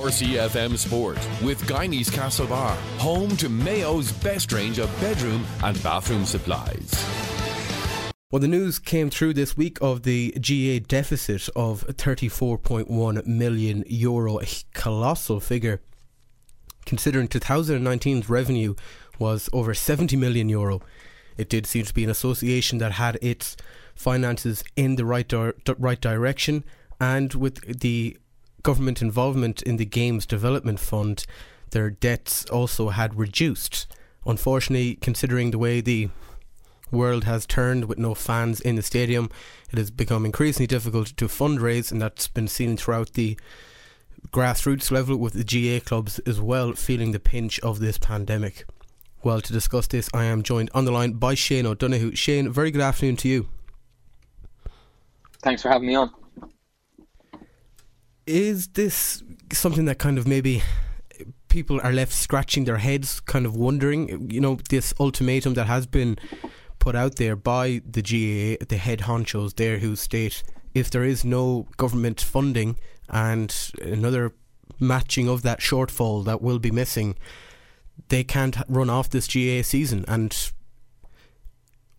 RCFM 0.00 0.78
Sport 0.78 1.18
with 1.42 1.68
Guineas 1.68 2.08
Castlebar, 2.08 2.74
home 2.96 3.36
to 3.36 3.50
Mayo's 3.50 4.10
best 4.12 4.50
range 4.50 4.78
of 4.78 4.88
bedroom 4.98 5.44
and 5.62 5.80
bathroom 5.82 6.24
supplies. 6.24 6.90
Well, 8.30 8.40
the 8.40 8.48
news 8.48 8.78
came 8.78 9.10
through 9.10 9.34
this 9.34 9.58
week 9.58 9.76
of 9.82 10.04
the 10.04 10.30
GAA 10.32 10.86
deficit 10.88 11.50
of 11.54 11.86
34.1 11.86 13.26
million 13.26 13.84
euro, 13.88 14.40
a 14.40 14.46
colossal 14.72 15.38
figure. 15.38 15.82
Considering 16.86 17.28
2019's 17.28 18.30
revenue 18.30 18.76
was 19.18 19.50
over 19.52 19.74
70 19.74 20.16
million 20.16 20.48
euro, 20.48 20.80
it 21.36 21.50
did 21.50 21.66
seem 21.66 21.84
to 21.84 21.92
be 21.92 22.04
an 22.04 22.10
association 22.10 22.78
that 22.78 22.92
had 22.92 23.18
its 23.20 23.54
finances 23.94 24.64
in 24.76 24.96
the 24.96 25.04
right 25.04 25.28
di- 25.28 25.52
right 25.78 26.00
direction, 26.00 26.64
and 26.98 27.34
with 27.34 27.80
the 27.80 28.16
government 28.62 29.02
involvement 29.02 29.62
in 29.62 29.76
the 29.76 29.84
games 29.84 30.26
development 30.26 30.80
fund, 30.80 31.24
their 31.70 31.90
debts 31.90 32.44
also 32.46 32.90
had 32.90 33.18
reduced. 33.18 33.86
Unfortunately, 34.26 34.96
considering 34.96 35.50
the 35.50 35.58
way 35.58 35.80
the 35.80 36.10
world 36.90 37.24
has 37.24 37.46
turned 37.46 37.84
with 37.84 37.98
no 37.98 38.14
fans 38.14 38.60
in 38.60 38.76
the 38.76 38.82
stadium, 38.82 39.30
it 39.70 39.78
has 39.78 39.90
become 39.90 40.26
increasingly 40.26 40.66
difficult 40.66 41.08
to 41.16 41.26
fundraise, 41.26 41.92
and 41.92 42.02
that's 42.02 42.28
been 42.28 42.48
seen 42.48 42.76
throughout 42.76 43.12
the 43.14 43.38
grassroots 44.32 44.90
level 44.90 45.16
with 45.16 45.32
the 45.32 45.44
GAA 45.44 45.82
clubs 45.84 46.18
as 46.20 46.40
well 46.40 46.72
feeling 46.72 47.12
the 47.12 47.20
pinch 47.20 47.58
of 47.60 47.80
this 47.80 47.98
pandemic. 47.98 48.64
Well, 49.22 49.40
to 49.40 49.52
discuss 49.52 49.86
this, 49.86 50.08
I 50.12 50.24
am 50.24 50.42
joined 50.42 50.70
on 50.74 50.84
the 50.84 50.92
line 50.92 51.12
by 51.12 51.34
Shane 51.34 51.66
O'Donoghue. 51.66 52.14
Shane, 52.16 52.50
very 52.50 52.70
good 52.70 52.80
afternoon 52.80 53.16
to 53.18 53.28
you. 53.28 53.48
Thanks 55.42 55.62
for 55.62 55.68
having 55.68 55.88
me 55.88 55.94
on 55.94 56.10
is 58.30 58.68
this 58.68 59.22
something 59.52 59.84
that 59.86 59.98
kind 59.98 60.18
of 60.18 60.26
maybe 60.26 60.62
people 61.48 61.80
are 61.82 61.92
left 61.92 62.12
scratching 62.12 62.64
their 62.64 62.78
heads, 62.78 63.20
kind 63.20 63.44
of 63.44 63.56
wondering, 63.56 64.30
you 64.30 64.40
know, 64.40 64.58
this 64.68 64.94
ultimatum 65.00 65.54
that 65.54 65.66
has 65.66 65.86
been 65.86 66.16
put 66.78 66.94
out 66.94 67.16
there 67.16 67.36
by 67.36 67.82
the 67.84 68.00
GAA, 68.00 68.64
the 68.68 68.78
head 68.78 69.00
honchos 69.00 69.56
there, 69.56 69.78
who 69.78 69.96
state 69.96 70.42
if 70.72 70.90
there 70.90 71.04
is 71.04 71.24
no 71.24 71.66
government 71.76 72.20
funding 72.20 72.76
and 73.08 73.72
another 73.82 74.32
matching 74.78 75.28
of 75.28 75.42
that 75.42 75.58
shortfall 75.58 76.24
that 76.24 76.40
will 76.40 76.60
be 76.60 76.70
missing, 76.70 77.16
they 78.08 78.24
can't 78.24 78.56
run 78.68 78.88
off 78.88 79.10
this 79.10 79.26
GAA 79.26 79.62
season 79.62 80.04
and 80.06 80.52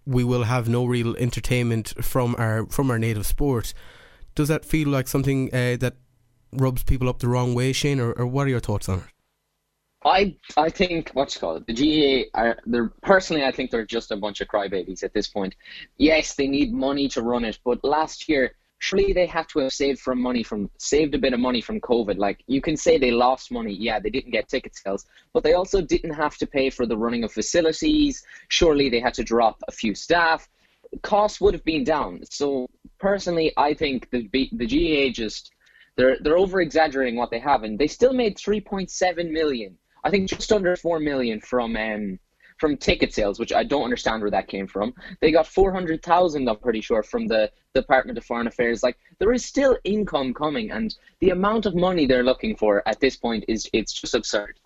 we 0.05 0.23
will 0.23 0.43
have 0.43 0.67
no 0.67 0.85
real 0.85 1.15
entertainment 1.17 1.93
from 2.03 2.35
our 2.39 2.65
from 2.67 2.89
our 2.89 2.97
native 2.97 3.25
sport. 3.25 3.73
Does 4.33 4.47
that 4.47 4.65
feel 4.65 4.87
like 4.87 5.07
something 5.07 5.49
uh, 5.53 5.77
that 5.79 5.95
rubs 6.53 6.83
people 6.83 7.09
up 7.09 7.19
the 7.19 7.27
wrong 7.27 7.53
way, 7.53 7.73
Shane, 7.73 7.99
or, 7.99 8.11
or 8.13 8.25
what 8.25 8.47
are 8.47 8.49
your 8.49 8.59
thoughts 8.59 8.89
on 8.89 8.99
it? 8.99 9.05
I 10.03 10.35
I 10.57 10.69
think 10.69 11.11
what's 11.13 11.37
called 11.37 11.65
the 11.67 11.73
GAA 11.73 12.39
are 12.39 12.57
they're 12.65 12.91
personally 13.03 13.43
I 13.45 13.51
think 13.51 13.69
they're 13.69 13.85
just 13.85 14.11
a 14.11 14.17
bunch 14.17 14.41
of 14.41 14.47
crybabies 14.47 15.03
at 15.03 15.13
this 15.13 15.27
point. 15.27 15.55
Yes, 15.97 16.33
they 16.33 16.47
need 16.47 16.73
money 16.73 17.07
to 17.09 17.21
run 17.21 17.45
it, 17.45 17.59
but 17.63 17.83
last 17.83 18.27
year 18.27 18.55
surely 18.79 19.13
they 19.13 19.27
have 19.27 19.45
to 19.45 19.59
have 19.59 19.71
saved 19.71 19.99
from 19.99 20.19
money 20.19 20.41
from 20.41 20.69
saved 20.79 21.13
a 21.13 21.19
bit 21.19 21.33
of 21.33 21.39
money 21.39 21.61
from 21.61 21.79
COVID. 21.79 22.17
Like 22.17 22.43
you 22.47 22.61
can 22.61 22.75
say 22.75 22.97
they 22.97 23.11
lost 23.11 23.51
money, 23.51 23.73
yeah, 23.73 23.99
they 23.99 24.09
didn't 24.09 24.31
get 24.31 24.49
ticket 24.49 24.75
sales, 24.75 25.05
but 25.33 25.43
they 25.43 25.53
also 25.53 25.81
didn't 25.81 26.13
have 26.13 26.35
to 26.37 26.47
pay 26.47 26.71
for 26.71 26.87
the 26.87 26.97
running 26.97 27.23
of 27.23 27.31
facilities. 27.31 28.23
Surely 28.47 28.89
they 28.89 28.99
had 28.99 29.13
to 29.13 29.23
drop 29.23 29.61
a 29.67 29.71
few 29.71 29.93
staff. 29.93 30.49
Costs 31.03 31.39
would 31.39 31.53
have 31.53 31.63
been 31.63 31.83
down. 31.83 32.21
So 32.29 32.67
personally, 32.97 33.53
I 33.55 33.75
think 33.75 34.09
the 34.09 34.27
the 34.31 34.65
GAA 34.65 35.11
just 35.13 35.51
they're 35.97 36.17
they're 36.21 36.37
over 36.37 36.61
exaggerating 36.61 37.15
what 37.15 37.31
they 37.31 37.39
have, 37.39 37.63
and 37.63 37.77
they 37.77 37.87
still 37.87 38.13
made 38.13 38.37
3.7 38.37 39.31
million. 39.31 39.77
I 40.03 40.09
think 40.09 40.29
just 40.29 40.51
under 40.51 40.75
four 40.75 40.99
million 40.99 41.39
from 41.41 41.75
um, 41.75 42.19
from 42.61 42.77
ticket 42.77 43.13
sales, 43.13 43.39
which 43.39 43.51
I 43.51 43.63
don't 43.63 43.83
understand 43.83 44.21
where 44.21 44.31
that 44.31 44.47
came 44.47 44.67
from. 44.67 44.93
They 45.19 45.31
got 45.31 45.47
400,000, 45.47 46.47
I'm 46.47 46.57
pretty 46.57 46.79
sure, 46.79 47.01
from 47.01 47.25
the 47.25 47.51
Department 47.73 48.19
of 48.19 48.23
Foreign 48.23 48.45
Affairs. 48.45 48.83
Like 48.83 48.97
there 49.17 49.33
is 49.33 49.43
still 49.43 49.77
income 49.83 50.33
coming, 50.33 50.71
and 50.71 50.95
the 51.19 51.31
amount 51.31 51.65
of 51.65 51.75
money 51.75 52.05
they're 52.05 52.23
looking 52.23 52.55
for 52.55 52.87
at 52.87 52.99
this 52.99 53.17
point 53.17 53.45
is 53.47 53.67
it's 53.73 53.91
just 53.91 54.13
absurd. 54.13 54.59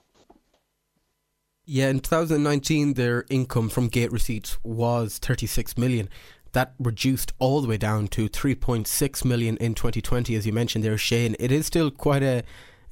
Yeah, 1.68 1.90
in 1.90 2.00
2019, 2.00 2.94
their 2.94 3.26
income 3.30 3.70
from 3.70 3.88
gate 3.88 4.12
receipts 4.12 4.60
was 4.64 5.18
36 5.18 5.78
million 5.80 6.10
that 6.56 6.74
reduced 6.80 7.34
all 7.38 7.62
the 7.62 7.68
way 7.68 7.78
down 7.78 8.08
to 8.08 8.30
3.6 8.30 9.26
million 9.26 9.58
in 9.58 9.76
2020 9.76 10.36
as 10.36 10.48
you 10.48 10.54
mentioned 10.54 10.84
there 10.84 10.98
Shane. 10.98 11.36
It 11.38 11.52
is 11.52 11.66
still 11.66 11.92
quite 11.92 12.24
a, 12.24 12.44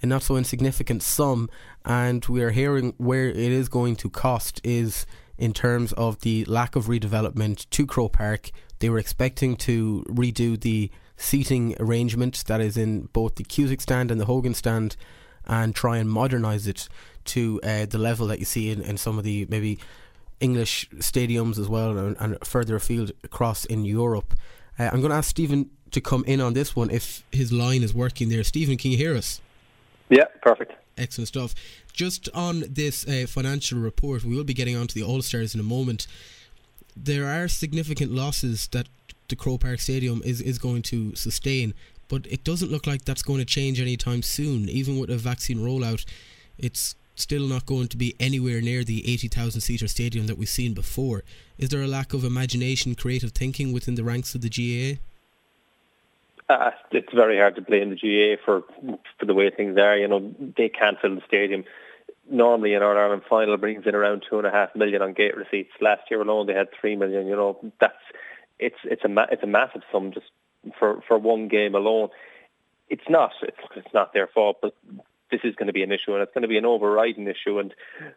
a 0.02 0.06
not 0.06 0.22
so 0.22 0.36
insignificant 0.36 1.02
sum 1.02 1.50
and 1.86 2.24
we 2.26 2.44
are 2.44 2.52
hearing 2.52 2.94
where 2.98 3.30
it 3.30 3.38
is 3.38 3.70
going 3.70 3.96
to 3.98 4.10
cost 4.10 4.60
is 4.66 5.06
in 5.38 5.54
terms 5.54 5.94
of 5.94 6.20
the 6.20 6.44
lack 6.46 6.76
of 6.76 6.88
redevelopment 6.88 7.70
to 7.70 7.88
Croke 7.88 8.14
Park. 8.14 8.52
They 8.80 8.90
were 8.90 9.00
expecting 9.00 9.56
to 9.58 10.06
redo 10.10 10.60
the 10.60 10.92
seating 11.16 11.76
arrangement 11.80 12.44
that 12.48 12.60
is 12.60 12.76
in 12.76 13.04
both 13.14 13.36
the 13.36 13.46
Cusack 13.46 13.80
stand 13.80 14.12
and 14.12 14.20
the 14.20 14.26
Hogan 14.26 14.54
stand 14.54 14.98
and 15.46 15.74
try 15.74 15.98
and 15.98 16.10
modernise 16.10 16.68
it 16.68 16.90
to 17.26 17.62
uh, 17.64 17.86
the 17.86 17.98
level 17.98 18.28
that 18.28 18.40
you 18.40 18.46
see 18.46 18.72
in, 18.72 18.82
in 18.82 18.98
some 18.98 19.18
of 19.18 19.24
the 19.24 19.48
maybe 19.50 19.80
English 20.40 20.90
stadiums 20.96 21.58
as 21.58 21.68
well 21.68 21.98
and, 21.98 22.18
and 22.20 22.38
further 22.44 22.76
afield 22.76 23.12
across 23.24 23.66
in 23.66 23.86
Europe. 23.86 24.34
Uh, 24.78 24.90
I'm 24.92 25.00
going 25.02 25.12
to 25.12 25.18
ask 25.18 25.30
Stephen 25.30 25.70
to 25.92 26.02
come 26.02 26.24
in 26.26 26.42
on 26.42 26.54
this 26.54 26.76
one 26.76 26.90
if 26.90 27.24
his 27.32 27.52
line 27.52 27.84
is 27.84 27.94
working 27.94 28.30
there. 28.30 28.44
Stephen, 28.44 28.78
can 28.78 28.92
you 28.92 28.98
hear 28.98 29.16
us? 29.16 29.42
Yeah, 30.10 30.26
perfect. 30.42 30.74
Excellent 30.98 31.28
stuff. 31.28 31.56
Just 31.92 32.30
on 32.34 32.64
this 32.70 33.08
uh, 33.08 33.26
financial 33.28 33.80
report, 33.80 34.24
we 34.24 34.36
will 34.36 34.44
be 34.44 34.54
getting 34.54 34.76
onto 34.76 34.94
the 34.94 35.06
All 35.06 35.22
Stars 35.22 35.54
in 35.54 35.60
a 35.60 35.64
moment. 35.64 36.08
There 36.96 37.28
are 37.28 37.48
significant 37.48 38.12
losses 38.12 38.68
that 38.70 38.88
the 39.30 39.36
Croke 39.36 39.62
Park 39.62 39.80
Stadium 39.80 40.22
is, 40.26 40.42
is 40.42 40.60
going 40.60 40.82
to 40.84 41.16
sustain, 41.16 41.74
but 42.08 42.26
it 42.28 42.44
doesn't 42.44 42.72
look 42.72 42.86
like 42.86 43.06
that's 43.06 43.24
going 43.24 43.40
to 43.40 43.46
change 43.46 43.80
anytime 43.80 44.22
soon. 44.22 44.70
Even 44.70 45.00
with 45.00 45.10
a 45.10 45.18
vaccine 45.18 45.60
rollout, 45.60 46.06
it's 46.58 46.96
still 47.16 47.48
not 47.48 47.66
going 47.66 47.88
to 47.88 47.98
be 47.98 48.16
anywhere 48.20 48.62
near 48.62 48.84
the 48.84 49.10
80,000 49.12 49.62
seater 49.62 49.88
stadium 49.88 50.28
that 50.28 50.38
we've 50.38 50.50
seen 50.50 50.74
before. 50.74 51.24
Is 51.58 51.70
there 51.70 51.82
a 51.82 51.88
lack 51.88 52.14
of 52.14 52.24
imagination, 52.24 52.96
creative 52.96 53.32
thinking 53.32 53.74
within 53.74 53.96
the 53.96 54.04
ranks 54.04 54.36
of 54.36 54.42
the 54.42 54.50
GAA? 54.50 55.00
Uh, 56.50 56.72
it's 56.92 57.14
very 57.14 57.38
hard 57.38 57.56
to 57.56 57.62
blame 57.62 57.90
the 57.90 57.96
GAA 57.96 58.42
for 58.44 58.64
for 59.18 59.26
the 59.26 59.34
way 59.34 59.50
things 59.50 59.78
are. 59.78 59.98
You 59.98 60.08
know, 60.08 60.34
they 60.58 60.70
can't 60.70 61.00
fill 61.00 61.16
the 61.16 61.22
stadium. 61.26 61.64
Normally, 62.30 62.74
an 62.74 62.84
All 62.84 62.98
Ireland 62.98 63.24
final 63.30 63.58
brings 63.58 63.86
in 63.86 63.96
around 63.96 64.26
two 64.30 64.38
and 64.38 64.48
a 64.48 64.52
half 64.52 64.76
million 64.76 65.02
on 65.02 65.14
gate 65.14 65.38
receipts. 65.38 65.72
Last 65.80 66.02
year 66.12 66.22
alone, 66.22 66.48
they 66.48 66.54
had 66.54 66.68
three 66.80 66.96
million. 66.96 67.28
You 67.28 67.36
know, 67.36 67.74
that's 67.80 67.96
it's 68.60 68.78
it's 68.84 69.04
a 69.04 69.28
it's 69.32 69.44
a 69.44 69.48
massive 69.48 69.84
sum 69.92 70.12
just 70.12 70.28
for 70.78 71.02
for 71.08 71.18
one 71.18 71.48
game 71.48 71.76
alone. 71.76 72.10
It's 72.90 73.10
not 73.10 73.32
it's 73.42 73.58
it's 73.76 73.94
not 73.94 74.14
their 74.14 74.28
fault, 74.28 74.58
but 74.62 74.76
this 75.34 75.50
is 75.50 75.56
going 75.56 75.68
to 75.68 75.74
be 75.74 75.84
an 75.84 75.92
issue, 75.92 76.14
and 76.14 76.22
it's 76.22 76.34
going 76.34 76.44
to 76.44 76.48
be 76.48 76.58
an 76.58 76.66
overriding 76.66 77.28
issue. 77.28 77.60
And 77.60 77.74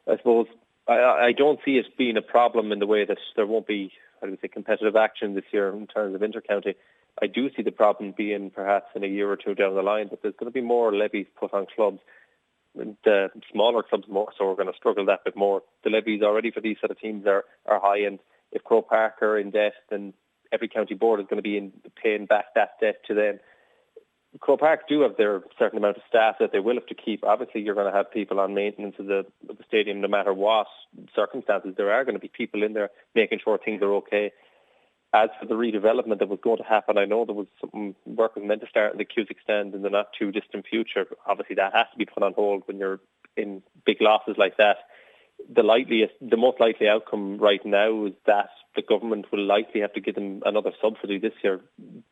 I 0.07 0.19
suppose 0.19 0.47
I, 0.87 1.29
I 1.29 1.33
don't 1.33 1.59
see 1.65 1.73
it 1.73 1.87
being 1.97 2.17
a 2.17 2.23
problem 2.23 2.73
in 2.73 2.79
the 2.79 2.87
way 2.87 3.05
that 3.05 3.19
there 3.35 3.47
won't 3.47 3.67
be, 3.67 3.93
I 4.23 4.27
would 4.27 4.41
say, 4.41 4.49
competitive 4.49 4.97
action 4.97 5.35
this 5.35 5.45
year 5.51 5.71
in 5.71 5.87
terms 5.87 6.15
of 6.15 6.21
intercounty. 6.21 6.75
I 7.21 7.27
do 7.27 7.49
see 7.57 7.63
the 7.63 7.73
problem 7.73 8.13
being 8.17 8.51
perhaps 8.51 8.89
in 8.95 9.03
a 9.03 9.07
year 9.07 9.31
or 9.31 9.37
two 9.37 9.55
down 9.55 9.75
the 9.75 9.83
line 9.83 10.09
that 10.11 10.21
there's 10.21 10.35
going 10.39 10.53
to 10.53 10.55
be 10.55 10.61
more 10.61 10.95
levies 10.95 11.27
put 11.41 11.55
on 11.55 11.67
clubs. 11.75 12.01
The 12.75 13.31
uh, 13.35 13.41
smaller 13.51 13.83
clubs 13.83 14.05
more 14.07 14.29
so 14.37 14.51
are 14.51 14.55
going 14.55 14.71
to 14.71 14.77
struggle 14.77 15.07
that 15.07 15.25
bit 15.25 15.35
more. 15.35 15.63
The 15.83 15.89
levies 15.89 16.21
already 16.23 16.51
for 16.51 16.61
these 16.61 16.77
sort 16.79 16.91
of 16.91 17.01
teams 17.01 17.27
are, 17.27 17.45
are 17.65 17.81
high, 17.81 18.01
and 18.01 18.19
if 18.53 18.63
Croke 18.65 18.91
Park 18.91 19.23
are 19.23 19.39
in 19.39 19.51
debt, 19.51 19.73
then 19.89 20.13
every 20.53 20.69
county 20.69 20.95
board 20.95 21.21
is 21.21 21.27
going 21.27 21.39
to 21.39 21.43
be 21.43 21.57
in, 21.57 21.73
paying 22.03 22.27
back 22.27 22.55
that 22.55 22.79
debt 22.79 22.97
to 23.07 23.15
them. 23.15 23.41
Croke 24.41 24.61
Park 24.61 24.89
do 24.89 25.01
have 25.03 25.17
their 25.17 25.43
certain 25.59 25.79
amount 25.79 25.97
of 25.97 26.03
staff 26.09 26.37
that 26.41 26.53
they 26.53 26.59
will 26.59 26.75
have 26.75 26.87
to 26.87 26.95
keep. 26.95 27.25
Obviously, 27.25 27.61
you're 27.61 27.75
going 27.75 27.91
to 27.91 27.97
have 27.97 28.11
people 28.11 28.41
on 28.41 28.55
maintenance 28.55 28.97
of 28.99 29.07
the, 29.07 29.27
of 29.49 29.59
the 29.59 29.65
stadium 29.67 30.01
no 30.01 30.09
matter 30.09 30.33
what 30.33 30.67
circumstances. 31.15 31.75
There 31.77 31.93
are 31.93 32.05
going 32.05 32.15
to 32.15 32.21
be 32.21 32.29
people 32.29 32.63
in 32.63 32.73
there 32.73 32.91
making 33.15 33.41
sure 33.43 33.59
things 33.59 33.83
are 33.83 33.95
okay. 33.95 34.33
As 35.15 35.31
for 35.41 35.47
the 35.47 35.55
redevelopment 35.55 36.19
that 36.19 36.29
was 36.29 36.41
going 36.43 36.59
to 36.59 36.65
happen, 36.65 36.99
I 36.99 37.05
know 37.05 37.25
there 37.25 37.35
was 37.35 37.47
some 37.61 37.95
work 38.05 38.37
was 38.37 38.45
meant 38.45 38.61
to 38.63 38.69
start 38.69 38.93
in 38.93 38.99
the 38.99 39.05
Cusack 39.05 39.39
stand 39.43 39.75
in 39.75 39.83
the 39.83 39.91
not 39.91 40.09
too 40.19 40.33
distant 40.33 40.67
future. 40.67 41.07
Obviously, 41.27 41.57
that 41.57 41.73
has 41.75 41.87
to 41.93 41.99
be 41.99 42.05
put 42.05 42.23
on 42.23 42.35
hold 42.35 42.65
when 42.67 42.79
you're 42.79 43.01
in 43.37 43.63
big 43.85 44.01
losses 44.01 44.35
like 44.37 44.57
that 44.57 44.79
the 45.55 45.63
likeliest, 45.63 46.15
the 46.21 46.37
most 46.37 46.61
likely 46.61 46.89
outcome 46.89 47.39
right 47.39 47.65
now 47.65 48.07
is 48.07 48.13
that 48.27 48.49
the 48.75 48.83
government 48.83 49.27
will 49.33 49.45
likely 49.45 49.81
have 49.81 49.93
to 49.95 50.01
give 50.01 50.15
them 50.15 50.43
another 50.45 50.71
subsidy 50.83 51.19
this 51.19 51.33
year. 51.43 51.61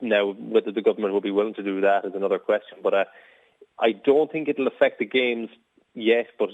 Now, 0.01 0.33
whether 0.33 0.73
the 0.73 0.83
government 0.83 1.13
will 1.13 1.21
be 1.21 1.31
willing 1.31 1.55
to 1.55 1.63
do 1.63 1.81
that 1.83 2.05
is 2.05 2.13
another 2.15 2.39
question. 2.39 2.79
But 2.83 2.95
uh, 2.95 3.05
I 3.79 3.93
don't 3.93 4.31
think 4.31 4.49
it'll 4.49 4.67
affect 4.67 4.99
the 4.99 5.07
games 5.07 5.49
yet. 5.95 6.27
But 6.39 6.51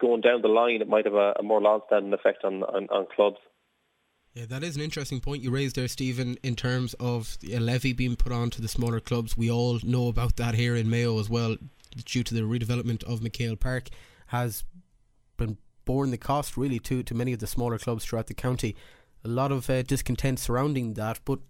going 0.00 0.20
down 0.20 0.42
the 0.42 0.48
line, 0.48 0.80
it 0.80 0.88
might 0.88 1.04
have 1.04 1.14
a, 1.14 1.34
a 1.38 1.42
more 1.42 1.60
long-standing 1.60 2.12
effect 2.12 2.44
on, 2.44 2.62
on, 2.62 2.88
on 2.90 3.06
clubs. 3.14 3.38
Yeah, 4.34 4.46
that 4.46 4.62
is 4.62 4.76
an 4.76 4.82
interesting 4.82 5.20
point 5.20 5.42
you 5.42 5.50
raised 5.50 5.74
there, 5.74 5.88
Stephen, 5.88 6.36
in 6.44 6.54
terms 6.54 6.94
of 6.94 7.36
a 7.52 7.58
levy 7.58 7.92
being 7.92 8.14
put 8.14 8.32
on 8.32 8.50
to 8.50 8.62
the 8.62 8.68
smaller 8.68 9.00
clubs. 9.00 9.36
We 9.36 9.50
all 9.50 9.80
know 9.82 10.06
about 10.06 10.36
that 10.36 10.54
here 10.54 10.76
in 10.76 10.88
Mayo 10.88 11.18
as 11.18 11.28
well. 11.28 11.56
due 12.04 12.22
to 12.22 12.34
the 12.34 12.42
redevelopment 12.42 13.02
of 13.04 13.20
McHale 13.20 13.58
Park 13.58 13.88
has 14.28 14.62
been 15.36 15.58
borne 15.84 16.10
the 16.10 16.18
cost 16.18 16.56
really 16.56 16.78
to, 16.80 17.02
to 17.02 17.14
many 17.14 17.32
of 17.32 17.40
the 17.40 17.46
smaller 17.46 17.78
clubs 17.78 18.04
throughout 18.04 18.26
the 18.26 18.34
county. 18.34 18.76
A 19.24 19.28
lot 19.28 19.52
of 19.52 19.68
uh, 19.68 19.82
discontent 19.82 20.38
surrounding 20.38 20.94
that, 20.94 21.20
but 21.24 21.40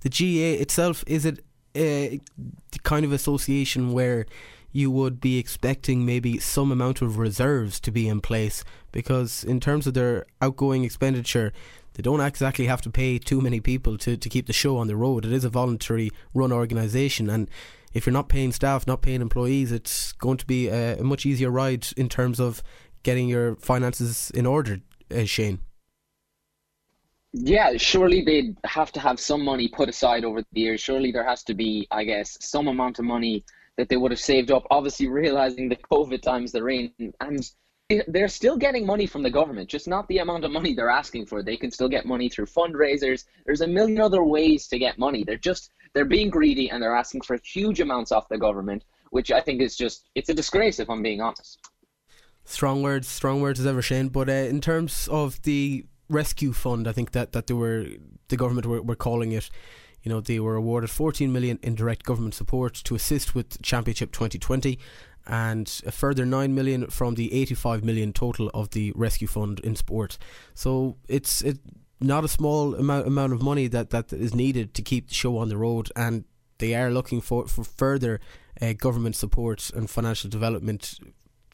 the 0.00 0.08
GAA 0.08 0.60
itself 0.62 1.02
is 1.06 1.24
it 1.24 1.40
uh, 1.76 2.16
kind 2.82 3.04
of 3.04 3.12
association 3.12 3.92
where 3.92 4.26
you 4.72 4.90
would 4.90 5.20
be 5.20 5.38
expecting 5.38 6.04
maybe 6.04 6.38
some 6.38 6.70
amount 6.70 7.00
of 7.00 7.18
reserves 7.18 7.80
to 7.80 7.90
be 7.90 8.08
in 8.08 8.20
place 8.20 8.62
because 8.92 9.42
in 9.42 9.58
terms 9.58 9.86
of 9.86 9.94
their 9.94 10.26
outgoing 10.42 10.84
expenditure 10.84 11.52
they 11.94 12.02
don't 12.02 12.20
exactly 12.20 12.66
have 12.66 12.82
to 12.82 12.90
pay 12.90 13.18
too 13.18 13.40
many 13.40 13.58
people 13.58 13.96
to, 13.96 14.18
to 14.18 14.28
keep 14.28 14.46
the 14.46 14.52
show 14.52 14.76
on 14.76 14.86
the 14.86 14.96
road. 14.96 15.24
It 15.24 15.32
is 15.32 15.44
a 15.44 15.48
voluntary 15.48 16.10
run 16.34 16.52
organisation 16.52 17.30
and 17.30 17.48
if 17.94 18.04
you're 18.04 18.12
not 18.12 18.28
paying 18.28 18.52
staff, 18.52 18.86
not 18.86 19.00
paying 19.00 19.22
employees, 19.22 19.72
it's 19.72 20.12
going 20.12 20.36
to 20.36 20.46
be 20.46 20.68
a, 20.68 20.98
a 20.98 21.02
much 21.02 21.24
easier 21.24 21.50
ride 21.50 21.86
in 21.96 22.10
terms 22.10 22.38
of 22.38 22.62
getting 23.06 23.28
your 23.28 23.54
finances 23.56 24.32
in 24.32 24.44
order, 24.44 24.80
uh, 25.14 25.24
Shane. 25.24 25.60
Yeah, 27.32 27.76
surely 27.76 28.22
they'd 28.22 28.56
have 28.64 28.90
to 28.92 29.00
have 29.00 29.20
some 29.20 29.44
money 29.44 29.68
put 29.68 29.88
aside 29.88 30.24
over 30.24 30.40
the 30.40 30.60
years. 30.60 30.80
Surely 30.80 31.12
there 31.12 31.28
has 31.32 31.44
to 31.44 31.54
be, 31.54 31.86
I 31.92 32.02
guess, 32.02 32.36
some 32.40 32.66
amount 32.66 32.98
of 32.98 33.04
money 33.04 33.44
that 33.76 33.88
they 33.88 33.96
would 33.96 34.10
have 34.10 34.18
saved 34.32 34.50
up. 34.50 34.66
Obviously, 34.70 35.06
realizing 35.06 35.68
the 35.68 35.76
COVID 35.92 36.20
times 36.20 36.50
they're 36.50 36.68
in, 36.68 36.90
and 37.20 37.48
they're 38.08 38.26
still 38.40 38.56
getting 38.56 38.84
money 38.84 39.06
from 39.06 39.22
the 39.22 39.30
government, 39.30 39.68
just 39.68 39.86
not 39.86 40.08
the 40.08 40.18
amount 40.18 40.44
of 40.44 40.50
money 40.50 40.74
they're 40.74 40.98
asking 41.02 41.26
for. 41.26 41.44
They 41.44 41.56
can 41.56 41.70
still 41.70 41.88
get 41.88 42.06
money 42.06 42.28
through 42.28 42.46
fundraisers. 42.46 43.24
There's 43.44 43.60
a 43.60 43.68
million 43.68 44.00
other 44.00 44.24
ways 44.24 44.66
to 44.68 44.78
get 44.80 44.98
money. 44.98 45.22
They're 45.22 45.46
just 45.50 45.70
they're 45.94 46.12
being 46.16 46.30
greedy 46.30 46.70
and 46.70 46.82
they're 46.82 46.96
asking 46.96 47.20
for 47.20 47.38
huge 47.44 47.80
amounts 47.80 48.10
off 48.10 48.28
the 48.28 48.38
government, 48.38 48.82
which 49.10 49.30
I 49.30 49.40
think 49.40 49.62
is 49.62 49.76
just 49.76 50.08
it's 50.16 50.30
a 50.30 50.34
disgrace 50.34 50.80
if 50.80 50.90
I'm 50.90 51.02
being 51.02 51.20
honest. 51.20 51.60
Strong 52.46 52.82
words, 52.82 53.08
strong 53.08 53.40
words 53.40 53.60
as 53.60 53.66
ever, 53.66 53.82
Shane. 53.82 54.08
But 54.08 54.28
uh, 54.28 54.32
in 54.32 54.60
terms 54.60 55.08
of 55.08 55.42
the 55.42 55.84
rescue 56.08 56.52
fund, 56.52 56.86
I 56.86 56.92
think 56.92 57.10
that, 57.12 57.32
that 57.32 57.48
they 57.48 57.54
were 57.54 57.86
the 58.28 58.36
government 58.36 58.66
were, 58.66 58.80
were 58.82 58.96
calling 58.96 59.32
it. 59.32 59.50
You 60.02 60.10
know, 60.10 60.20
they 60.20 60.38
were 60.38 60.54
awarded 60.54 60.90
14 60.90 61.32
million 61.32 61.58
in 61.62 61.74
direct 61.74 62.04
government 62.04 62.34
support 62.34 62.74
to 62.74 62.94
assist 62.94 63.34
with 63.34 63.60
Championship 63.62 64.12
2020 64.12 64.78
and 65.26 65.82
a 65.84 65.90
further 65.90 66.24
9 66.24 66.54
million 66.54 66.86
from 66.86 67.16
the 67.16 67.32
85 67.34 67.84
million 67.84 68.12
total 68.12 68.48
of 68.54 68.70
the 68.70 68.92
rescue 68.94 69.26
fund 69.26 69.58
in 69.60 69.74
sport. 69.74 70.16
So 70.54 70.96
it's 71.08 71.42
it, 71.42 71.58
not 72.00 72.24
a 72.24 72.28
small 72.28 72.76
amount 72.76 73.06
amount 73.06 73.32
of 73.32 73.42
money 73.42 73.66
that, 73.68 73.90
that 73.90 74.12
is 74.12 74.34
needed 74.34 74.74
to 74.74 74.82
keep 74.82 75.08
the 75.08 75.14
show 75.14 75.38
on 75.38 75.48
the 75.48 75.56
road 75.56 75.90
and 75.96 76.24
they 76.58 76.74
are 76.74 76.90
looking 76.90 77.20
for, 77.20 77.46
for 77.46 77.64
further 77.64 78.20
uh, 78.62 78.72
government 78.72 79.16
support 79.16 79.70
and 79.74 79.90
financial 79.90 80.30
development 80.30 80.98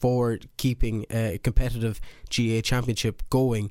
for 0.02 0.38
keeping 0.56 1.06
a 1.10 1.38
competitive 1.44 2.00
GAA 2.28 2.60
championship 2.60 3.22
going. 3.30 3.70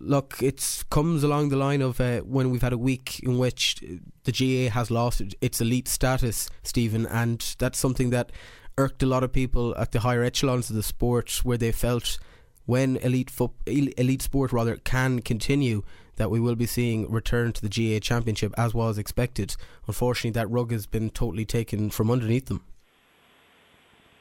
Look, 0.00 0.42
it 0.42 0.84
comes 0.88 1.22
along 1.22 1.50
the 1.50 1.56
line 1.56 1.82
of 1.82 2.00
uh, 2.00 2.20
when 2.20 2.50
we've 2.50 2.62
had 2.62 2.72
a 2.72 2.78
week 2.78 3.20
in 3.20 3.36
which 3.36 3.84
the 4.24 4.32
GAA 4.32 4.72
has 4.72 4.90
lost 4.90 5.20
its 5.42 5.60
elite 5.60 5.86
status, 5.86 6.48
Stephen, 6.62 7.04
and 7.06 7.54
that's 7.58 7.78
something 7.78 8.08
that 8.10 8.32
irked 8.78 9.02
a 9.02 9.06
lot 9.06 9.22
of 9.22 9.32
people 9.32 9.76
at 9.76 9.92
the 9.92 10.00
higher 10.00 10.22
echelons 10.22 10.70
of 10.70 10.76
the 10.76 10.82
sport, 10.82 11.40
where 11.44 11.58
they 11.58 11.72
felt 11.72 12.18
when 12.64 12.96
elite 12.98 13.30
fo- 13.30 13.52
elite 13.66 14.22
sport 14.22 14.52
rather 14.52 14.76
can 14.76 15.20
continue, 15.20 15.82
that 16.16 16.30
we 16.30 16.40
will 16.40 16.56
be 16.56 16.66
seeing 16.66 17.10
return 17.10 17.52
to 17.52 17.60
the 17.60 17.68
GAA 17.68 17.98
championship 18.00 18.54
as 18.56 18.72
was 18.72 18.96
expected. 18.96 19.54
Unfortunately, 19.86 20.30
that 20.30 20.50
rug 20.50 20.72
has 20.72 20.86
been 20.86 21.10
totally 21.10 21.44
taken 21.44 21.90
from 21.90 22.10
underneath 22.10 22.46
them. 22.46 22.62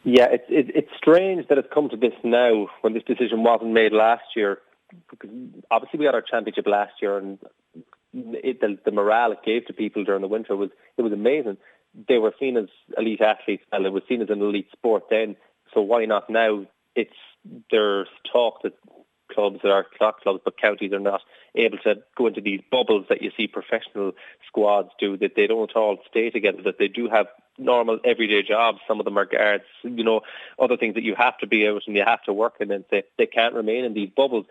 Yeah, 0.09 0.27
it's 0.31 0.45
it, 0.47 0.71
it's 0.73 0.91
strange 0.95 1.49
that 1.49 1.57
it's 1.57 1.67
come 1.73 1.89
to 1.89 1.97
this 1.97 2.13
now 2.23 2.67
when 2.79 2.93
this 2.93 3.03
decision 3.03 3.43
wasn't 3.43 3.73
made 3.73 3.91
last 3.91 4.23
year. 4.37 4.59
Because 5.11 5.29
obviously 5.69 5.99
we 5.99 6.05
had 6.05 6.15
our 6.15 6.21
championship 6.21 6.65
last 6.65 6.93
year, 7.01 7.17
and 7.17 7.37
it, 8.13 8.61
the, 8.61 8.77
the 8.85 8.91
morale 8.91 9.33
it 9.33 9.43
gave 9.45 9.65
to 9.65 9.73
people 9.73 10.05
during 10.05 10.21
the 10.21 10.29
winter 10.29 10.55
was 10.55 10.69
it 10.97 11.01
was 11.01 11.11
amazing. 11.11 11.57
They 12.07 12.19
were 12.19 12.33
seen 12.39 12.55
as 12.55 12.69
elite 12.97 13.19
athletes, 13.19 13.63
and 13.73 13.85
it 13.85 13.91
was 13.91 14.01
seen 14.07 14.21
as 14.21 14.29
an 14.29 14.41
elite 14.41 14.69
sport 14.71 15.03
then. 15.09 15.35
So 15.73 15.81
why 15.81 16.05
not 16.05 16.29
now? 16.29 16.65
It's 16.95 17.11
there's 17.69 18.07
talk 18.31 18.61
that 18.63 18.75
clubs 19.37 19.59
that 19.61 19.71
are 19.71 19.85
clock 19.97 20.21
clubs, 20.21 20.41
but 20.43 20.59
counties 20.59 20.91
are 20.93 20.99
not 20.99 21.21
able 21.53 21.77
to 21.77 21.95
go 22.15 22.25
into 22.25 22.41
these 22.41 22.59
bubbles 22.71 23.05
that 23.07 23.21
you 23.21 23.31
see 23.37 23.45
professional 23.45 24.13
squads 24.47 24.89
do, 24.99 25.15
that 25.17 25.35
they 25.35 25.45
don't 25.45 25.71
all 25.75 25.97
stay 26.09 26.31
together, 26.31 26.63
that 26.63 26.79
they 26.79 26.87
do 26.87 27.07
have 27.07 27.27
normal 27.59 27.99
everyday 28.03 28.41
jobs. 28.41 28.79
Some 28.87 28.99
of 28.99 29.05
them 29.05 29.15
are 29.15 29.25
guards, 29.25 29.63
you 29.83 30.03
know, 30.03 30.21
other 30.57 30.75
things 30.75 30.95
that 30.95 31.03
you 31.03 31.13
have 31.13 31.37
to 31.37 31.47
be 31.47 31.67
out 31.67 31.83
and 31.85 31.95
you 31.95 32.03
have 32.03 32.23
to 32.23 32.33
work 32.33 32.55
in 32.59 32.71
and 32.71 32.83
they, 32.89 33.03
they 33.19 33.27
can't 33.27 33.53
remain 33.53 33.85
in 33.85 33.93
these 33.93 34.09
bubbles. 34.09 34.47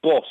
But 0.00 0.24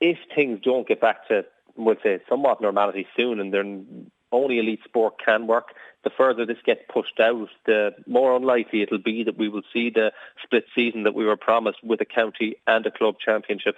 if 0.00 0.16
things 0.34 0.60
don't 0.62 0.88
get 0.88 1.02
back 1.02 1.28
to, 1.28 1.44
we'll 1.76 1.96
say, 2.02 2.20
somewhat 2.30 2.62
normality 2.62 3.06
soon 3.14 3.40
and 3.40 3.52
then 3.52 4.10
only 4.32 4.58
elite 4.58 4.80
sport 4.84 5.14
can 5.24 5.46
work, 5.46 5.68
the 6.04 6.10
further 6.16 6.46
this 6.46 6.58
gets 6.64 6.80
pushed 6.92 7.20
out, 7.20 7.48
the 7.66 7.90
more 8.06 8.34
unlikely 8.34 8.82
it'll 8.82 8.98
be 8.98 9.24
that 9.24 9.38
we 9.38 9.48
will 9.48 9.62
see 9.72 9.90
the 9.90 10.12
split 10.42 10.64
season 10.74 11.02
that 11.04 11.14
we 11.14 11.24
were 11.24 11.36
promised 11.36 11.78
with 11.82 12.00
a 12.00 12.06
county 12.06 12.56
and 12.66 12.86
a 12.86 12.90
club 12.90 13.16
championship. 13.24 13.76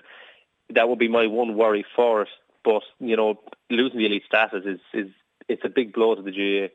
That 0.71 0.89
would 0.89 0.99
be 0.99 1.09
my 1.09 1.27
one 1.27 1.57
worry 1.57 1.85
for 1.97 2.23
it. 2.23 2.29
But, 2.65 2.83
you 3.01 3.17
know, 3.17 3.41
losing 3.71 3.99
the 3.99 4.07
elite 4.07 4.23
status 4.27 4.65
is, 4.65 4.81
is 4.95 5.11
it's 5.49 5.65
a 5.65 5.69
big 5.69 5.93
blow 5.93 6.15
to 6.15 6.23
the 6.23 6.31
GAA. 6.31 6.73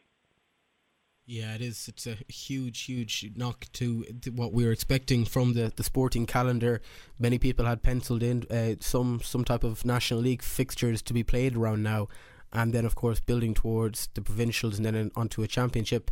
Yeah, 1.29 1.55
it 1.55 1.61
is. 1.61 1.89
It's 1.89 2.07
a 2.07 2.15
huge, 2.29 2.83
huge 2.83 3.31
knock 3.35 3.65
to 3.73 4.05
what 4.33 4.53
we 4.53 4.65
were 4.65 4.71
expecting 4.71 5.25
from 5.25 5.55
the, 5.55 5.73
the 5.75 5.83
sporting 5.83 6.25
calendar. 6.25 6.81
Many 7.19 7.37
people 7.37 7.65
had 7.65 7.83
penciled 7.83 8.23
in 8.23 8.45
uh, 8.49 8.75
some 8.79 9.19
some 9.21 9.43
type 9.43 9.65
of 9.65 9.83
National 9.83 10.21
League 10.21 10.41
fixtures 10.41 11.01
to 11.01 11.13
be 11.13 11.23
played 11.23 11.57
around 11.57 11.83
now, 11.83 12.07
and 12.53 12.73
then 12.73 12.85
of 12.85 12.95
course 12.95 13.19
building 13.19 13.53
towards 13.53 14.09
the 14.13 14.21
provincials 14.21 14.77
and 14.77 14.85
then 14.85 15.11
onto 15.15 15.43
a 15.43 15.47
championship. 15.47 16.11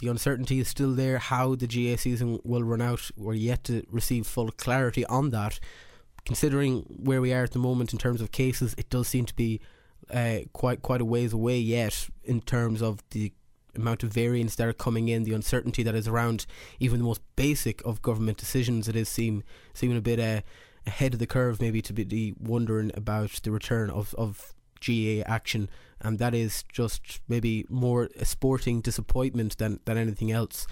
The 0.00 0.08
uncertainty 0.08 0.60
is 0.60 0.68
still 0.68 0.94
there. 0.94 1.18
How 1.18 1.56
the 1.56 1.66
GAA 1.66 1.96
season 1.96 2.38
will 2.44 2.62
run 2.62 2.80
out, 2.80 3.10
we're 3.16 3.34
yet 3.34 3.64
to 3.64 3.84
receive 3.90 4.26
full 4.26 4.50
clarity 4.52 5.04
on 5.06 5.30
that. 5.30 5.58
Considering 6.24 6.82
where 6.88 7.20
we 7.20 7.32
are 7.32 7.44
at 7.44 7.52
the 7.52 7.58
moment 7.58 7.92
in 7.92 7.98
terms 7.98 8.20
of 8.20 8.30
cases, 8.30 8.74
it 8.78 8.90
does 8.90 9.08
seem 9.08 9.24
to 9.26 9.34
be 9.34 9.60
uh, 10.12 10.40
quite 10.52 10.82
quite 10.82 11.00
a 11.00 11.04
ways 11.04 11.32
away 11.32 11.58
yet 11.58 12.08
in 12.24 12.40
terms 12.40 12.80
of 12.80 13.02
the 13.10 13.32
amount 13.74 14.02
of 14.02 14.12
variance 14.12 14.54
that 14.56 14.66
are 14.66 14.72
coming 14.72 15.08
in, 15.08 15.24
the 15.24 15.34
uncertainty 15.34 15.82
that 15.82 15.94
is 15.94 16.08
around 16.08 16.46
even 16.80 16.98
the 16.98 17.04
most 17.04 17.20
basic 17.36 17.84
of 17.84 18.02
government 18.02 18.38
decisions. 18.38 18.88
It 18.88 18.96
is 18.96 19.08
seem 19.08 19.42
seeming 19.74 19.96
a 19.96 20.02
bit 20.02 20.20
uh, 20.20 20.42
ahead 20.86 21.14
of 21.14 21.18
the 21.18 21.26
curve, 21.26 21.60
maybe 21.60 21.82
to 21.82 21.92
be 21.92 22.34
wondering 22.38 22.90
about 22.94 23.30
the 23.42 23.50
return 23.50 23.90
of, 23.90 24.14
of 24.16 24.54
GAA 24.80 25.22
action, 25.26 25.68
and 26.00 26.18
that 26.18 26.34
is 26.34 26.64
just 26.72 27.20
maybe 27.28 27.66
more 27.68 28.08
a 28.18 28.24
sporting 28.24 28.80
disappointment 28.80 29.58
than, 29.58 29.80
than 29.84 29.98
anything 29.98 30.32
else. 30.32 30.66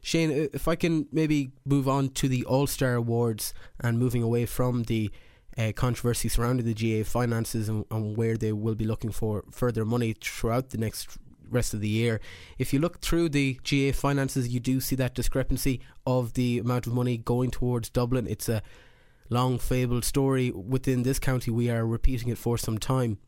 Shane, 0.00 0.30
if 0.52 0.68
I 0.68 0.76
can 0.76 1.08
maybe 1.10 1.50
move 1.64 1.88
on 1.88 2.10
to 2.10 2.28
the 2.28 2.44
All 2.44 2.66
Star 2.66 2.94
Awards 2.94 3.52
and 3.80 3.98
moving 3.98 4.22
away 4.22 4.46
from 4.46 4.84
the 4.84 5.10
uh, 5.58 5.72
controversy 5.74 6.28
surrounding 6.28 6.66
the 6.66 6.74
GAA 6.74 7.04
finances 7.04 7.68
and, 7.68 7.84
and, 7.90 8.16
where 8.16 8.36
they 8.36 8.52
will 8.52 8.74
be 8.74 8.84
looking 8.84 9.10
for 9.10 9.44
further 9.50 9.84
money 9.84 10.14
throughout 10.20 10.70
the 10.70 10.78
next 10.78 11.18
rest 11.50 11.74
of 11.74 11.80
the 11.80 11.88
year. 11.88 12.20
If 12.58 12.72
you 12.72 12.78
look 12.78 13.00
through 13.00 13.30
the 13.30 13.54
GAA 13.68 13.92
finances, 13.92 14.48
you 14.48 14.60
do 14.60 14.80
see 14.80 14.96
that 14.96 15.14
discrepancy 15.14 15.80
of 16.06 16.34
the 16.34 16.58
amount 16.58 16.86
of 16.86 16.92
money 16.92 17.16
going 17.16 17.50
towards 17.50 17.88
Dublin. 17.88 18.26
It's 18.28 18.48
a 18.48 18.62
long 19.28 19.58
fabled 19.58 20.04
story 20.04 20.50
within 20.50 21.02
this 21.02 21.18
county. 21.18 21.50
We 21.50 21.70
are 21.70 21.86
repeating 21.86 22.28
it 22.28 22.38
for 22.38 22.58
some 22.58 22.78
time. 22.78 23.18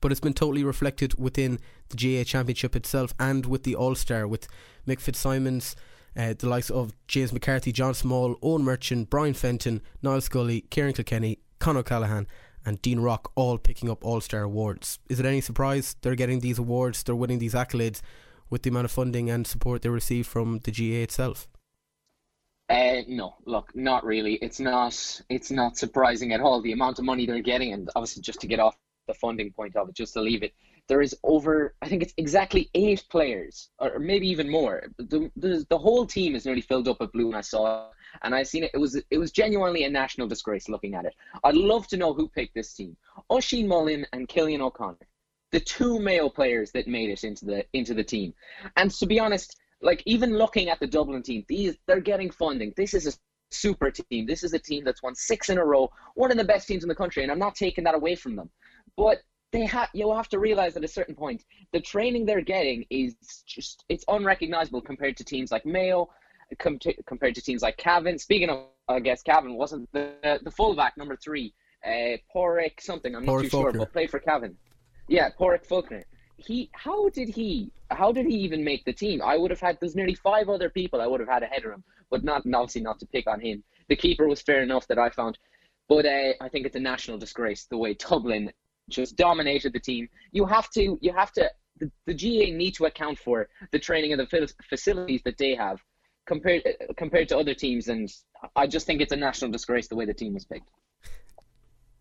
But 0.00 0.12
it's 0.12 0.20
been 0.20 0.34
totally 0.34 0.64
reflected 0.64 1.18
within 1.18 1.58
the 1.90 1.96
GAA 1.96 2.24
Championship 2.24 2.74
itself 2.74 3.12
and 3.18 3.46
with 3.46 3.64
the 3.64 3.74
All 3.74 3.94
Star, 3.94 4.26
with 4.26 4.48
Mick 4.86 5.00
Fitzsimons, 5.00 5.76
uh, 6.16 6.34
the 6.38 6.48
likes 6.48 6.70
of 6.70 6.92
James 7.06 7.32
McCarthy, 7.32 7.72
John 7.72 7.94
Small, 7.94 8.36
Eoin 8.36 8.62
Murchan, 8.62 9.08
Brian 9.08 9.34
Fenton, 9.34 9.82
Niall 10.02 10.20
Scully, 10.20 10.62
Ciarán 10.70 10.94
Kilkenny, 10.94 11.38
Conor 11.58 11.80
O'Callaghan, 11.80 12.26
and 12.64 12.82
Dean 12.82 13.00
Rock 13.00 13.32
all 13.34 13.58
picking 13.58 13.90
up 13.90 14.04
All 14.04 14.20
Star 14.20 14.42
awards. 14.42 14.98
Is 15.08 15.20
it 15.20 15.26
any 15.26 15.40
surprise 15.40 15.96
they're 16.00 16.14
getting 16.14 16.40
these 16.40 16.58
awards, 16.58 17.02
they're 17.02 17.14
winning 17.14 17.38
these 17.38 17.54
accolades 17.54 18.00
with 18.48 18.62
the 18.62 18.70
amount 18.70 18.86
of 18.86 18.90
funding 18.90 19.30
and 19.30 19.46
support 19.46 19.82
they 19.82 19.88
receive 19.88 20.26
from 20.26 20.58
the 20.64 20.72
GAA 20.72 21.02
itself? 21.02 21.48
Uh, 22.68 23.02
no, 23.08 23.34
look, 23.46 23.74
not 23.74 24.04
really. 24.04 24.34
It's 24.34 24.60
not. 24.60 25.20
It's 25.28 25.50
not 25.50 25.76
surprising 25.76 26.32
at 26.32 26.40
all. 26.40 26.60
The 26.60 26.72
amount 26.72 27.00
of 27.00 27.04
money 27.04 27.26
they're 27.26 27.40
getting, 27.40 27.72
and 27.72 27.90
obviously, 27.96 28.22
just 28.22 28.40
to 28.42 28.46
get 28.46 28.60
off 28.60 28.76
the 29.06 29.14
funding 29.14 29.52
point 29.52 29.76
of 29.76 29.88
it, 29.88 29.94
just 29.94 30.14
to 30.14 30.20
leave 30.20 30.42
it, 30.42 30.52
there 30.88 31.00
is 31.00 31.16
over. 31.22 31.74
I 31.82 31.88
think 31.88 32.02
it's 32.02 32.14
exactly 32.16 32.68
eight 32.74 33.04
players, 33.10 33.70
or 33.78 33.98
maybe 33.98 34.28
even 34.28 34.48
more. 34.48 34.84
The 34.98 35.30
the, 35.36 35.64
the 35.68 35.78
whole 35.78 36.06
team 36.06 36.34
is 36.34 36.44
nearly 36.44 36.60
filled 36.60 36.88
up 36.88 37.00
with 37.00 37.12
blue, 37.12 37.28
and 37.28 37.36
I 37.36 37.40
saw 37.42 37.88
it, 37.88 37.90
and 38.22 38.34
I 38.34 38.42
seen 38.42 38.64
it. 38.64 38.70
It 38.74 38.78
was 38.78 39.00
it 39.10 39.18
was 39.18 39.30
genuinely 39.30 39.84
a 39.84 39.90
national 39.90 40.26
disgrace 40.26 40.68
looking 40.68 40.94
at 40.94 41.04
it. 41.04 41.14
I'd 41.44 41.54
love 41.54 41.86
to 41.88 41.96
know 41.96 42.12
who 42.12 42.28
picked 42.28 42.54
this 42.54 42.74
team: 42.74 42.96
Oisín 43.30 43.66
Mullin 43.66 44.06
and 44.12 44.28
Cillian 44.28 44.60
O'Connor, 44.60 45.06
the 45.52 45.60
two 45.60 46.00
Mayo 46.00 46.28
players 46.28 46.72
that 46.72 46.86
made 46.86 47.10
it 47.10 47.24
into 47.24 47.44
the 47.44 47.64
into 47.72 47.94
the 47.94 48.04
team. 48.04 48.34
And 48.76 48.90
to 48.92 49.06
be 49.06 49.20
honest, 49.20 49.56
like 49.80 50.02
even 50.06 50.36
looking 50.36 50.68
at 50.68 50.80
the 50.80 50.86
Dublin 50.86 51.22
team, 51.22 51.44
these 51.48 51.76
they're 51.86 52.00
getting 52.00 52.30
funding. 52.30 52.72
This 52.76 52.94
is 52.94 53.06
a 53.06 53.12
super 53.50 53.90
team. 53.90 54.26
This 54.26 54.42
is 54.42 54.54
a 54.54 54.58
team 54.58 54.84
that's 54.84 55.02
won 55.02 55.14
six 55.14 55.48
in 55.48 55.58
a 55.58 55.64
row, 55.64 55.90
one 56.14 56.30
of 56.30 56.36
the 56.36 56.44
best 56.44 56.68
teams 56.68 56.84
in 56.84 56.88
the 56.88 56.94
country, 56.94 57.22
and 57.22 57.32
I'm 57.32 57.38
not 57.38 57.54
taking 57.54 57.84
that 57.84 57.94
away 57.94 58.14
from 58.14 58.36
them. 58.36 58.50
But 58.96 59.22
they 59.52 59.66
have 59.66 59.88
you 59.92 60.12
have 60.14 60.28
to 60.28 60.38
realize 60.38 60.76
at 60.76 60.84
a 60.84 60.88
certain 60.88 61.14
point 61.14 61.44
the 61.72 61.80
training 61.80 62.24
they're 62.24 62.40
getting 62.40 62.84
is 62.90 63.14
just 63.46 63.84
it's 63.88 64.04
unrecognizable 64.08 64.80
compared 64.80 65.16
to 65.16 65.24
teams 65.24 65.50
like 65.50 65.66
Mayo, 65.66 66.08
com- 66.58 66.78
compared 67.06 67.34
to 67.34 67.42
teams 67.42 67.62
like 67.62 67.76
Cavan. 67.76 68.18
Speaking 68.18 68.50
of, 68.50 68.66
I 68.88 69.00
guess 69.00 69.22
Cavan 69.22 69.54
wasn't 69.54 69.90
the 69.92 70.40
the 70.42 70.50
fullback 70.50 70.96
number 70.96 71.16
three, 71.16 71.52
uh, 71.84 72.16
Pádraig 72.34 72.80
something. 72.80 73.14
I'm 73.14 73.24
not 73.24 73.42
too 73.42 73.48
Faulkner. 73.48 73.72
sure, 73.72 73.80
but 73.80 73.92
played 73.92 74.10
for 74.10 74.20
Cavan. 74.20 74.56
Yeah, 75.08 75.30
Pádraig 75.38 75.64
Faulkner. 75.64 76.04
He 76.36 76.70
how 76.72 77.08
did 77.10 77.28
he 77.28 77.72
how 77.90 78.12
did 78.12 78.26
he 78.26 78.34
even 78.36 78.64
make 78.64 78.84
the 78.84 78.92
team? 78.92 79.20
I 79.22 79.36
would 79.36 79.50
have 79.50 79.60
had 79.60 79.78
there's 79.80 79.96
nearly 79.96 80.14
five 80.14 80.48
other 80.48 80.70
people 80.70 81.00
I 81.00 81.06
would 81.06 81.20
have 81.20 81.28
had 81.28 81.42
ahead 81.42 81.64
of 81.64 81.72
him, 81.72 81.84
but 82.10 82.24
not 82.24 82.42
obviously 82.54 82.82
not 82.82 82.98
to 83.00 83.06
pick 83.06 83.26
on 83.26 83.40
him. 83.40 83.62
The 83.88 83.96
keeper 83.96 84.28
was 84.28 84.40
fair 84.40 84.62
enough 84.62 84.86
that 84.86 84.98
I 84.98 85.10
found. 85.10 85.38
But 85.88 86.06
uh, 86.06 86.34
I 86.40 86.48
think 86.48 86.66
it's 86.66 86.76
a 86.76 86.80
national 86.80 87.18
disgrace 87.18 87.64
the 87.64 87.76
way 87.76 87.94
Dublin 87.94 88.52
just 88.90 89.16
dominated 89.16 89.72
the 89.72 89.80
team. 89.80 90.08
You 90.32 90.44
have 90.46 90.68
to, 90.70 90.98
you 91.00 91.12
have 91.12 91.32
to, 91.32 91.50
the, 91.78 91.90
the 92.06 92.14
GAA 92.14 92.56
need 92.56 92.74
to 92.74 92.84
account 92.84 93.18
for 93.18 93.48
the 93.70 93.78
training 93.78 94.12
and 94.12 94.20
the 94.20 94.52
facilities 94.68 95.22
that 95.24 95.38
they 95.38 95.54
have 95.54 95.80
compared 96.26 96.62
compared 96.96 97.28
to 97.28 97.36
other 97.36 97.54
teams, 97.54 97.88
and 97.88 98.08
I 98.54 98.66
just 98.66 98.86
think 98.86 99.00
it's 99.00 99.12
a 99.12 99.16
national 99.16 99.50
disgrace 99.50 99.88
the 99.88 99.96
way 99.96 100.04
the 100.04 100.14
team 100.14 100.34
was 100.34 100.44
picked. 100.44 100.70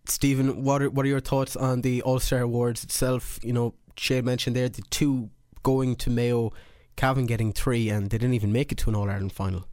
Stephen, 0.06 0.64
what 0.64 0.82
are 0.82 0.90
what 0.90 1.06
are 1.06 1.10
your 1.10 1.20
thoughts 1.20 1.56
on 1.56 1.82
the 1.82 2.02
All 2.04 2.20
Star 2.20 2.42
Awards 2.42 2.84
itself? 2.84 3.40
You 3.42 3.54
know, 3.54 3.74
Shay 3.98 4.22
mentioned 4.22 4.56
there 4.56 4.70
the 4.70 4.84
two 4.90 5.30
going 5.64 5.96
to 5.98 6.10
Mayo, 6.10 6.52
Cavan 6.96 7.26
getting 7.26 7.52
three, 7.54 7.90
and 7.90 8.10
they 8.10 8.18
didn't 8.18 8.36
even 8.36 8.52
make 8.52 8.72
it 8.72 8.78
to 8.80 8.90
an 8.90 8.96
All 8.96 9.10
Ireland 9.10 9.34
final. 9.34 9.66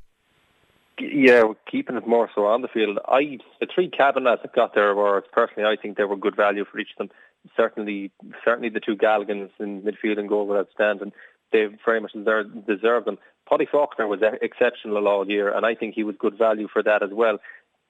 Yeah, 0.98 1.52
keeping 1.70 1.96
it 1.96 2.06
more 2.06 2.30
so 2.34 2.46
on 2.46 2.62
the 2.62 2.68
field. 2.68 2.98
I 3.06 3.38
the 3.60 3.66
three 3.72 3.90
cabinets 3.90 4.42
that 4.42 4.54
got 4.54 4.74
there 4.74 4.94
were 4.94 5.22
personally, 5.32 5.68
I 5.68 5.80
think 5.80 5.96
they 5.96 6.04
were 6.04 6.16
good 6.16 6.36
value 6.36 6.64
for 6.64 6.78
each 6.78 6.88
of 6.98 7.08
them. 7.08 7.16
Certainly, 7.56 8.12
certainly 8.44 8.70
the 8.70 8.80
two 8.80 8.96
Galligans 8.96 9.50
in 9.60 9.82
midfield 9.82 10.18
and 10.18 10.28
goal 10.28 10.46
were 10.46 10.58
outstanding. 10.58 11.12
They 11.52 11.68
very 11.84 12.00
much 12.00 12.12
deserved, 12.12 12.66
deserved 12.66 13.06
them. 13.06 13.18
Paddy 13.48 13.66
Faulkner 13.66 14.08
was 14.08 14.20
exceptional 14.42 15.06
all 15.06 15.28
year, 15.28 15.54
and 15.54 15.64
I 15.64 15.74
think 15.74 15.94
he 15.94 16.02
was 16.02 16.16
good 16.18 16.36
value 16.36 16.66
for 16.66 16.82
that 16.82 17.02
as 17.02 17.10
well. 17.12 17.38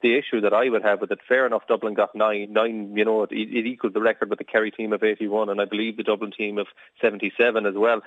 The 0.03 0.15
issue 0.15 0.41
that 0.41 0.53
I 0.53 0.69
would 0.69 0.83
have 0.83 1.01
with 1.01 1.11
it, 1.11 1.19
fair 1.27 1.47
enough, 1.47 1.65
Dublin 1.67 1.95
got 1.95 2.13
nine, 2.13 2.53
nine. 2.53 2.93
You 2.95 3.03
know, 3.03 3.23
it, 3.23 3.31
it 3.31 3.65
equals 3.65 3.93
the 3.93 4.01
record 4.01 4.29
with 4.29 4.37
the 4.37 4.45
Kerry 4.45 4.69
team 4.69 4.93
of 4.93 5.01
eighty-one, 5.01 5.49
and 5.49 5.59
I 5.59 5.65
believe 5.65 5.97
the 5.97 6.03
Dublin 6.03 6.31
team 6.31 6.59
of 6.59 6.67
seventy-seven 7.01 7.65
as 7.65 7.73
well. 7.73 8.01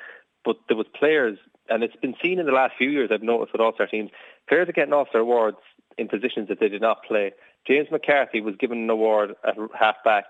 But 0.45 0.57
there 0.69 0.77
was 0.77 0.87
players 0.99 1.39
and 1.71 1.85
it's 1.85 1.97
been 1.97 2.17
seen 2.23 2.39
in 2.39 2.47
the 2.47 2.53
last 2.53 2.75
few 2.77 2.91
years, 2.91 3.11
I've 3.13 3.23
noticed 3.23 3.53
with 3.53 3.61
All-Star 3.61 3.87
teams, 3.87 4.11
players 4.49 4.69
are 4.69 4.73
getting 4.73 4.93
All-Star 4.93 5.21
awards 5.21 5.59
in 5.97 6.09
positions 6.09 6.49
that 6.49 6.59
they 6.59 6.69
did 6.69 6.83
not 6.83 7.05
play. 7.05 7.33
James 7.67 7.89
McCarthy 7.91 8.41
was 8.41 8.57
given 8.59 8.79
an 8.79 8.91
award 8.91 9.37
at 9.47 9.57
half-back 9.79 10.25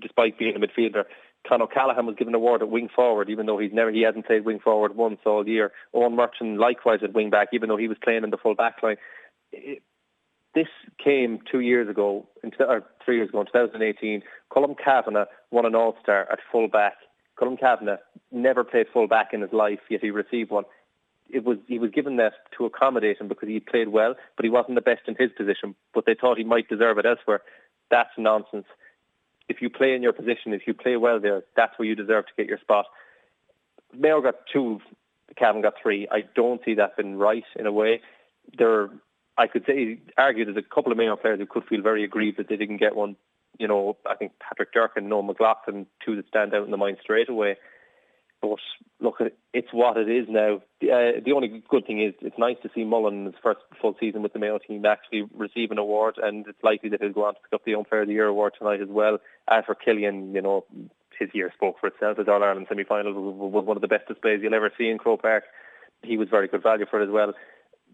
despite 0.00 0.38
being 0.38 0.56
a 0.56 0.58
midfielder. 0.58 1.04
Con 1.46 1.62
O'Callaghan 1.62 2.06
was 2.06 2.16
given 2.16 2.34
an 2.34 2.40
award 2.40 2.62
at 2.62 2.70
wing 2.70 2.88
forward, 2.94 3.30
even 3.30 3.46
though 3.46 3.58
he's 3.58 3.72
never 3.72 3.90
he 3.90 4.02
hasn't 4.02 4.26
played 4.26 4.44
wing 4.44 4.58
forward 4.58 4.96
once 4.96 5.20
all 5.24 5.46
year. 5.46 5.72
Eoin 5.94 6.14
Murchan 6.14 6.58
likewise 6.58 7.00
at 7.02 7.14
wing 7.14 7.30
back, 7.30 7.48
even 7.52 7.68
though 7.68 7.76
he 7.76 7.88
was 7.88 7.96
playing 8.02 8.24
in 8.24 8.30
the 8.30 8.36
full 8.36 8.54
back 8.54 8.82
line. 8.82 8.96
It, 9.52 9.82
this 10.54 10.66
came 11.02 11.38
two 11.50 11.60
years 11.60 11.88
ago, 11.88 12.26
or 12.60 12.84
three 13.04 13.16
years 13.16 13.28
ago, 13.28 13.40
in 13.40 13.46
2018. 13.46 14.22
Colm 14.50 14.74
Cavanagh 14.82 15.26
won 15.50 15.66
an 15.66 15.74
All 15.74 15.96
Star 16.02 16.26
at 16.30 16.38
full 16.50 16.68
back. 16.68 16.94
Colm 17.40 17.58
Cavanagh 17.58 17.98
never 18.32 18.64
played 18.64 18.86
full 18.92 19.06
back 19.06 19.32
in 19.32 19.42
his 19.42 19.52
life, 19.52 19.80
yet 19.88 20.00
he 20.00 20.10
received 20.10 20.50
one 20.50 20.64
it 21.30 21.44
was 21.44 21.58
he 21.66 21.78
was 21.78 21.90
given 21.90 22.16
that 22.16 22.32
to 22.56 22.64
accommodate 22.64 23.20
him 23.20 23.28
because 23.28 23.48
he 23.48 23.60
played 23.60 23.88
well, 23.88 24.14
but 24.36 24.44
he 24.44 24.50
wasn't 24.50 24.74
the 24.74 24.80
best 24.80 25.02
in 25.06 25.16
his 25.18 25.30
position. 25.36 25.74
But 25.94 26.06
they 26.06 26.14
thought 26.14 26.38
he 26.38 26.44
might 26.44 26.68
deserve 26.68 26.98
it 26.98 27.06
elsewhere. 27.06 27.42
That's 27.90 28.10
nonsense. 28.16 28.66
If 29.48 29.62
you 29.62 29.70
play 29.70 29.94
in 29.94 30.02
your 30.02 30.12
position, 30.12 30.52
if 30.52 30.62
you 30.66 30.74
play 30.74 30.96
well 30.96 31.20
there, 31.20 31.42
that's 31.56 31.78
where 31.78 31.88
you 31.88 31.94
deserve 31.94 32.26
to 32.26 32.32
get 32.36 32.46
your 32.46 32.58
spot. 32.58 32.86
Mayo 33.96 34.20
got 34.20 34.34
two, 34.52 34.80
Cavan 35.36 35.62
got 35.62 35.74
three. 35.82 36.06
I 36.10 36.24
don't 36.34 36.60
see 36.64 36.74
that 36.74 36.96
being 36.96 37.16
right 37.16 37.44
in 37.56 37.66
a 37.66 37.72
way. 37.72 38.02
There, 38.58 38.90
I 39.38 39.46
could 39.46 39.64
say 39.66 40.00
argue 40.18 40.44
there's 40.44 40.56
a 40.56 40.74
couple 40.74 40.92
of 40.92 40.98
Mayo 40.98 41.16
players 41.16 41.38
who 41.38 41.46
could 41.46 41.64
feel 41.64 41.82
very 41.82 42.04
aggrieved 42.04 42.38
that 42.38 42.48
they 42.48 42.56
didn't 42.56 42.76
get 42.78 42.94
one. 42.94 43.16
You 43.58 43.68
know, 43.68 43.96
I 44.08 44.14
think 44.14 44.32
Patrick 44.38 44.72
Durcan, 44.72 45.04
Noel 45.04 45.22
McLaughlin, 45.22 45.86
two 46.04 46.16
that 46.16 46.28
stand 46.28 46.54
out 46.54 46.64
in 46.64 46.70
the 46.70 46.76
mind 46.76 46.98
straight 47.02 47.28
away. 47.28 47.56
But 48.40 48.58
look, 49.00 49.16
it's 49.52 49.72
what 49.72 49.96
it 49.96 50.08
is 50.08 50.26
now. 50.28 50.56
Uh, 50.80 51.18
the 51.24 51.32
only 51.34 51.62
good 51.68 51.86
thing 51.86 52.00
is 52.00 52.14
it's 52.20 52.38
nice 52.38 52.56
to 52.62 52.70
see 52.72 52.84
Mullin 52.84 53.20
in 53.20 53.24
his 53.26 53.34
first 53.42 53.60
full 53.80 53.96
season 53.98 54.22
with 54.22 54.32
the 54.32 54.38
Mayo 54.38 54.58
team 54.58 54.84
actually 54.86 55.22
receive 55.34 55.72
an 55.72 55.78
award, 55.78 56.18
and 56.22 56.46
it's 56.46 56.62
likely 56.62 56.88
that 56.90 57.02
he'll 57.02 57.12
go 57.12 57.24
on 57.24 57.34
to 57.34 57.40
pick 57.40 57.52
up 57.52 57.64
the 57.64 57.74
Unfair 57.74 58.02
of 58.02 58.06
the 58.06 58.14
Year 58.14 58.26
award 58.26 58.52
tonight 58.56 58.80
as 58.80 58.88
well. 58.88 59.18
As 59.50 59.64
for 59.66 59.74
Cillian, 59.74 60.34
you 60.34 60.40
know, 60.40 60.64
his 61.18 61.30
year 61.34 61.50
spoke 61.52 61.80
for 61.80 61.88
itself. 61.88 62.18
His 62.18 62.28
All 62.28 62.44
Ireland 62.44 62.66
semi 62.68 62.84
final 62.84 63.12
was 63.12 63.64
one 63.64 63.76
of 63.76 63.80
the 63.80 63.88
best 63.88 64.06
displays 64.06 64.38
you'll 64.40 64.54
ever 64.54 64.70
see 64.78 64.88
in 64.88 64.98
Croke 64.98 65.22
Park. 65.22 65.42
He 66.04 66.16
was 66.16 66.28
very 66.28 66.46
good 66.46 66.62
value 66.62 66.86
for 66.88 67.00
it 67.00 67.06
as 67.06 67.10
well 67.10 67.34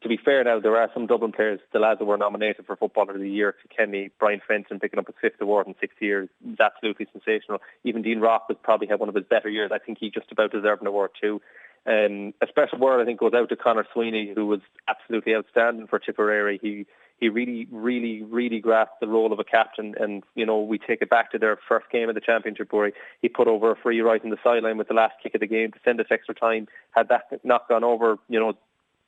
to 0.02 0.08
be 0.08 0.16
fair 0.16 0.44
now, 0.44 0.60
there 0.60 0.76
are 0.76 0.90
some 0.92 1.06
Dublin 1.06 1.32
players, 1.32 1.60
the 1.72 1.78
lads 1.78 1.98
that 1.98 2.04
were 2.04 2.16
nominated 2.16 2.66
for 2.66 2.76
Footballer 2.76 3.14
of 3.14 3.20
the 3.20 3.30
Year, 3.30 3.54
Kenny, 3.74 4.10
Brian 4.18 4.40
Fenton 4.46 4.80
picking 4.80 4.98
up 4.98 5.06
his 5.06 5.16
fifth 5.20 5.40
award 5.40 5.66
in 5.66 5.74
six 5.80 5.94
years, 6.00 6.28
is 6.46 6.60
absolutely 6.60 7.06
sensational. 7.12 7.60
Even 7.84 8.02
Dean 8.02 8.20
Rock 8.20 8.48
was 8.48 8.58
probably 8.62 8.86
had 8.86 9.00
one 9.00 9.08
of 9.08 9.14
his 9.14 9.24
better 9.24 9.48
years. 9.48 9.70
I 9.72 9.78
think 9.78 9.98
he 9.98 10.10
just 10.10 10.30
about 10.30 10.52
deserved 10.52 10.82
an 10.82 10.88
award 10.88 11.10
too. 11.20 11.40
Um, 11.86 12.32
a 12.40 12.46
special 12.48 12.78
word 12.78 13.00
I 13.00 13.04
think 13.04 13.20
goes 13.20 13.34
out 13.34 13.48
to 13.50 13.56
Conor 13.56 13.86
Sweeney, 13.92 14.32
who 14.34 14.46
was 14.46 14.60
absolutely 14.88 15.34
outstanding 15.34 15.86
for 15.86 15.98
Tipperary. 15.98 16.58
He 16.62 16.86
he 17.18 17.28
really, 17.28 17.68
really, 17.70 18.22
really 18.22 18.58
grasped 18.58 19.00
the 19.00 19.06
role 19.06 19.32
of 19.32 19.38
a 19.38 19.44
captain. 19.44 19.94
And, 19.98 20.24
you 20.34 20.44
know, 20.44 20.60
we 20.60 20.78
take 20.78 21.00
it 21.00 21.10
back 21.10 21.30
to 21.30 21.38
their 21.38 21.58
first 21.68 21.86
game 21.90 22.08
of 22.08 22.14
the 22.14 22.20
championship 22.20 22.72
where 22.72 22.92
he, 23.22 23.28
put 23.28 23.48
over 23.48 23.70
a 23.70 23.76
free 23.76 24.00
right 24.00 24.22
in 24.22 24.30
the 24.30 24.36
sideline 24.42 24.78
with 24.78 24.88
the 24.88 24.94
last 24.94 25.14
kick 25.22 25.34
of 25.34 25.40
the 25.40 25.46
game 25.46 25.72
to 25.72 25.78
send 25.84 26.00
us 26.00 26.06
extra 26.10 26.34
time. 26.34 26.68
Had 26.90 27.08
that 27.08 27.24
not 27.44 27.68
gone 27.68 27.84
over, 27.84 28.18
you 28.28 28.38
know, 28.38 28.54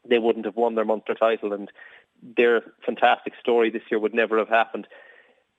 they 0.09 0.19
wouldn't 0.19 0.47
have 0.47 0.57
won 0.57 0.75
their 0.75 0.85
Munster 0.85 1.15
title, 1.15 1.53
and 1.53 1.71
their 2.23 2.63
fantastic 2.85 3.35
story 3.41 3.71
this 3.71 3.83
year 3.91 4.01
would 4.01 4.15
never 4.15 4.39
have 4.39 4.49
happened. 4.49 4.87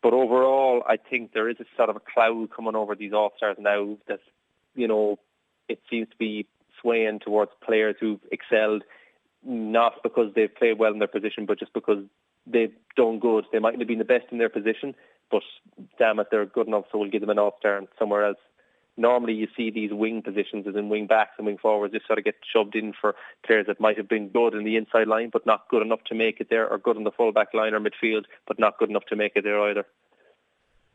But 0.02 0.14
overall, 0.14 0.84
I 0.88 0.98
think 0.98 1.34
there 1.34 1.50
is 1.50 1.58
a 1.60 1.66
sort 1.76 1.90
of 1.90 1.96
a 1.96 2.00
cloud 2.00 2.50
coming 2.56 2.76
over 2.76 2.96
these 2.96 3.14
All 3.14 3.34
Stars 3.36 3.58
now 3.60 3.98
that, 4.08 4.20
you 4.76 4.88
know, 4.88 5.20
it 5.68 5.82
seems 5.90 6.10
to 6.10 6.16
be 6.18 6.48
swaying 6.82 7.20
towards 7.20 7.52
players 7.66 7.96
who've 8.00 8.20
excelled, 8.32 8.84
not 9.44 10.04
because 10.04 10.34
they've 10.34 10.54
played 10.54 10.78
well 10.78 10.94
in 10.94 11.00
their 11.00 11.08
position, 11.08 11.46
but 11.46 11.60
just 11.60 11.74
because 11.74 12.04
they've 12.46 12.74
done 12.96 13.20
good. 13.20 13.46
They 13.52 13.60
mightn't 13.60 13.82
have 13.82 13.88
been 13.88 13.98
the 13.98 14.06
best 14.06 14.26
in 14.32 14.38
their 14.38 14.50
position, 14.50 14.96
but 15.32 15.42
damn 15.98 16.20
it, 16.20 16.28
they're 16.32 16.46
good 16.46 16.68
enough, 16.68 16.86
so 16.92 17.00
we'll 17.00 17.10
give 17.10 17.22
them 17.22 17.32
an 17.32 17.40
All 17.40 17.56
Star 17.60 17.82
somewhere 17.98 18.26
else 18.26 18.38
normally 18.98 19.34
you 19.34 19.48
see 19.56 19.72
these 19.72 19.92
wing 19.94 20.22
positions 20.22 20.66
as 20.68 20.76
in 20.76 20.90
wing 20.90 21.08
backs 21.08 21.34
and 21.38 21.46
wing 21.46 21.58
forwards 21.58 21.94
just 21.94 22.08
sort 22.08 22.20
of 22.20 22.26
get 22.26 22.36
shoved 22.52 22.76
in 22.76 22.94
for 23.00 23.16
players 23.46 23.68
that 23.68 23.80
might 23.80 23.98
have 23.98 24.10
been 24.10 24.30
good 24.30 24.54
in 24.54 24.64
the 24.64 24.76
inside 24.76 25.08
line 25.08 25.30
but 25.32 25.46
not 25.46 25.70
good 25.70 25.82
enough 25.82 26.04
to 26.06 26.16
make 26.16 26.40
it 26.40 26.48
there 26.50 26.68
or 26.68 26.78
good 26.78 26.98
in 26.98 27.04
the 27.04 27.12
full 27.12 27.32
back 27.32 27.54
line 27.54 27.74
or 27.74 27.80
midfield 27.80 28.26
but 28.48 28.60
not 28.60 28.78
good 28.78 28.90
enough 28.90 29.06
to 29.08 29.16
make 29.16 29.34
it 29.36 29.44
there 29.44 29.62
either. 29.70 29.86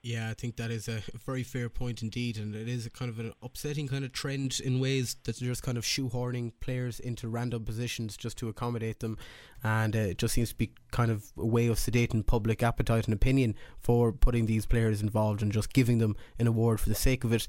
Yeah, 0.04 0.30
I 0.30 0.34
think 0.34 0.56
that 0.56 0.72
is 0.72 0.88
a 0.88 1.00
very 1.24 1.44
fair 1.44 1.68
point 1.68 2.02
indeed, 2.02 2.36
and 2.36 2.56
it 2.56 2.68
is 2.68 2.86
a 2.86 2.90
kind 2.90 3.08
of 3.08 3.20
an 3.20 3.32
upsetting 3.40 3.86
kind 3.86 4.04
of 4.04 4.10
trend 4.10 4.58
in 4.58 4.80
ways 4.80 5.14
that 5.22 5.36
they're 5.36 5.48
just 5.48 5.62
kind 5.62 5.78
of 5.78 5.84
shoehorning 5.84 6.50
players 6.58 6.98
into 6.98 7.28
random 7.28 7.64
positions 7.64 8.16
just 8.16 8.36
to 8.38 8.48
accommodate 8.48 8.98
them, 8.98 9.16
and 9.62 9.94
uh, 9.94 10.00
it 10.00 10.18
just 10.18 10.34
seems 10.34 10.48
to 10.48 10.56
be 10.56 10.72
kind 10.90 11.12
of 11.12 11.30
a 11.38 11.46
way 11.46 11.68
of 11.68 11.76
sedating 11.76 12.26
public 12.26 12.64
appetite 12.64 13.04
and 13.04 13.14
opinion 13.14 13.54
for 13.78 14.10
putting 14.10 14.46
these 14.46 14.66
players 14.66 15.02
involved 15.02 15.40
and 15.40 15.52
just 15.52 15.72
giving 15.72 15.98
them 15.98 16.16
an 16.36 16.48
award 16.48 16.80
for 16.80 16.88
the 16.88 16.96
sake 16.96 17.22
of 17.22 17.32
it. 17.32 17.46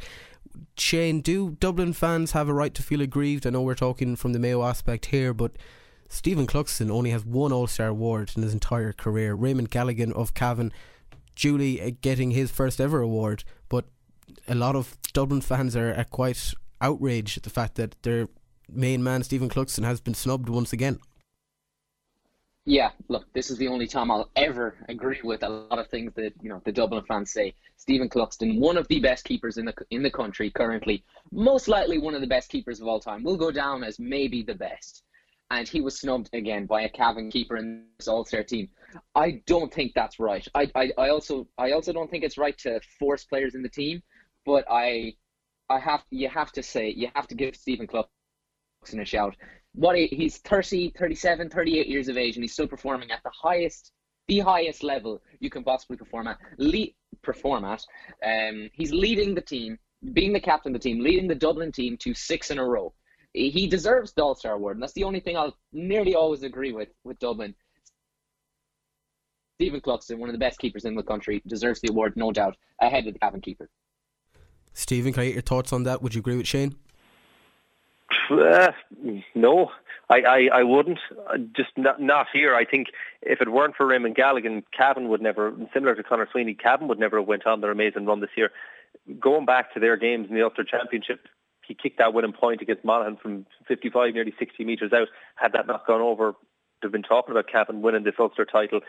Shane, 0.78 1.22
do 1.22 1.52
Dublin 1.52 1.94
fans 1.94 2.32
have 2.32 2.50
a 2.50 2.54
right 2.54 2.74
to 2.74 2.84
feel 2.84 3.02
aggrieved? 3.02 3.46
I 3.46 3.52
know 3.52 3.62
we're 3.62 3.76
talking 3.76 4.16
from 4.16 4.34
the 4.34 4.40
Mayo 4.40 4.64
aspect 4.64 5.08
here, 5.08 5.34
but 5.34 5.54
Stephen 6.08 6.48
Cluxton 6.48 6.92
only 6.92 7.10
has 7.12 7.26
one 7.26 7.52
All 7.52 7.68
Star 7.68 7.88
award 7.88 8.32
in 8.36 8.44
his 8.44 8.54
entire 8.54 8.94
career. 8.94 9.34
Raymond 9.34 9.72
Galligan 9.72 10.12
of 10.14 10.34
Cavan 10.34 10.72
Julie 11.36 11.82
uh, 11.82 11.92
getting 12.02 12.32
his 12.32 12.52
first 12.52 12.80
ever 12.80 13.02
award, 13.02 13.44
but 13.70 13.86
a 14.48 14.56
lot 14.56 14.76
of 14.76 14.98
Dublin 15.14 15.42
fans 15.42 15.76
are, 15.76 15.94
are 15.96 16.04
quite 16.04 16.54
outraged 16.82 17.38
at 17.38 17.44
the 17.44 17.50
fact 17.50 17.76
that 17.76 17.96
their 18.04 18.28
main 18.70 19.04
man 19.04 19.24
Stephen 19.24 19.50
Cluxton 19.50 19.84
has 19.84 20.00
been 20.00 20.14
snubbed 20.14 20.50
once 20.50 20.74
again. 20.74 21.00
Yeah, 22.66 22.92
look, 23.10 23.26
this 23.34 23.52
is 23.52 23.58
the 23.58 23.68
only 23.68 23.88
time 23.88 24.10
I'll 24.10 24.30
ever 24.38 24.78
agree 24.88 25.20
with 25.22 25.44
a 25.44 25.50
lot 25.50 25.80
of 25.80 25.90
things 25.90 26.14
that 26.16 26.34
you 26.42 26.50
know 26.50 26.62
the 26.64 26.72
Dublin 26.72 27.04
fans 27.06 27.34
say. 27.34 27.54
Stephen 27.76 28.08
Cluxton, 28.08 28.60
one 28.60 28.78
of 28.78 28.88
the 28.88 29.02
best 29.02 29.26
keepers 29.26 29.58
in 29.58 29.66
the 29.66 29.74
in 29.90 30.02
the 30.02 30.12
country 30.12 30.50
currently, 30.50 31.04
most 31.32 31.68
likely 31.68 31.98
one 31.98 32.16
of 32.16 32.22
the 32.22 32.28
best 32.28 32.50
keepers 32.50 32.80
of 32.80 32.88
all 32.88 33.02
time, 33.02 33.24
will 33.24 33.36
go 33.36 33.52
down 33.52 33.84
as 33.84 34.00
maybe 34.00 34.44
the 34.44 34.56
best 34.56 35.04
and 35.54 35.68
he 35.68 35.82
was 35.82 36.00
snubbed 36.00 36.30
again 36.34 36.66
by 36.66 36.82
a 36.82 36.90
Cavan 36.90 37.30
keeper 37.30 37.58
in 37.58 37.86
this 38.00 38.08
All 38.08 38.26
Star 38.26 38.44
team. 38.44 38.70
I 39.16 39.42
don't 39.46 39.74
think 39.74 39.94
that's 39.94 40.20
right. 40.20 40.46
I, 40.56 40.70
I, 40.76 40.92
I 40.98 41.10
also 41.10 41.48
I 41.58 41.72
also 41.72 41.94
don't 41.94 42.10
think 42.10 42.24
it's 42.24 42.38
right 42.38 42.58
to 42.60 42.80
force 43.00 43.24
players 43.26 43.56
in 43.56 43.62
the 43.62 43.70
team, 43.70 44.02
but 44.46 44.66
I 44.70 45.14
I 45.70 45.80
have 45.80 46.04
you 46.10 46.30
have 46.30 46.52
to 46.54 46.64
say 46.64 46.90
you 46.90 47.10
have 47.16 47.28
to 47.28 47.36
give 47.36 47.56
Stephen 47.56 47.88
Cluxton 47.88 49.02
a 49.02 49.06
shout. 49.06 49.36
What 49.76 49.96
he, 49.96 50.08
he's 50.08 50.38
30, 50.38 50.94
37, 50.98 51.50
38 51.50 51.88
years 51.88 52.08
of 52.08 52.18
age, 52.18 52.36
and 52.36 52.44
he's 52.44 52.54
still 52.54 52.68
performing 52.68 53.12
at 53.12 53.24
the 53.24 53.32
highest, 53.32 53.92
the 54.28 54.40
highest 54.40 54.84
level 54.84 55.22
you 55.40 55.50
can 55.50 55.64
possibly 55.64 55.98
perform 55.98 56.28
at. 56.28 56.38
Le- 56.58 56.88
perform 57.22 57.66
at. 57.66 57.84
Um, 58.26 58.70
he's 58.74 58.92
leading 58.92 59.34
the 59.34 59.42
team, 59.42 59.80
being 60.14 60.34
the 60.34 60.40
captain 60.40 60.76
of 60.76 60.82
the 60.82 60.90
team, 60.90 61.02
leading 61.02 61.28
the 61.28 61.36
Dublin 61.36 61.72
team 61.72 61.98
to 61.98 62.14
six 62.14 62.52
in 62.52 62.60
a 62.60 62.64
row. 62.64 62.94
He 63.34 63.68
deserves 63.68 64.14
the 64.14 64.24
All 64.24 64.36
Star 64.36 64.54
award, 64.54 64.76
and 64.76 64.84
that's 64.84 64.94
the 64.94 65.06
only 65.06 65.20
thing 65.20 65.36
I'll 65.36 65.58
nearly 65.72 66.14
always 66.14 66.44
agree 66.44 66.72
with 66.72 66.90
with 67.04 67.18
Dublin. 67.18 67.56
Stephen 69.58 69.82
Cluxton, 69.82 70.18
one 70.18 70.30
of 70.30 70.34
the 70.34 70.40
best 70.40 70.60
keepers 70.60 70.86
in 70.86 70.94
the 70.94 71.02
country, 71.02 71.42
deserves 71.48 71.80
the 71.82 71.90
award, 71.90 72.14
no 72.16 72.32
doubt, 72.32 72.58
ahead 72.82 73.08
of 73.08 73.14
the 73.14 73.20
Cavan 73.20 73.42
keeper. 73.42 73.70
Stephen, 74.74 75.14
can 75.14 75.22
I 75.22 75.26
get 75.28 75.34
your 75.34 75.42
thoughts 75.42 75.72
on 75.72 75.84
that? 75.84 76.02
Would 76.02 76.16
you 76.16 76.20
agree 76.20 76.36
with 76.38 76.48
Shane? 76.48 76.76
Uh, 78.30 78.72
no, 79.36 79.72
I, 80.10 80.22
I, 80.22 80.50
I 80.60 80.64
wouldn't. 80.64 81.00
Uh, 81.30 81.38
just 81.56 81.70
not, 81.78 82.02
not 82.02 82.28
here. 82.32 82.56
I 82.56 82.66
think 82.66 82.88
if 83.22 83.42
it 83.42 83.52
weren't 83.52 83.76
for 83.76 83.86
Raymond 83.86 84.16
Galligan, 84.16 84.64
Cavan 84.78 85.10
would 85.10 85.22
never, 85.22 85.54
similar 85.74 85.96
to 85.96 86.04
Conor 86.04 86.28
Sweeney, 86.32 86.54
Cavan 86.54 86.88
would 86.88 87.00
never 87.00 87.18
have 87.20 87.28
went 87.28 87.46
on 87.46 87.62
their 87.62 87.72
amazing 87.72 88.06
run 88.06 88.20
this 88.20 88.30
year. 88.36 88.52
Going 89.20 89.46
back 89.46 89.74
to 89.74 89.80
their 89.80 89.98
games 89.98 90.28
in 90.30 90.36
the 90.36 90.44
Ulster 90.44 90.64
Championship, 90.64 91.28
he 91.68 91.74
kicked 91.74 91.98
that 91.98 92.14
winning 92.14 92.34
point 92.34 92.62
against 92.62 92.84
Monaghan 92.84 93.18
from 93.18 93.46
55, 93.68 94.14
nearly 94.14 94.34
60 94.38 94.64
metres 94.66 94.94
out. 94.94 95.08
Had 95.36 95.54
that 95.54 95.68
not 95.68 95.88
gone 95.88 96.02
over, 96.02 96.34
they've 96.82 96.92
been 96.92 97.04
talking 97.04 97.32
about 97.32 97.48
Cavan 97.48 97.82
winning 97.82 98.04
this 98.04 98.16
Ulster 98.20 98.46
title 98.46 98.82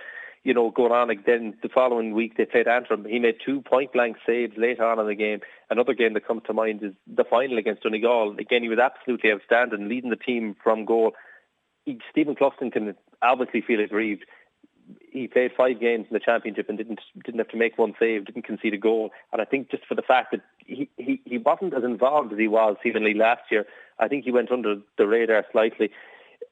you 0.44 0.52
know, 0.52 0.70
going 0.70 0.92
on 0.92 1.10
again 1.10 1.54
the 1.62 1.70
following 1.70 2.14
week 2.14 2.36
they 2.36 2.44
played 2.44 2.68
Antrim. 2.68 3.06
He 3.06 3.18
made 3.18 3.36
two 3.44 3.62
point 3.62 3.92
blank 3.92 4.18
saves 4.26 4.52
later 4.56 4.84
on 4.84 5.00
in 5.00 5.06
the 5.06 5.14
game. 5.14 5.40
Another 5.70 5.94
game 5.94 6.12
that 6.14 6.26
comes 6.26 6.42
to 6.46 6.52
mind 6.52 6.82
is 6.82 6.92
the 7.06 7.24
final 7.24 7.56
against 7.56 7.82
Donegal. 7.82 8.36
Again, 8.38 8.62
he 8.62 8.68
was 8.68 8.78
absolutely 8.78 9.32
outstanding, 9.32 9.88
leading 9.88 10.10
the 10.10 10.16
team 10.16 10.54
from 10.62 10.84
goal. 10.84 11.12
He, 11.86 11.98
Stephen 12.10 12.36
Cluxton 12.36 12.70
can 12.70 12.94
obviously 13.22 13.62
feel 13.62 13.80
aggrieved. 13.80 14.24
He 15.10 15.28
played 15.28 15.52
five 15.56 15.80
games 15.80 16.06
in 16.10 16.12
the 16.12 16.20
championship 16.20 16.68
and 16.68 16.76
didn't 16.76 17.00
didn't 17.24 17.38
have 17.38 17.48
to 17.48 17.56
make 17.56 17.78
one 17.78 17.94
save, 17.98 18.26
didn't 18.26 18.44
concede 18.44 18.74
a 18.74 18.78
goal. 18.78 19.10
And 19.32 19.40
I 19.40 19.46
think 19.46 19.70
just 19.70 19.86
for 19.86 19.94
the 19.94 20.02
fact 20.02 20.32
that 20.32 20.42
he, 20.58 20.90
he, 20.98 21.22
he 21.24 21.38
wasn't 21.38 21.72
as 21.72 21.84
involved 21.84 22.34
as 22.34 22.38
he 22.38 22.48
was 22.48 22.76
seemingly 22.82 23.14
last 23.14 23.42
year, 23.50 23.64
I 23.98 24.08
think 24.08 24.24
he 24.24 24.30
went 24.30 24.52
under 24.52 24.76
the 24.98 25.06
radar 25.06 25.46
slightly. 25.52 25.90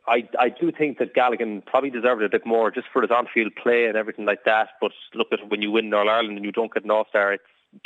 I 0.06 0.28
I 0.38 0.48
do 0.48 0.72
think 0.72 0.98
that 0.98 1.14
Galligan 1.14 1.64
probably 1.64 1.90
deserved 1.90 2.22
it 2.22 2.26
a 2.26 2.28
bit 2.28 2.46
more 2.46 2.70
just 2.70 2.88
for 2.92 3.02
his 3.02 3.10
on-field 3.10 3.54
play 3.54 3.86
and 3.86 3.96
everything 3.96 4.24
like 4.24 4.44
that. 4.44 4.70
But 4.80 4.92
look 5.14 5.28
at 5.32 5.48
when 5.48 5.62
you 5.62 5.70
win 5.70 5.92
All 5.94 6.08
Ireland 6.08 6.36
and 6.36 6.44
you 6.44 6.52
don't 6.52 6.72
get 6.72 6.84
an 6.84 6.90
All 6.90 7.06
Star, 7.08 7.34
it's 7.34 7.44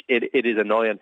it 0.08 0.30
it 0.32 0.46
is 0.46 0.58
annoying. 0.58 0.98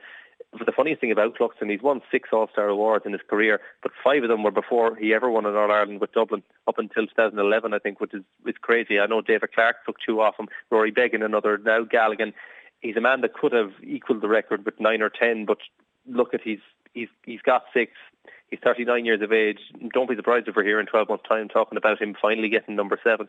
But 0.57 0.67
the 0.67 0.73
funniest 0.73 1.01
thing 1.01 1.11
about 1.11 1.37
Cluxton, 1.37 1.71
he's 1.71 1.83
won 1.83 2.01
six 2.11 2.29
All 2.33 2.49
Star 2.53 2.69
awards 2.69 3.07
in 3.07 3.13
his 3.13 3.23
career, 3.29 3.61
but 3.83 3.93
five 4.03 4.23
of 4.23 4.29
them 4.29 4.43
were 4.43 4.51
before 4.51 4.95
he 4.97 5.15
ever 5.15 5.31
won 5.31 5.47
an 5.47 5.57
All 5.57 5.71
Ireland 5.71 6.01
with 6.01 6.13
Dublin 6.13 6.43
up 6.67 6.79
until 6.79 7.07
2011, 7.07 7.75
I 7.75 7.79
think, 7.79 8.01
which 8.01 8.15
is 8.15 8.23
is 8.47 8.57
crazy. 8.61 8.99
I 8.99 9.07
know 9.07 9.21
David 9.21 9.53
Clarke 9.53 9.85
took 9.87 9.97
two 10.05 10.21
off 10.21 10.39
him, 10.39 10.49
Rory 10.71 10.91
Beggan 10.91 11.23
another. 11.23 11.59
Now 11.59 11.85
Galligan, 11.85 12.33
he's 12.81 12.97
a 12.97 13.01
man 13.01 13.21
that 13.21 13.35
could 13.35 13.53
have 13.53 13.73
equalled 13.83 14.21
the 14.21 14.29
record 14.29 14.65
with 14.65 14.81
nine 14.81 15.03
or 15.03 15.11
ten, 15.11 15.45
but 15.45 15.59
look 16.07 16.35
at 16.35 16.43
he's 16.43 16.61
he's 16.95 17.09
he's 17.25 17.43
got 17.43 17.65
six. 17.75 17.93
He's 18.49 18.61
39 18.63 19.05
years 19.05 19.21
of 19.21 19.33
age. 19.33 19.59
Don't 19.93 20.09
be 20.09 20.17
surprised 20.17 20.49
if 20.49 20.55
we're 20.55 20.65
here 20.65 20.79
in 20.79 20.87
12 20.87 21.09
months' 21.09 21.25
time 21.29 21.49
talking 21.49 21.77
about 21.77 22.01
him 22.01 22.15
finally 22.21 22.49
getting 22.49 22.77
number 22.77 22.99
seven. 23.03 23.29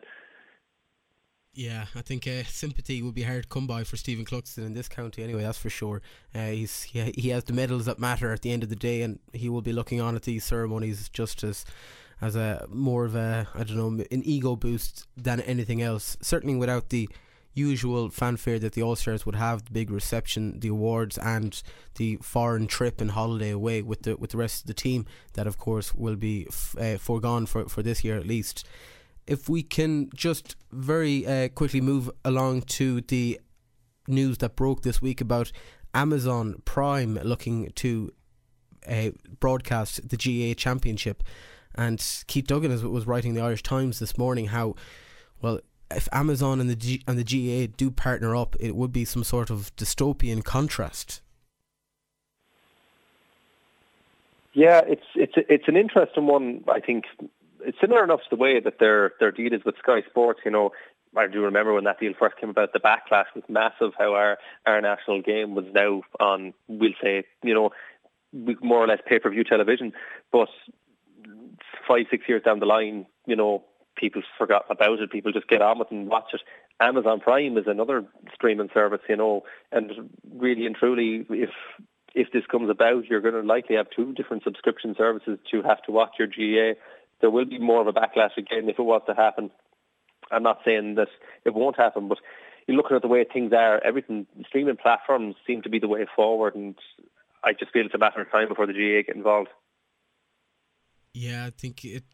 Yeah, 1.52 1.86
I 1.94 2.02
think 2.02 2.28
uh, 2.28 2.44
sympathy 2.44 3.02
would 3.02 3.14
be 3.14 3.22
hard 3.22 3.48
come 3.48 3.66
by 3.66 3.82
for 3.82 3.96
Stephen 3.96 4.26
Cluxton 4.26 4.66
in 4.66 4.74
this 4.74 4.90
county. 4.90 5.22
Anyway, 5.22 5.42
that's 5.42 5.56
for 5.56 5.70
sure. 5.70 6.02
Uh, 6.34 6.48
he's 6.48 6.82
he, 6.82 7.12
he 7.16 7.30
has 7.30 7.44
the 7.44 7.54
medals 7.54 7.86
that 7.86 7.98
matter 7.98 8.30
at 8.30 8.42
the 8.42 8.52
end 8.52 8.62
of 8.62 8.68
the 8.68 8.76
day, 8.76 9.00
and 9.00 9.18
he 9.32 9.48
will 9.48 9.62
be 9.62 9.72
looking 9.72 9.98
on 10.00 10.14
at 10.14 10.22
these 10.22 10.44
ceremonies 10.44 11.08
just 11.08 11.42
as 11.42 11.64
as 12.20 12.36
a 12.36 12.66
more 12.68 13.06
of 13.06 13.14
a 13.14 13.48
I 13.54 13.64
don't 13.64 13.76
know 13.76 14.04
an 14.10 14.22
ego 14.22 14.54
boost 14.54 15.06
than 15.16 15.40
anything 15.40 15.80
else. 15.80 16.18
Certainly 16.20 16.56
without 16.56 16.90
the 16.90 17.08
usual 17.56 18.10
fanfare 18.10 18.58
that 18.58 18.74
the 18.74 18.82
All 18.82 18.96
Stars 18.96 19.24
would 19.24 19.34
have, 19.34 19.64
the 19.64 19.72
big 19.72 19.90
reception, 19.90 20.60
the 20.60 20.68
awards, 20.68 21.18
and 21.18 21.60
the 21.96 22.16
foreign 22.16 22.66
trip 22.66 23.00
and 23.00 23.12
holiday 23.12 23.50
away 23.50 23.82
with 23.82 24.02
the 24.02 24.16
with 24.16 24.30
the 24.30 24.38
rest 24.38 24.62
of 24.62 24.66
the 24.66 24.74
team. 24.74 25.06
That 25.32 25.46
of 25.46 25.58
course 25.58 25.94
will 25.94 26.16
be 26.16 26.46
f- 26.48 26.76
uh, 26.78 26.98
foregone 26.98 27.46
for 27.46 27.68
for 27.68 27.82
this 27.82 28.04
year 28.04 28.16
at 28.16 28.26
least. 28.26 28.64
If 29.26 29.48
we 29.48 29.62
can 29.64 30.10
just 30.14 30.54
very 30.70 31.26
uh, 31.26 31.48
quickly 31.48 31.80
move 31.80 32.10
along 32.24 32.62
to 32.62 33.00
the 33.00 33.40
news 34.06 34.38
that 34.38 34.54
broke 34.54 34.82
this 34.82 35.02
week 35.02 35.20
about 35.20 35.50
Amazon 35.94 36.62
Prime 36.64 37.18
looking 37.24 37.72
to 37.76 38.12
uh, 38.88 39.10
broadcast 39.40 40.08
the 40.08 40.16
GAA 40.16 40.54
Championship. 40.54 41.22
And 41.74 42.02
Keith 42.26 42.46
Duggan 42.46 42.90
was 42.90 43.06
writing 43.06 43.34
the 43.34 43.42
Irish 43.42 43.62
Times 43.62 43.98
this 43.98 44.16
morning 44.16 44.46
how, 44.46 44.74
well, 45.42 45.60
if 45.90 46.08
Amazon 46.12 46.60
and 46.60 46.68
the 46.68 46.76
G- 46.76 47.02
and 47.06 47.18
the 47.18 47.24
GAA 47.24 47.72
do 47.76 47.90
partner 47.90 48.34
up, 48.34 48.56
it 48.60 48.74
would 48.76 48.92
be 48.92 49.04
some 49.04 49.24
sort 49.24 49.50
of 49.50 49.74
dystopian 49.76 50.44
contrast. 50.44 51.20
Yeah, 54.52 54.80
it's 54.86 55.04
it's 55.14 55.34
it's 55.36 55.68
an 55.68 55.76
interesting 55.76 56.26
one. 56.26 56.64
I 56.66 56.80
think 56.80 57.04
it's 57.60 57.78
similar 57.80 58.02
enough 58.02 58.20
to 58.20 58.36
the 58.36 58.36
way 58.36 58.58
that 58.60 58.78
their 58.78 59.12
their 59.20 59.30
deal 59.30 59.52
is 59.52 59.64
with 59.64 59.76
Sky 59.78 60.02
Sports. 60.08 60.40
You 60.44 60.50
know, 60.50 60.70
I 61.16 61.26
do 61.26 61.42
remember 61.42 61.74
when 61.74 61.84
that 61.84 62.00
deal 62.00 62.12
first 62.18 62.36
came 62.38 62.50
about. 62.50 62.72
The 62.72 62.80
backlash 62.80 63.26
was 63.34 63.44
massive. 63.48 63.92
How 63.98 64.14
our 64.14 64.38
our 64.64 64.80
national 64.80 65.22
game 65.22 65.54
was 65.54 65.66
now 65.74 66.02
on, 66.20 66.54
we'll 66.68 66.92
say, 67.02 67.24
you 67.42 67.54
know, 67.54 67.70
more 68.32 68.82
or 68.82 68.86
less 68.86 69.00
pay 69.06 69.18
per 69.18 69.30
view 69.30 69.44
television. 69.44 69.92
But 70.32 70.48
five 71.86 72.06
six 72.10 72.24
years 72.28 72.42
down 72.42 72.60
the 72.60 72.66
line, 72.66 73.06
you 73.26 73.36
know, 73.36 73.64
people 73.96 74.22
forgot 74.38 74.66
about 74.70 75.00
it. 75.00 75.10
People 75.10 75.32
just 75.32 75.48
get 75.48 75.62
on 75.62 75.78
with 75.78 75.88
it 75.90 75.94
and 75.94 76.08
watch 76.08 76.32
it. 76.32 76.40
Amazon 76.80 77.20
Prime 77.20 77.56
is 77.56 77.66
another 77.66 78.04
streaming 78.34 78.68
service, 78.72 79.00
you 79.08 79.16
know, 79.16 79.42
and 79.72 80.10
really 80.34 80.66
and 80.66 80.76
truly, 80.76 81.26
if 81.30 81.50
if 82.14 82.32
this 82.32 82.44
comes 82.50 82.70
about, 82.70 83.06
you're 83.06 83.20
going 83.20 83.34
to 83.34 83.40
likely 83.40 83.76
have 83.76 83.86
two 83.94 84.12
different 84.14 84.42
subscription 84.42 84.94
services 84.96 85.38
to 85.50 85.62
have 85.62 85.82
to 85.82 85.92
watch 85.92 86.14
your 86.18 86.28
GAA. 86.28 86.78
There 87.20 87.30
will 87.30 87.44
be 87.44 87.58
more 87.58 87.80
of 87.80 87.86
a 87.86 87.92
backlash 87.92 88.36
again 88.36 88.68
if 88.68 88.78
it 88.78 88.82
was 88.82 89.02
to 89.06 89.14
happen. 89.14 89.50
I'm 90.30 90.42
not 90.42 90.60
saying 90.64 90.96
that 90.96 91.08
it 91.44 91.54
won't 91.54 91.76
happen, 91.76 92.08
but 92.08 92.18
you're 92.66 92.76
looking 92.76 92.96
at 92.96 93.02
the 93.02 93.08
way 93.08 93.24
things 93.24 93.52
are. 93.52 93.82
Everything 93.84 94.26
streaming 94.48 94.76
platforms 94.76 95.36
seem 95.46 95.62
to 95.62 95.68
be 95.68 95.78
the 95.78 95.88
way 95.88 96.06
forward, 96.16 96.54
and 96.54 96.74
I 97.44 97.52
just 97.52 97.72
feel 97.72 97.84
it's 97.84 97.94
a 97.94 97.98
matter 97.98 98.22
of 98.22 98.30
time 98.30 98.48
before 98.48 98.66
the 98.66 98.72
GAA 98.72 99.06
get 99.06 99.16
involved. 99.16 99.50
Yeah, 101.12 101.46
I 101.46 101.50
think 101.50 101.84
it 101.84 102.04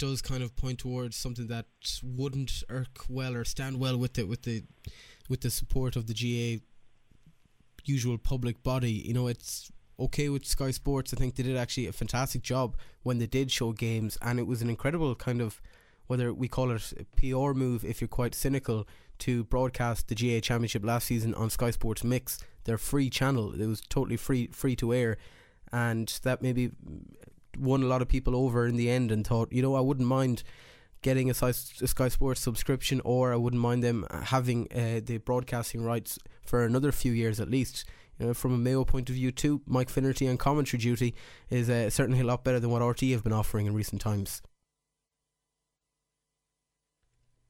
does 0.00 0.22
kind 0.22 0.42
of 0.42 0.56
point 0.56 0.78
towards 0.78 1.14
something 1.14 1.46
that 1.46 1.66
wouldn't 2.02 2.64
irk 2.70 3.04
well 3.08 3.36
or 3.36 3.44
stand 3.44 3.78
well 3.78 3.96
with 3.98 4.14
the 4.14 4.24
with 4.24 4.42
the 4.42 4.64
with 5.28 5.42
the 5.42 5.50
support 5.50 5.94
of 5.94 6.06
the 6.06 6.14
GAA 6.14 6.64
usual 7.84 8.16
public 8.18 8.62
body. 8.62 8.92
You 8.92 9.12
know, 9.12 9.28
it's 9.28 9.70
okay 9.98 10.30
with 10.30 10.46
Sky 10.46 10.70
Sports. 10.70 11.12
I 11.12 11.18
think 11.18 11.36
they 11.36 11.42
did 11.42 11.56
actually 11.56 11.86
a 11.86 11.92
fantastic 11.92 12.42
job 12.42 12.76
when 13.02 13.18
they 13.18 13.26
did 13.26 13.52
show 13.52 13.72
games, 13.72 14.16
and 14.22 14.40
it 14.40 14.46
was 14.46 14.62
an 14.62 14.70
incredible 14.70 15.14
kind 15.14 15.42
of 15.42 15.60
whether 16.06 16.32
we 16.32 16.48
call 16.48 16.72
it 16.72 16.92
a 16.98 17.04
PR 17.16 17.52
move 17.52 17.84
if 17.84 18.00
you're 18.00 18.08
quite 18.08 18.34
cynical 18.34 18.88
to 19.18 19.44
broadcast 19.44 20.08
the 20.08 20.14
GAA 20.14 20.40
Championship 20.40 20.84
last 20.84 21.06
season 21.06 21.34
on 21.34 21.50
Sky 21.50 21.70
Sports 21.70 22.02
Mix, 22.02 22.38
their 22.64 22.78
free 22.78 23.10
channel. 23.10 23.52
It 23.52 23.66
was 23.66 23.82
totally 23.82 24.16
free 24.16 24.48
free 24.48 24.76
to 24.76 24.94
air, 24.94 25.18
and 25.72 26.08
that 26.22 26.40
maybe 26.40 26.70
won 27.58 27.82
a 27.82 27.86
lot 27.86 28.02
of 28.02 28.08
people 28.08 28.36
over 28.36 28.66
in 28.66 28.76
the 28.76 28.90
end 28.90 29.10
and 29.10 29.26
thought, 29.26 29.52
you 29.52 29.62
know, 29.62 29.74
I 29.74 29.80
wouldn't 29.80 30.08
mind 30.08 30.42
getting 31.02 31.30
a, 31.30 31.34
Sky 31.34 32.08
Sports 32.08 32.40
subscription, 32.40 33.00
or 33.04 33.32
I 33.32 33.36
wouldn't 33.36 33.62
mind 33.62 33.82
them 33.82 34.06
having 34.24 34.68
uh, 34.72 35.00
the 35.04 35.18
broadcasting 35.18 35.82
rights 35.82 36.18
for 36.44 36.64
another 36.64 36.92
few 36.92 37.12
years 37.12 37.40
at 37.40 37.50
least. 37.50 37.84
You 38.18 38.26
know, 38.26 38.34
from 38.34 38.52
a 38.52 38.58
Mayo 38.58 38.84
point 38.84 39.08
of 39.08 39.14
view, 39.14 39.32
too, 39.32 39.62
Mike 39.66 39.88
Finnerty 39.88 40.28
on 40.28 40.36
commentary 40.36 40.78
duty 40.78 41.14
is 41.48 41.70
uh, 41.70 41.88
certainly 41.88 42.20
a 42.20 42.24
lot 42.24 42.44
better 42.44 42.60
than 42.60 42.70
what 42.70 42.82
RTE 42.82 43.12
have 43.12 43.24
been 43.24 43.32
offering 43.32 43.66
in 43.66 43.74
recent 43.74 44.02
times. 44.02 44.42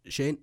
Shane. 0.06 0.38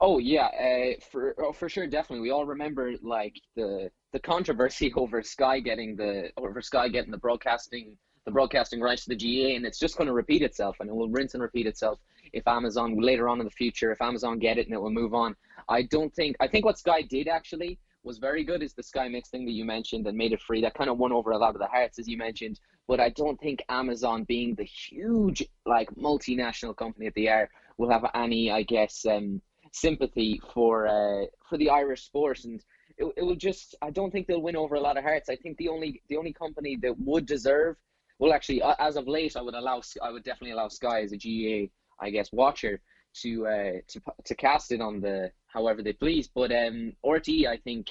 Oh 0.00 0.18
yeah, 0.18 0.46
uh, 0.46 1.00
for 1.10 1.34
oh, 1.38 1.52
for 1.52 1.68
sure, 1.68 1.86
definitely. 1.86 2.22
We 2.22 2.30
all 2.30 2.44
remember 2.44 2.92
like 3.02 3.40
the 3.54 3.90
the 4.16 4.20
controversy 4.20 4.90
over 4.96 5.22
Sky 5.22 5.60
getting 5.60 5.94
the 5.94 6.30
over 6.38 6.62
Sky 6.62 6.88
getting 6.88 7.10
the 7.10 7.18
broadcasting 7.18 7.96
the 8.24 8.30
broadcasting 8.32 8.80
rights 8.80 9.04
to 9.04 9.14
the 9.14 9.14
GAA, 9.14 9.54
and 9.54 9.64
it's 9.64 9.78
just 9.78 9.96
going 9.96 10.08
to 10.08 10.12
repeat 10.12 10.42
itself, 10.42 10.78
and 10.80 10.88
it 10.90 10.92
will 10.92 11.08
rinse 11.08 11.34
and 11.34 11.42
repeat 11.42 11.64
itself 11.64 12.00
if 12.32 12.48
Amazon 12.48 12.98
later 13.00 13.28
on 13.28 13.38
in 13.38 13.44
the 13.44 13.52
future, 13.52 13.92
if 13.92 14.02
Amazon 14.02 14.40
get 14.40 14.58
it 14.58 14.66
and 14.66 14.74
it 14.74 14.80
will 14.80 14.90
move 14.90 15.14
on. 15.14 15.36
I 15.68 15.82
don't 15.82 16.12
think 16.14 16.34
I 16.40 16.48
think 16.48 16.64
what 16.64 16.78
Sky 16.78 17.02
did 17.02 17.28
actually 17.28 17.78
was 18.04 18.18
very 18.18 18.42
good 18.42 18.62
is 18.62 18.72
the 18.72 18.82
Sky 18.82 19.06
Mix 19.08 19.28
thing 19.28 19.44
that 19.44 19.52
you 19.52 19.64
mentioned 19.64 20.06
and 20.06 20.16
made 20.16 20.32
it 20.32 20.40
free. 20.40 20.62
That 20.62 20.74
kind 20.74 20.88
of 20.88 20.96
won 20.96 21.12
over 21.12 21.32
a 21.32 21.38
lot 21.38 21.54
of 21.54 21.60
the 21.60 21.66
hearts 21.66 21.98
as 21.98 22.08
you 22.08 22.16
mentioned. 22.16 22.58
But 22.88 23.00
I 23.00 23.10
don't 23.10 23.38
think 23.40 23.64
Amazon, 23.68 24.24
being 24.24 24.54
the 24.54 24.64
huge 24.64 25.44
like 25.66 25.90
multinational 25.90 26.74
company 26.74 27.06
that 27.06 27.16
they 27.16 27.28
are, 27.28 27.50
will 27.78 27.90
have 27.90 28.06
any, 28.14 28.50
I 28.50 28.62
guess, 28.62 29.04
um, 29.04 29.42
sympathy 29.72 30.40
for 30.54 30.86
uh, 30.86 31.26
for 31.48 31.58
the 31.58 31.70
Irish 31.70 32.02
sport, 32.04 32.44
and 32.44 32.60
it, 32.98 33.12
it 33.16 33.22
will 33.22 33.36
just. 33.36 33.74
I 33.82 33.90
don't 33.90 34.10
think 34.10 34.26
they'll 34.26 34.42
win 34.42 34.56
over 34.56 34.74
a 34.74 34.80
lot 34.80 34.96
of 34.96 35.04
hearts. 35.04 35.28
I 35.28 35.36
think 35.36 35.56
the 35.56 35.68
only 35.68 36.02
the 36.08 36.16
only 36.16 36.32
company 36.32 36.76
that 36.82 36.98
would 36.98 37.26
deserve 37.26 37.76
well, 38.18 38.32
actually, 38.32 38.62
as 38.78 38.96
of 38.96 39.06
late, 39.06 39.36
I 39.36 39.42
would 39.42 39.54
allow 39.54 39.82
I 40.02 40.10
would 40.10 40.24
definitely 40.24 40.52
allow 40.52 40.68
Sky 40.68 41.02
as 41.02 41.12
a 41.12 41.16
GAA, 41.16 41.70
I 42.04 42.10
guess, 42.10 42.32
watcher 42.32 42.80
to 43.22 43.46
uh, 43.46 43.72
to 43.88 44.00
to 44.24 44.34
cast 44.34 44.72
it 44.72 44.80
on 44.80 45.00
the 45.00 45.32
however 45.48 45.82
they 45.82 45.92
please. 45.92 46.28
But 46.28 46.50
um, 46.50 46.92
RTE, 47.04 47.46
I 47.46 47.58
think, 47.58 47.88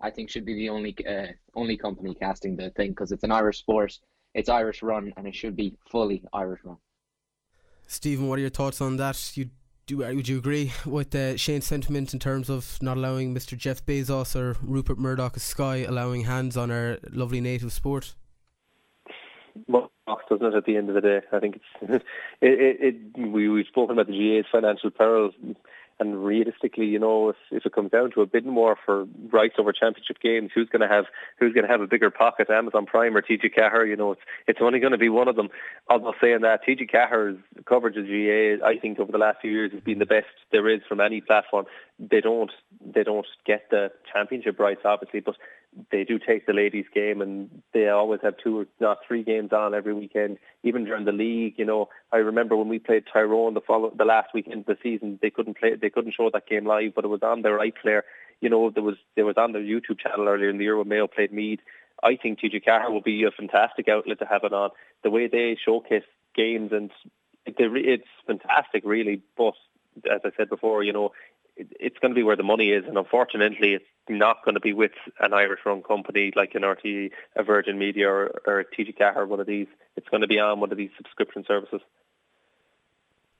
I 0.00 0.10
think 0.10 0.30
should 0.30 0.44
be 0.44 0.54
the 0.54 0.68
only 0.68 0.96
uh, 1.06 1.28
only 1.54 1.76
company 1.76 2.14
casting 2.14 2.56
the 2.56 2.70
thing 2.70 2.90
because 2.90 3.12
it's 3.12 3.22
an 3.22 3.30
Irish 3.30 3.58
sport, 3.58 3.96
it's 4.34 4.48
Irish 4.48 4.82
run, 4.82 5.12
and 5.16 5.28
it 5.28 5.34
should 5.34 5.54
be 5.54 5.76
fully 5.90 6.24
Irish 6.32 6.60
run. 6.64 6.78
Stephen, 7.86 8.28
what 8.28 8.38
are 8.38 8.42
your 8.42 8.50
thoughts 8.50 8.80
on 8.80 8.96
that? 8.96 9.36
You 9.36 9.50
do 9.88 10.04
uh, 10.04 10.12
would 10.12 10.28
you 10.28 10.38
agree 10.38 10.70
with 10.86 11.14
uh, 11.14 11.36
Shane's 11.36 11.66
sentiment 11.66 12.12
in 12.12 12.20
terms 12.20 12.48
of 12.48 12.78
not 12.80 12.96
allowing 12.96 13.34
Mr. 13.34 13.56
Jeff 13.56 13.84
Bezos 13.84 14.36
or 14.36 14.56
Rupert 14.62 14.98
Murdoch 14.98 15.34
of 15.34 15.42
Sky 15.42 15.78
allowing 15.78 16.24
hands 16.24 16.56
on 16.56 16.70
our 16.70 16.98
lovely 17.10 17.40
native 17.40 17.72
sport? 17.72 18.14
Well, 19.66 19.90
doesn't 20.28 20.46
it? 20.46 20.54
At 20.54 20.64
the 20.66 20.76
end 20.76 20.90
of 20.90 20.94
the 20.94 21.00
day, 21.00 21.20
I 21.32 21.40
think 21.40 21.56
it's 21.56 22.04
it, 22.40 22.60
it, 22.60 22.76
it. 23.16 23.28
We 23.28 23.48
we've 23.48 23.66
spoken 23.66 23.98
about 23.98 24.06
the 24.06 24.12
GAA's 24.12 24.46
financial 24.52 24.90
perils 24.90 25.34
and 26.00 26.24
realistically, 26.24 26.86
you 26.86 26.98
know, 26.98 27.30
if, 27.30 27.36
if 27.50 27.66
it 27.66 27.72
comes 27.72 27.90
down 27.90 28.12
to 28.12 28.22
a 28.22 28.26
bidding 28.26 28.54
war 28.54 28.76
for 28.84 29.06
rights 29.32 29.56
over 29.58 29.72
championship 29.72 30.20
games, 30.20 30.50
who's 30.54 30.68
going 30.68 30.82
to 30.82 30.88
have 30.88 31.06
who's 31.38 31.52
going 31.52 31.66
to 31.66 31.70
have 31.70 31.80
a 31.80 31.86
bigger 31.86 32.10
pocket, 32.10 32.50
Amazon 32.50 32.86
Prime 32.86 33.16
or 33.16 33.22
TG 33.22 33.54
Ceathair? 33.56 33.88
You 33.88 33.96
know, 33.96 34.12
it's 34.12 34.20
it's 34.46 34.60
only 34.62 34.78
going 34.78 34.92
to 34.92 34.98
be 34.98 35.08
one 35.08 35.28
of 35.28 35.36
them. 35.36 35.48
Although 35.88 36.14
saying 36.20 36.42
that, 36.42 36.60
TG 36.66 36.90
Ceathair's 36.90 37.38
coverage 37.66 37.96
of 37.96 38.06
GAA, 38.06 38.66
I 38.66 38.78
think 38.78 38.98
over 38.98 39.10
the 39.10 39.18
last 39.18 39.38
few 39.40 39.50
years 39.50 39.72
has 39.72 39.82
been 39.82 39.98
the 39.98 40.06
best 40.06 40.26
there 40.52 40.68
is 40.68 40.80
from 40.88 41.00
any 41.00 41.20
platform. 41.20 41.66
They 41.98 42.20
don't 42.20 42.50
they 42.94 43.02
don't 43.02 43.26
get 43.44 43.70
the 43.70 43.90
championship 44.12 44.58
rights, 44.60 44.82
obviously, 44.84 45.20
but 45.20 45.36
they 45.90 46.04
do 46.04 46.18
take 46.18 46.46
the 46.46 46.52
ladies' 46.52 46.86
game, 46.94 47.20
and 47.20 47.62
they 47.74 47.88
always 47.88 48.20
have 48.22 48.34
two 48.42 48.60
or 48.60 48.66
not 48.80 48.98
three 49.06 49.22
games 49.22 49.52
on 49.52 49.74
every 49.74 49.94
weekend. 49.94 50.38
Even 50.62 50.84
during 50.84 51.04
the 51.04 51.12
league, 51.12 51.54
you 51.58 51.64
know, 51.64 51.88
I 52.12 52.18
remember 52.18 52.56
when 52.56 52.68
we 52.68 52.78
played 52.78 53.04
Tyrone 53.12 53.54
the 53.54 53.60
follow 53.60 53.92
the 53.96 54.04
last 54.04 54.28
weekend 54.32 54.60
of 54.60 54.66
the 54.66 54.78
season, 54.82 55.18
they 55.20 55.30
couldn't 55.30 55.58
play, 55.58 55.74
they 55.74 55.90
couldn't 55.90 56.14
show 56.14 56.30
that 56.32 56.46
game 56.48 56.66
live, 56.66 56.94
but 56.94 57.04
it 57.04 57.08
was 57.08 57.22
on 57.22 57.42
their 57.42 57.58
iPlayer. 57.58 58.02
You 58.40 58.48
know, 58.48 58.70
there 58.70 58.82
was 58.82 58.96
there 59.16 59.26
was 59.26 59.36
on 59.36 59.52
their 59.52 59.62
YouTube 59.62 59.98
channel 59.98 60.28
earlier 60.28 60.50
in 60.50 60.58
the 60.58 60.64
year 60.64 60.76
when 60.76 60.88
Mayo 60.88 61.08
played 61.08 61.32
Meath. 61.32 61.60
I 62.02 62.16
think 62.16 62.38
TG 62.38 62.64
Ceathair 62.64 62.90
will 62.90 63.00
be 63.00 63.24
a 63.24 63.32
fantastic 63.32 63.88
outlet 63.88 64.20
to 64.20 64.26
have 64.26 64.44
it 64.44 64.52
on. 64.52 64.70
The 65.02 65.10
way 65.10 65.26
they 65.26 65.58
showcase 65.62 66.04
games 66.36 66.70
and 66.72 66.90
it's 67.56 68.04
fantastic, 68.26 68.82
really. 68.84 69.22
But 69.36 69.54
as 70.10 70.20
I 70.24 70.30
said 70.36 70.48
before, 70.48 70.84
you 70.84 70.92
know, 70.92 71.12
it's 71.58 71.98
going 71.98 72.12
to 72.12 72.14
be 72.14 72.22
where 72.22 72.36
the 72.36 72.42
money 72.42 72.70
is, 72.70 72.84
and 72.86 72.96
unfortunately, 72.96 73.74
it's 73.74 73.84
not 74.08 74.44
going 74.44 74.54
to 74.54 74.60
be 74.60 74.72
with 74.72 74.92
an 75.20 75.32
Irish-run 75.32 75.82
company 75.82 76.32
like 76.34 76.54
an 76.54 76.62
RTE, 76.62 77.10
a 77.36 77.42
Virgin 77.42 77.78
Media, 77.78 78.08
or, 78.08 78.40
or 78.46 78.60
a 78.60 78.64
TG 78.64 78.94
or 79.16 79.26
one 79.26 79.40
of 79.40 79.46
these. 79.46 79.66
It's 79.96 80.08
going 80.08 80.22
to 80.22 80.26
be 80.26 80.38
on 80.38 80.60
one 80.60 80.70
of 80.70 80.78
these 80.78 80.90
subscription 80.96 81.44
services. 81.46 81.80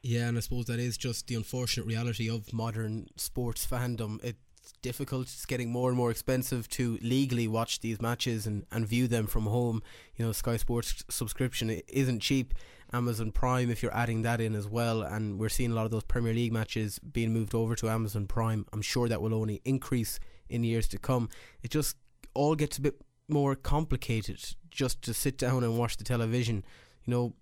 Yeah, 0.02 0.28
and 0.28 0.37
I 0.37 0.40
suppose 0.40 0.66
that 0.66 0.78
is 0.78 0.96
just 0.96 1.26
the 1.26 1.35
unfortunate 1.35 1.87
reality 1.87 2.31
of 2.31 2.52
modern 2.52 3.09
sports 3.16 3.66
fandom. 3.66 4.22
It's 4.22 4.72
difficult. 4.83 5.22
It's 5.22 5.46
getting 5.46 5.70
more 5.70 5.88
and 5.88 5.96
more 5.96 6.11
expensive 6.11 6.68
to 6.70 6.98
legally 7.02 7.48
watch 7.48 7.81
these 7.81 8.00
matches 8.00 8.46
and, 8.46 8.64
and 8.70 8.87
view 8.87 9.09
them 9.09 9.26
from 9.26 9.46
home. 9.46 9.83
You 10.16 10.26
know, 10.26 10.33
Sky 10.33 10.57
Sports 10.57 11.04
subscription 11.09 11.70
isn't 11.88 12.20
cheap. 12.20 12.54
Amazon 12.92 13.33
Prime, 13.33 13.70
if 13.70 13.83
you're 13.83 13.94
adding 13.94 14.22
that 14.22 14.40
in 14.40 14.55
as 14.55 14.66
well, 14.66 15.03
and 15.03 15.38
we're 15.38 15.48
seeing 15.48 15.72
a 15.72 15.74
lot 15.74 15.85
of 15.85 15.90
those 15.90 16.05
Premier 16.05 16.33
League 16.33 16.53
matches 16.53 16.98
being 16.98 17.33
moved 17.33 17.55
over 17.55 17.74
to 17.77 17.88
Amazon 17.88 18.27
Prime. 18.27 18.64
I'm 18.72 18.83
sure 18.83 19.09
that 19.09 19.20
will 19.20 19.35
only 19.35 19.61
increase 19.64 20.18
in 20.48 20.64
years 20.64 20.88
to 20.88 20.98
come. 20.98 21.29
It 21.62 21.70
just 21.70 21.96
all 22.35 22.55
gets 22.55 22.79
a 22.79 22.81
bit 22.81 23.01
more 23.29 23.55
complicated 23.55 24.42
just 24.70 25.03
to 25.03 25.12
sit 25.12 25.37
down 25.37 25.64
and 25.64 25.79
watch 25.79 25.98
the 25.98 26.05
television. 26.05 26.64
You 27.05 27.11
know, 27.11 27.35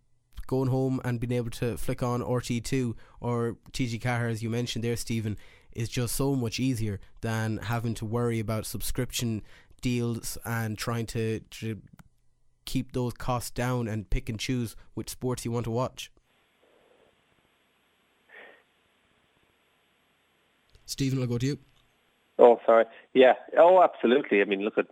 going 0.47 0.69
home 0.69 1.01
and 1.05 1.21
being 1.21 1.33
able 1.33 1.51
to 1.51 1.77
flick 1.77 2.03
on 2.03 2.23
RTE2 2.23 2.95
or 3.21 3.57
TG 3.73 4.01
Ceathair, 4.01 4.31
as 4.31 4.43
you 4.43 4.51
mentioned 4.51 4.85
there, 4.85 4.97
Stephen, 4.97 5.37
is 5.73 5.89
just 5.89 6.17
so 6.17 6.35
much 6.35 6.59
easier 6.59 7.01
than 7.21 7.59
having 7.59 7.95
to 7.95 8.05
worry 8.05 8.41
about 8.41 8.67
subscription 8.67 9.43
deals 9.83 10.39
and 10.45 10.79
trying 10.79 11.07
to, 11.07 11.41
to 11.51 11.81
keep 12.67 12.93
those 12.93 13.15
costs 13.15 13.51
down 13.51 13.89
and 13.89 14.11
pick 14.11 14.29
and 14.29 14.39
choose 14.39 14.77
which 14.95 15.09
sports 15.09 15.45
you 15.45 15.51
want 15.51 15.65
to 15.65 15.71
watch. 15.71 16.13
Stephen, 20.85 21.21
I'll 21.21 21.27
go 21.27 21.39
to 21.39 21.47
you. 21.47 21.59
Oh, 22.39 22.61
sorry. 22.67 22.85
Yeah. 23.15 23.35
Oh, 23.59 23.83
absolutely. 23.83 24.43
I 24.43 24.45
mean, 24.45 24.61
look 24.61 24.79
at 24.79 24.87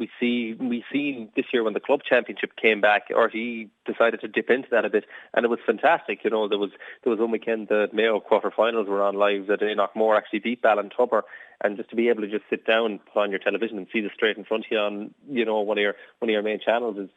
we 0.00 0.10
see 0.18 0.54
we 0.54 0.82
seen 0.90 1.30
this 1.36 1.44
year 1.52 1.62
when 1.62 1.74
the 1.74 1.80
club 1.80 2.00
championship 2.02 2.56
came 2.56 2.80
back, 2.80 3.08
or 3.14 3.28
he 3.28 3.70
decided 3.84 4.20
to 4.22 4.28
dip 4.28 4.50
into 4.50 4.68
that 4.70 4.86
a 4.86 4.90
bit, 4.90 5.04
and 5.34 5.44
it 5.44 5.48
was 5.48 5.60
fantastic. 5.64 6.24
You 6.24 6.30
know, 6.30 6.48
there 6.48 6.58
was 6.58 6.70
there 7.04 7.10
was 7.10 7.20
one 7.20 7.30
weekend 7.30 7.68
the 7.68 7.88
Mayo 7.92 8.18
quarterfinals 8.18 8.86
were 8.86 9.02
on 9.02 9.14
live. 9.14 9.46
That 9.46 9.60
Knockmore 9.60 10.16
actually 10.16 10.40
beat 10.40 10.62
Ballintubber, 10.62 11.22
and 11.60 11.76
just 11.76 11.90
to 11.90 11.96
be 11.96 12.08
able 12.08 12.22
to 12.22 12.30
just 12.30 12.44
sit 12.48 12.66
down, 12.66 12.98
put 13.12 13.20
on 13.20 13.30
your 13.30 13.38
television, 13.38 13.76
and 13.76 13.86
see 13.92 14.00
the 14.00 14.10
straight 14.14 14.38
in 14.38 14.44
front 14.44 14.64
of 14.64 14.70
you 14.72 14.78
on 14.78 15.14
you 15.28 15.44
know 15.44 15.60
one 15.60 15.76
of 15.76 15.82
your 15.82 15.94
one 16.18 16.30
of 16.30 16.32
your 16.32 16.42
main 16.42 16.58
channels 16.58 16.96
is 16.96 17.10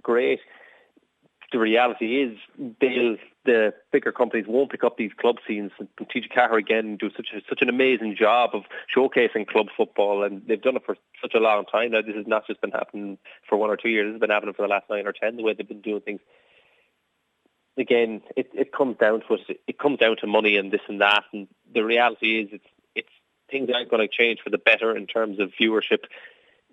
great 0.00 0.40
the 1.52 1.58
reality 1.58 2.22
is 2.22 2.38
they'll 2.80 3.16
the 3.48 3.72
bigger 3.92 4.12
companies 4.12 4.44
won't 4.46 4.70
pick 4.70 4.84
up 4.84 4.98
these 4.98 5.12
club 5.18 5.36
scenes. 5.46 5.70
And 5.78 5.88
TG 5.98 6.30
Ceathair 6.30 6.58
again 6.58 6.98
do 6.98 7.08
such 7.16 7.28
a, 7.34 7.40
such 7.48 7.62
an 7.62 7.70
amazing 7.70 8.14
job 8.14 8.50
of 8.52 8.64
showcasing 8.94 9.46
club 9.46 9.68
football, 9.74 10.22
and 10.22 10.42
they've 10.46 10.60
done 10.60 10.76
it 10.76 10.82
for 10.84 10.96
such 11.22 11.32
a 11.34 11.40
long 11.40 11.64
time 11.64 11.92
now. 11.92 12.02
This 12.02 12.14
has 12.14 12.26
not 12.26 12.46
just 12.46 12.60
been 12.60 12.72
happening 12.72 13.16
for 13.48 13.56
one 13.56 13.70
or 13.70 13.78
two 13.78 13.88
years; 13.88 14.06
this 14.06 14.14
has 14.14 14.20
been 14.20 14.30
happening 14.30 14.52
for 14.52 14.62
the 14.62 14.68
last 14.68 14.84
nine 14.90 15.06
or 15.06 15.14
ten. 15.14 15.36
The 15.36 15.42
way 15.42 15.54
they've 15.54 15.66
been 15.66 15.80
doing 15.80 16.02
things. 16.02 16.20
Again, 17.78 18.20
it, 18.36 18.50
it 18.52 18.72
comes 18.72 18.98
down 18.98 19.22
to 19.28 19.34
it. 19.34 19.60
It 19.66 19.78
comes 19.78 19.98
down 19.98 20.16
to 20.18 20.26
money 20.26 20.58
and 20.58 20.70
this 20.70 20.82
and 20.86 21.00
that. 21.00 21.24
And 21.32 21.48
the 21.72 21.84
reality 21.84 22.40
is, 22.42 22.48
it's 22.52 22.66
it's 22.94 23.12
things 23.50 23.70
aren't 23.74 23.90
going 23.90 24.06
to 24.06 24.14
change 24.14 24.40
for 24.44 24.50
the 24.50 24.58
better 24.58 24.94
in 24.94 25.06
terms 25.06 25.40
of 25.40 25.52
viewership 25.58 26.04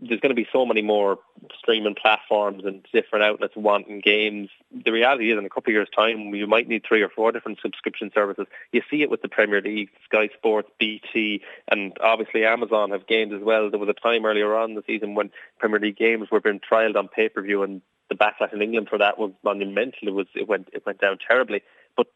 there's 0.01 0.19
going 0.19 0.35
to 0.35 0.41
be 0.41 0.47
so 0.51 0.65
many 0.65 0.81
more 0.81 1.19
streaming 1.57 1.95
platforms 1.95 2.65
and 2.65 2.85
different 2.91 3.23
outlets 3.23 3.55
wanting 3.55 4.01
games. 4.01 4.49
The 4.71 4.91
reality 4.91 5.31
is, 5.31 5.37
in 5.37 5.45
a 5.45 5.49
couple 5.49 5.71
of 5.71 5.75
years' 5.75 5.89
time, 5.95 6.35
you 6.35 6.47
might 6.47 6.67
need 6.67 6.83
three 6.85 7.01
or 7.01 7.09
four 7.09 7.31
different 7.31 7.59
subscription 7.61 8.11
services. 8.13 8.47
You 8.71 8.81
see 8.91 9.01
it 9.03 9.09
with 9.09 9.21
the 9.21 9.29
Premier 9.29 9.61
League, 9.61 9.89
Sky 10.05 10.29
Sports, 10.37 10.69
BT, 10.79 11.41
and 11.69 11.93
obviously 12.01 12.45
Amazon 12.45 12.91
have 12.91 13.07
games 13.07 13.33
as 13.33 13.41
well. 13.41 13.69
There 13.69 13.79
was 13.79 13.89
a 13.89 13.93
time 13.93 14.25
earlier 14.25 14.55
on 14.55 14.75
the 14.75 14.83
season 14.85 15.15
when 15.15 15.31
Premier 15.59 15.79
League 15.79 15.97
games 15.97 16.29
were 16.29 16.41
being 16.41 16.59
trialled 16.59 16.97
on 16.97 17.07
pay-per-view, 17.07 17.63
and 17.63 17.81
the 18.09 18.15
backlash 18.15 18.53
in 18.53 18.61
England 18.61 18.89
for 18.89 18.97
that 18.97 19.17
was 19.17 19.31
monumental. 19.43 20.07
It 20.07 20.13
was 20.13 20.27
it 20.35 20.47
went 20.47 20.69
it 20.73 20.85
went 20.85 20.99
down 20.99 21.17
terribly. 21.25 21.61
But 21.95 22.07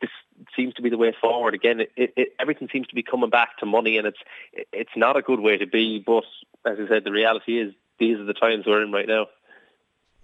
this 0.00 0.10
seems 0.56 0.74
to 0.74 0.82
be 0.82 0.90
the 0.90 0.98
way 0.98 1.14
forward. 1.20 1.54
Again, 1.54 1.80
it, 1.80 2.12
it, 2.16 2.28
everything 2.38 2.68
seems 2.72 2.86
to 2.88 2.94
be 2.94 3.02
coming 3.02 3.30
back 3.30 3.58
to 3.58 3.66
money, 3.66 3.98
and 3.98 4.06
it's 4.06 4.18
it's 4.72 4.96
not 4.96 5.16
a 5.16 5.22
good 5.22 5.40
way 5.40 5.56
to 5.56 5.66
be. 5.66 6.02
But 6.04 6.24
as 6.64 6.78
I 6.78 6.88
said, 6.88 7.04
the 7.04 7.12
reality 7.12 7.60
is 7.60 7.74
these 7.98 8.18
are 8.18 8.24
the 8.24 8.34
times 8.34 8.66
we're 8.66 8.82
in 8.82 8.92
right 8.92 9.08
now. 9.08 9.26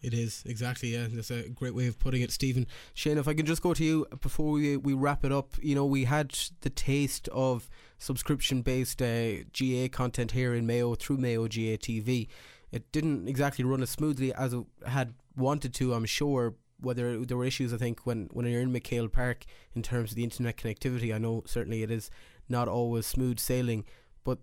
It 0.03 0.15
is 0.15 0.43
exactly 0.47 0.95
yeah. 0.95 1.07
That's 1.11 1.31
a 1.31 1.49
great 1.49 1.75
way 1.75 1.87
of 1.87 1.99
putting 1.99 2.23
it, 2.23 2.31
Stephen. 2.31 2.67
Shane, 2.95 3.19
if 3.19 3.29
I 3.29 3.35
can 3.35 3.45
just 3.45 3.63
go 3.63 3.75
to 3.75 3.85
you 3.85 4.07
before 4.23 4.53
we 4.53 4.77
we 4.77 4.95
wrap 4.95 5.25
it 5.25 5.33
up. 5.33 5.53
You 5.61 5.75
know, 5.75 5.85
we 5.85 6.05
had 6.05 6.37
the 6.63 6.71
taste 6.71 7.29
of 7.29 7.69
subscription-based 7.99 9.03
uh, 9.03 9.45
GAA 9.53 9.89
content 9.93 10.33
here 10.33 10.55
in 10.55 10.67
Mayo 10.67 10.95
through 10.95 11.19
Mayo 11.19 11.43
GAA 11.43 11.77
TV. 11.77 12.29
It 12.73 12.91
didn't 12.93 13.29
exactly 13.29 13.65
run 13.65 13.83
as 13.83 13.91
smoothly 13.91 14.33
as 14.33 14.55
it 14.55 14.65
had 14.87 15.15
wanted 15.37 15.75
to, 15.75 15.93
I'm 15.93 16.07
sure, 16.07 16.55
whether 16.81 17.25
there 17.25 17.37
were 17.37 17.45
issues, 17.45 17.73
I 17.73 17.77
think, 17.77 18.07
when, 18.07 18.29
when 18.33 18.47
you're 18.47 18.61
in 18.61 18.73
McHale 18.73 19.11
Park 19.11 19.45
in 19.75 19.83
terms 19.83 20.11
of 20.11 20.17
the 20.17 20.25
internet 20.25 20.57
connectivity. 20.57 21.15
I 21.15 21.19
know 21.19 21.43
certainly 21.47 21.83
it 21.83 21.91
is 21.91 22.11
not 22.49 22.69
always 22.69 23.07
smooth 23.07 23.39
sailing, 23.39 23.85
but 24.25 24.39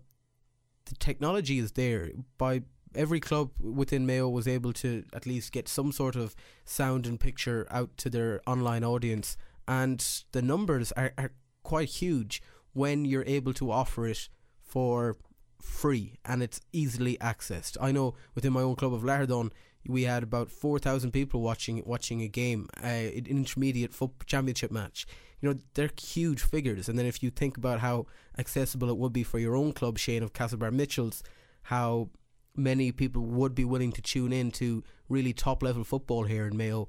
the 0.86 0.94
technology 0.94 1.58
is 1.58 1.72
there. 1.72 2.10
By 2.38 2.62
every 2.94 3.20
club 3.20 3.50
within 3.60 4.06
Mayo 4.06 4.28
was 4.28 4.48
able 4.48 4.72
to 4.74 5.04
at 5.12 5.26
least 5.26 5.52
get 5.52 5.68
some 5.68 5.92
sort 5.92 6.16
of 6.16 6.34
sound 6.64 7.06
and 7.06 7.20
picture 7.20 7.66
out 7.70 7.96
to 7.98 8.10
their 8.10 8.40
online 8.46 8.84
audience, 8.84 9.36
and 9.66 10.04
the 10.32 10.42
numbers 10.42 10.92
are, 10.92 11.12
are 11.18 11.32
quite 11.62 11.88
huge 11.88 12.42
when 12.72 13.04
you're 13.04 13.24
able 13.26 13.52
to 13.54 13.70
offer 13.70 14.06
it 14.06 14.28
for 14.62 15.16
free 15.60 16.18
and 16.24 16.42
it's 16.42 16.60
easily 16.72 17.16
accessed. 17.18 17.76
I 17.80 17.92
know 17.92 18.14
within 18.34 18.52
my 18.52 18.62
own 18.62 18.76
club 18.76 18.94
of 18.94 19.02
Lahardane, 19.02 19.50
we 19.88 20.02
had 20.02 20.22
about 20.22 20.50
4,000 20.50 21.10
people 21.12 21.40
watching 21.40 21.82
watching 21.84 22.20
a 22.20 22.28
game, 22.28 22.68
uh, 22.82 22.86
an 22.86 23.26
intermediate 23.26 23.94
football 23.94 24.24
championship 24.26 24.70
match. 24.70 25.06
You 25.40 25.48
know, 25.48 25.58
they're 25.74 25.90
huge 26.00 26.42
figures. 26.42 26.88
And 26.88 26.98
then 26.98 27.06
if 27.06 27.22
you 27.22 27.30
think 27.30 27.56
about 27.56 27.80
how 27.80 28.06
accessible 28.36 28.90
it 28.90 28.98
would 28.98 29.12
be 29.12 29.22
for 29.22 29.38
your 29.38 29.56
own 29.56 29.72
club, 29.72 29.98
Shane 29.98 30.22
of 30.22 30.34
Castlebar 30.34 30.72
Mitchells, 30.72 31.22
how 31.62 32.10
many 32.54 32.92
people 32.92 33.22
would 33.22 33.54
be 33.54 33.64
willing 33.64 33.92
to 33.92 34.02
tune 34.02 34.32
in 34.32 34.50
to 34.50 34.84
really 35.08 35.32
top 35.32 35.62
level 35.62 35.84
football 35.84 36.24
here 36.24 36.46
in 36.46 36.56
Mayo. 36.56 36.88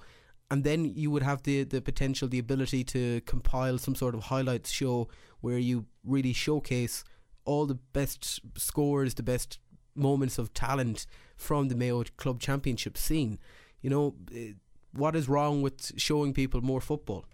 And 0.52 0.64
then 0.64 0.84
you 0.84 1.12
would 1.12 1.24
have 1.24 1.44
the, 1.44 1.64
the 1.64 1.82
potential, 1.82 2.28
the 2.28 2.40
ability 2.40 2.84
to 2.86 3.22
compile 3.22 3.78
some 3.78 3.96
sort 3.96 4.16
of 4.16 4.24
highlights 4.24 4.72
show 4.72 5.08
where 5.42 5.60
you 5.60 5.86
really 6.04 6.34
showcase 6.34 7.04
all 7.46 7.66
the 7.66 7.76
best 7.94 8.42
scores, 8.58 9.14
the 9.14 9.24
best 9.24 9.60
moments 9.96 10.38
of 10.38 10.54
talent 10.54 11.06
from 11.39 11.69
the 11.69 11.75
Mayo 11.75 12.04
Club 12.17 12.39
Championship 12.39 12.97
scene. 12.97 13.39
you 13.82 13.89
know, 13.89 14.15
eh, 14.36 14.52
what 14.91 15.15
is 15.15 15.30
wrong 15.30 15.62
with 15.62 15.93
showing 15.97 16.34
people 16.34 16.62
more 16.62 16.82
football? 16.82 17.25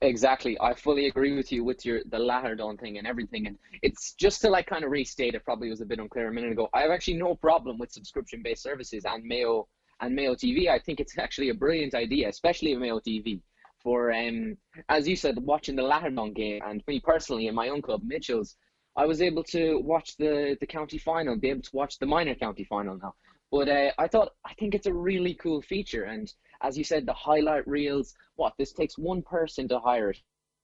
Exactly. 0.00 0.56
I 0.60 0.72
fully 0.74 1.08
agree 1.08 1.36
with 1.36 1.52
you 1.52 1.62
with 1.62 1.84
your 1.84 2.00
the 2.10 2.18
latter 2.18 2.54
done 2.54 2.78
thing 2.78 2.96
and 2.96 3.06
everything. 3.06 3.46
And 3.46 3.58
it's 3.82 4.14
just 4.14 4.40
to 4.42 4.48
like 4.48 4.66
kind 4.66 4.82
of 4.84 4.90
restate 4.90 5.34
it 5.34 5.44
probably 5.44 5.68
was 5.68 5.82
a 5.82 5.84
bit 5.84 5.98
unclear 5.98 6.28
a 6.28 6.32
minute 6.32 6.52
ago. 6.52 6.70
I 6.72 6.82
have 6.82 6.90
actually 6.90 7.18
no 7.18 7.34
problem 7.34 7.78
with 7.78 7.92
subscription 7.92 8.40
based 8.42 8.62
services 8.62 9.04
and 9.04 9.24
Mayo 9.24 9.68
and 10.00 10.14
Mayo 10.14 10.34
TV. 10.34 10.68
I 10.68 10.78
think 10.78 11.00
it's 11.00 11.18
actually 11.18 11.50
a 11.50 11.54
brilliant 11.54 11.94
idea, 11.94 12.28
especially 12.30 12.74
Mayo 12.76 12.98
TV. 12.98 13.42
For 13.82 14.10
um 14.12 14.56
as 14.88 15.06
you 15.06 15.16
said, 15.16 15.36
watching 15.38 15.76
the 15.76 15.82
Lahardane 15.82 16.34
game 16.34 16.62
and 16.64 16.82
me 16.86 17.00
personally 17.00 17.48
in 17.48 17.54
my 17.54 17.68
own 17.68 17.82
club, 17.82 18.00
Mitchell's, 18.04 18.56
I 18.96 19.06
was 19.06 19.20
able 19.20 19.44
to 19.44 19.78
watch 19.80 20.16
the 20.16 20.56
the 20.60 20.66
county 20.66 20.98
final, 20.98 21.36
be 21.36 21.50
able 21.50 21.62
to 21.62 21.76
watch 21.76 21.98
the 21.98 22.06
minor 22.06 22.34
county 22.34 22.64
final 22.64 22.96
now. 22.96 23.14
But 23.50 23.68
uh, 23.68 23.92
I 23.98 24.08
thought 24.08 24.30
I 24.44 24.54
think 24.54 24.74
it's 24.74 24.86
a 24.86 24.92
really 24.92 25.34
cool 25.34 25.62
feature 25.62 26.04
and 26.04 26.32
as 26.64 26.78
you 26.78 26.84
said, 26.84 27.06
the 27.06 27.12
highlight 27.12 27.66
reels. 27.68 28.14
What 28.36 28.54
this 28.58 28.72
takes 28.72 28.98
one 28.98 29.22
person 29.22 29.68
to 29.68 29.78
hire 29.78 30.14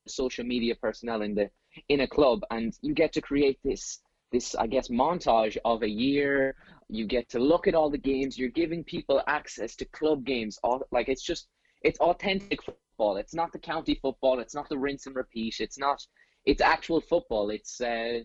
social 0.08 0.44
media 0.44 0.74
personnel 0.74 1.22
in 1.22 1.34
the 1.34 1.50
in 1.88 2.00
a 2.00 2.08
club, 2.08 2.40
and 2.50 2.76
you 2.80 2.94
get 2.94 3.12
to 3.12 3.20
create 3.20 3.58
this 3.62 4.00
this 4.32 4.54
I 4.54 4.66
guess 4.66 4.88
montage 4.88 5.56
of 5.64 5.82
a 5.82 5.88
year. 5.88 6.56
You 6.88 7.06
get 7.06 7.28
to 7.30 7.38
look 7.38 7.68
at 7.68 7.74
all 7.74 7.90
the 7.90 7.98
games. 7.98 8.38
You're 8.38 8.48
giving 8.62 8.82
people 8.82 9.22
access 9.26 9.76
to 9.76 9.84
club 9.84 10.24
games. 10.24 10.58
All 10.62 10.82
like 10.90 11.08
it's 11.08 11.22
just 11.22 11.48
it's 11.82 12.00
authentic 12.00 12.62
football. 12.62 13.16
It's 13.16 13.34
not 13.34 13.52
the 13.52 13.58
county 13.58 13.94
football. 13.94 14.40
It's 14.40 14.54
not 14.54 14.68
the 14.68 14.78
rinse 14.78 15.06
and 15.06 15.16
repeat. 15.16 15.56
It's 15.60 15.78
not. 15.78 16.04
It's 16.44 16.62
actual 16.62 17.00
football. 17.00 17.50
It's 17.50 17.80
uh, 17.80 18.20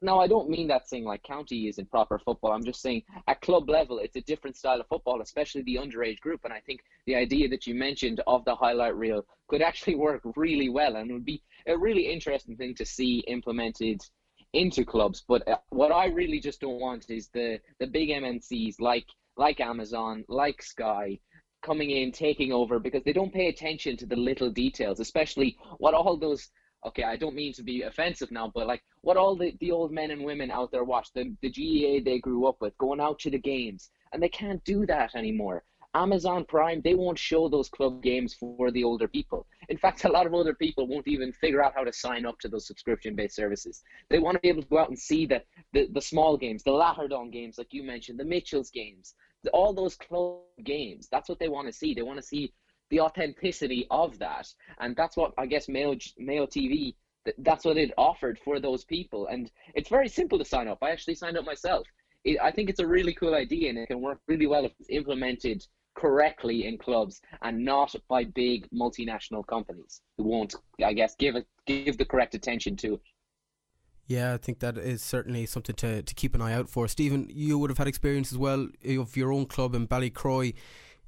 no, 0.00 0.20
I 0.20 0.26
don't 0.26 0.48
mean 0.48 0.68
that 0.68 0.88
saying 0.88 1.04
like 1.04 1.22
county 1.22 1.68
isn't 1.68 1.90
proper 1.90 2.18
football. 2.18 2.52
I'm 2.52 2.64
just 2.64 2.80
saying 2.80 3.02
at 3.26 3.40
club 3.40 3.68
level, 3.68 3.98
it's 3.98 4.16
a 4.16 4.20
different 4.22 4.56
style 4.56 4.80
of 4.80 4.88
football, 4.88 5.20
especially 5.20 5.62
the 5.62 5.76
underage 5.76 6.20
group. 6.20 6.40
And 6.44 6.52
I 6.52 6.60
think 6.60 6.80
the 7.06 7.16
idea 7.16 7.48
that 7.48 7.66
you 7.66 7.74
mentioned 7.74 8.20
of 8.26 8.44
the 8.44 8.54
highlight 8.54 8.96
reel 8.96 9.26
could 9.48 9.62
actually 9.62 9.94
work 10.06 10.22
really 10.36 10.68
well 10.68 10.96
and 10.96 11.10
it 11.10 11.14
would 11.14 11.24
be 11.24 11.42
a 11.66 11.76
really 11.76 12.12
interesting 12.12 12.56
thing 12.56 12.74
to 12.76 12.86
see 12.86 13.18
implemented 13.26 14.00
into 14.52 14.84
clubs. 14.84 15.24
But 15.26 15.46
uh, 15.48 15.58
what 15.70 15.92
I 15.92 16.06
really 16.06 16.40
just 16.40 16.60
don't 16.60 16.80
want 16.80 17.10
is 17.10 17.28
the 17.28 17.60
the 17.80 17.86
big 17.86 18.10
MNCs 18.10 18.80
like 18.80 19.06
like 19.36 19.60
Amazon, 19.60 20.24
like 20.28 20.62
Sky, 20.62 21.18
coming 21.62 21.90
in 21.90 22.12
taking 22.12 22.52
over 22.52 22.78
because 22.78 23.02
they 23.04 23.12
don't 23.12 23.34
pay 23.34 23.48
attention 23.48 23.96
to 23.98 24.06
the 24.06 24.16
little 24.16 24.50
details, 24.50 25.00
especially 25.00 25.58
what 25.78 25.94
all 25.94 26.16
those 26.16 26.48
okay, 26.84 27.04
I 27.04 27.16
don't 27.16 27.34
mean 27.34 27.52
to 27.54 27.62
be 27.62 27.82
offensive 27.82 28.30
now, 28.30 28.50
but 28.54 28.66
like 28.66 28.82
what 29.00 29.16
all 29.16 29.36
the, 29.36 29.54
the 29.60 29.70
old 29.70 29.92
men 29.92 30.10
and 30.10 30.24
women 30.24 30.50
out 30.50 30.70
there 30.70 30.84
watch, 30.84 31.12
the, 31.14 31.34
the 31.42 31.50
GAA 31.50 32.04
they 32.04 32.18
grew 32.18 32.46
up 32.46 32.60
with, 32.60 32.76
going 32.78 33.00
out 33.00 33.18
to 33.20 33.30
the 33.30 33.38
games, 33.38 33.90
and 34.12 34.22
they 34.22 34.28
can't 34.28 34.62
do 34.64 34.86
that 34.86 35.14
anymore. 35.14 35.64
Amazon 35.94 36.44
Prime, 36.44 36.82
they 36.82 36.94
won't 36.94 37.18
show 37.18 37.48
those 37.48 37.70
club 37.70 38.02
games 38.02 38.34
for 38.34 38.70
the 38.70 38.84
older 38.84 39.08
people. 39.08 39.46
In 39.70 39.78
fact, 39.78 40.04
a 40.04 40.10
lot 40.10 40.26
of 40.26 40.34
older 40.34 40.52
people 40.52 40.86
won't 40.86 41.08
even 41.08 41.32
figure 41.32 41.64
out 41.64 41.72
how 41.74 41.84
to 41.84 41.92
sign 41.92 42.26
up 42.26 42.38
to 42.40 42.48
those 42.48 42.66
subscription 42.66 43.16
based 43.16 43.34
services. 43.34 43.82
They 44.10 44.18
want 44.18 44.34
to 44.34 44.40
be 44.40 44.50
able 44.50 44.62
to 44.62 44.68
go 44.68 44.78
out 44.78 44.90
and 44.90 44.98
see 44.98 45.24
the, 45.24 45.42
the, 45.72 45.88
the 45.90 46.02
small 46.02 46.36
games, 46.36 46.62
the 46.62 46.70
Lahardane 46.70 47.32
games, 47.32 47.56
like 47.56 47.72
you 47.72 47.82
mentioned, 47.82 48.20
the 48.20 48.26
Mitchells 48.26 48.70
games, 48.70 49.14
all 49.54 49.72
those 49.72 49.96
club 49.96 50.40
games. 50.64 51.08
That's 51.10 51.30
what 51.30 51.38
they 51.38 51.48
want 51.48 51.66
to 51.66 51.72
see. 51.72 51.94
They 51.94 52.02
want 52.02 52.18
to 52.18 52.26
see 52.26 52.52
the 52.90 53.00
authenticity 53.00 53.86
of 53.90 54.18
that, 54.18 54.48
and 54.78 54.94
that's 54.96 55.16
what 55.16 55.32
I 55.38 55.46
guess 55.46 55.68
Mayo 55.68 55.96
Mayo 56.18 56.46
TV 56.46 56.94
that's 57.38 57.64
what 57.64 57.76
it 57.76 57.92
offered 57.98 58.38
for 58.44 58.60
those 58.60 58.84
people, 58.84 59.26
and 59.26 59.50
it's 59.74 59.88
very 59.88 60.08
simple 60.08 60.38
to 60.38 60.44
sign 60.44 60.68
up. 60.68 60.78
I 60.82 60.90
actually 60.90 61.14
signed 61.14 61.36
up 61.36 61.44
myself. 61.44 61.86
It, 62.24 62.38
I 62.40 62.50
think 62.50 62.70
it's 62.70 62.80
a 62.80 62.86
really 62.86 63.14
cool 63.14 63.34
idea, 63.34 63.68
and 63.68 63.78
it 63.78 63.86
can 63.86 64.00
work 64.00 64.20
really 64.28 64.46
well 64.46 64.64
if 64.64 64.72
it's 64.78 64.90
implemented 64.90 65.66
correctly 65.96 66.66
in 66.66 66.76
clubs 66.76 67.20
and 67.42 67.64
not 67.64 67.94
by 68.08 68.24
big 68.24 68.68
multinational 68.70 69.46
companies 69.46 70.02
who 70.16 70.24
won't, 70.24 70.54
I 70.84 70.92
guess, 70.92 71.14
give 71.16 71.36
it 71.36 71.46
give 71.66 71.98
the 71.98 72.04
correct 72.04 72.34
attention 72.34 72.76
to 72.76 72.94
it. 72.94 73.00
Yeah, 74.06 74.34
I 74.34 74.36
think 74.36 74.60
that 74.60 74.78
is 74.78 75.02
certainly 75.02 75.46
something 75.46 75.74
to, 75.76 76.02
to 76.02 76.14
keep 76.14 76.34
an 76.36 76.42
eye 76.42 76.52
out 76.52 76.68
for. 76.68 76.86
Stephen, 76.86 77.26
you 77.28 77.58
would 77.58 77.70
have 77.70 77.78
had 77.78 77.88
experience 77.88 78.30
as 78.30 78.38
well 78.38 78.68
of 78.88 79.16
your 79.16 79.32
own 79.32 79.46
club 79.46 79.74
in 79.74 79.88
Ballycroy. 79.88 80.54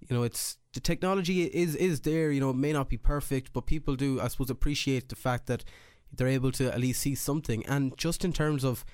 You 0.00 0.16
know, 0.16 0.24
it's 0.24 0.56
the 0.78 0.82
technology 0.82 1.42
is 1.42 1.74
is 1.74 2.02
there. 2.02 2.30
You 2.30 2.40
know, 2.40 2.50
it 2.50 2.56
may 2.56 2.72
not 2.72 2.88
be 2.88 2.96
perfect, 2.96 3.52
but 3.52 3.66
people 3.66 3.96
do, 3.96 4.20
I 4.20 4.28
suppose, 4.28 4.48
appreciate 4.48 5.08
the 5.08 5.16
fact 5.16 5.48
that 5.48 5.64
they're 6.12 6.28
able 6.28 6.52
to 6.52 6.72
at 6.72 6.78
least 6.78 7.00
see 7.00 7.16
something. 7.16 7.66
And 7.66 7.98
just 7.98 8.24
in 8.24 8.32
terms 8.32 8.62
of 8.62 8.84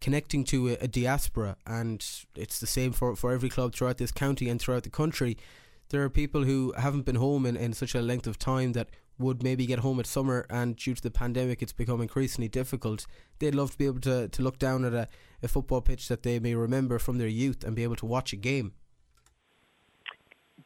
connecting 0.00 0.44
to 0.44 0.68
a, 0.68 0.74
a 0.74 0.86
diaspora, 0.86 1.56
and 1.66 1.98
it's 2.36 2.60
the 2.60 2.68
same 2.68 2.92
for 2.92 3.16
for 3.16 3.32
every 3.32 3.48
club 3.48 3.74
throughout 3.74 3.98
this 3.98 4.12
county 4.12 4.48
and 4.48 4.60
throughout 4.60 4.84
the 4.84 4.96
country. 5.02 5.36
There 5.88 6.04
are 6.04 6.10
people 6.10 6.44
who 6.44 6.72
haven't 6.78 7.06
been 7.06 7.16
home 7.16 7.44
in, 7.44 7.56
in 7.56 7.72
such 7.72 7.94
a 7.96 8.00
length 8.00 8.28
of 8.28 8.38
time 8.38 8.72
that 8.72 8.88
would 9.18 9.42
maybe 9.42 9.66
get 9.66 9.80
home 9.80 9.98
at 10.00 10.06
summer 10.06 10.46
and 10.48 10.76
due 10.76 10.94
to 10.94 11.02
the 11.02 11.10
pandemic 11.10 11.60
it's 11.60 11.72
become 11.72 12.00
increasingly 12.00 12.48
difficult. 12.48 13.06
They'd 13.40 13.54
love 13.54 13.72
to 13.72 13.78
be 13.78 13.86
able 13.86 14.00
to, 14.02 14.28
to 14.28 14.42
look 14.42 14.58
down 14.58 14.84
at 14.84 14.94
a, 14.94 15.06
a 15.42 15.48
football 15.48 15.82
pitch 15.82 16.08
that 16.08 16.22
they 16.22 16.38
may 16.38 16.54
remember 16.54 16.98
from 16.98 17.18
their 17.18 17.34
youth 17.42 17.62
and 17.64 17.76
be 17.76 17.82
able 17.82 17.96
to 17.96 18.06
watch 18.06 18.32
a 18.32 18.36
game 18.36 18.72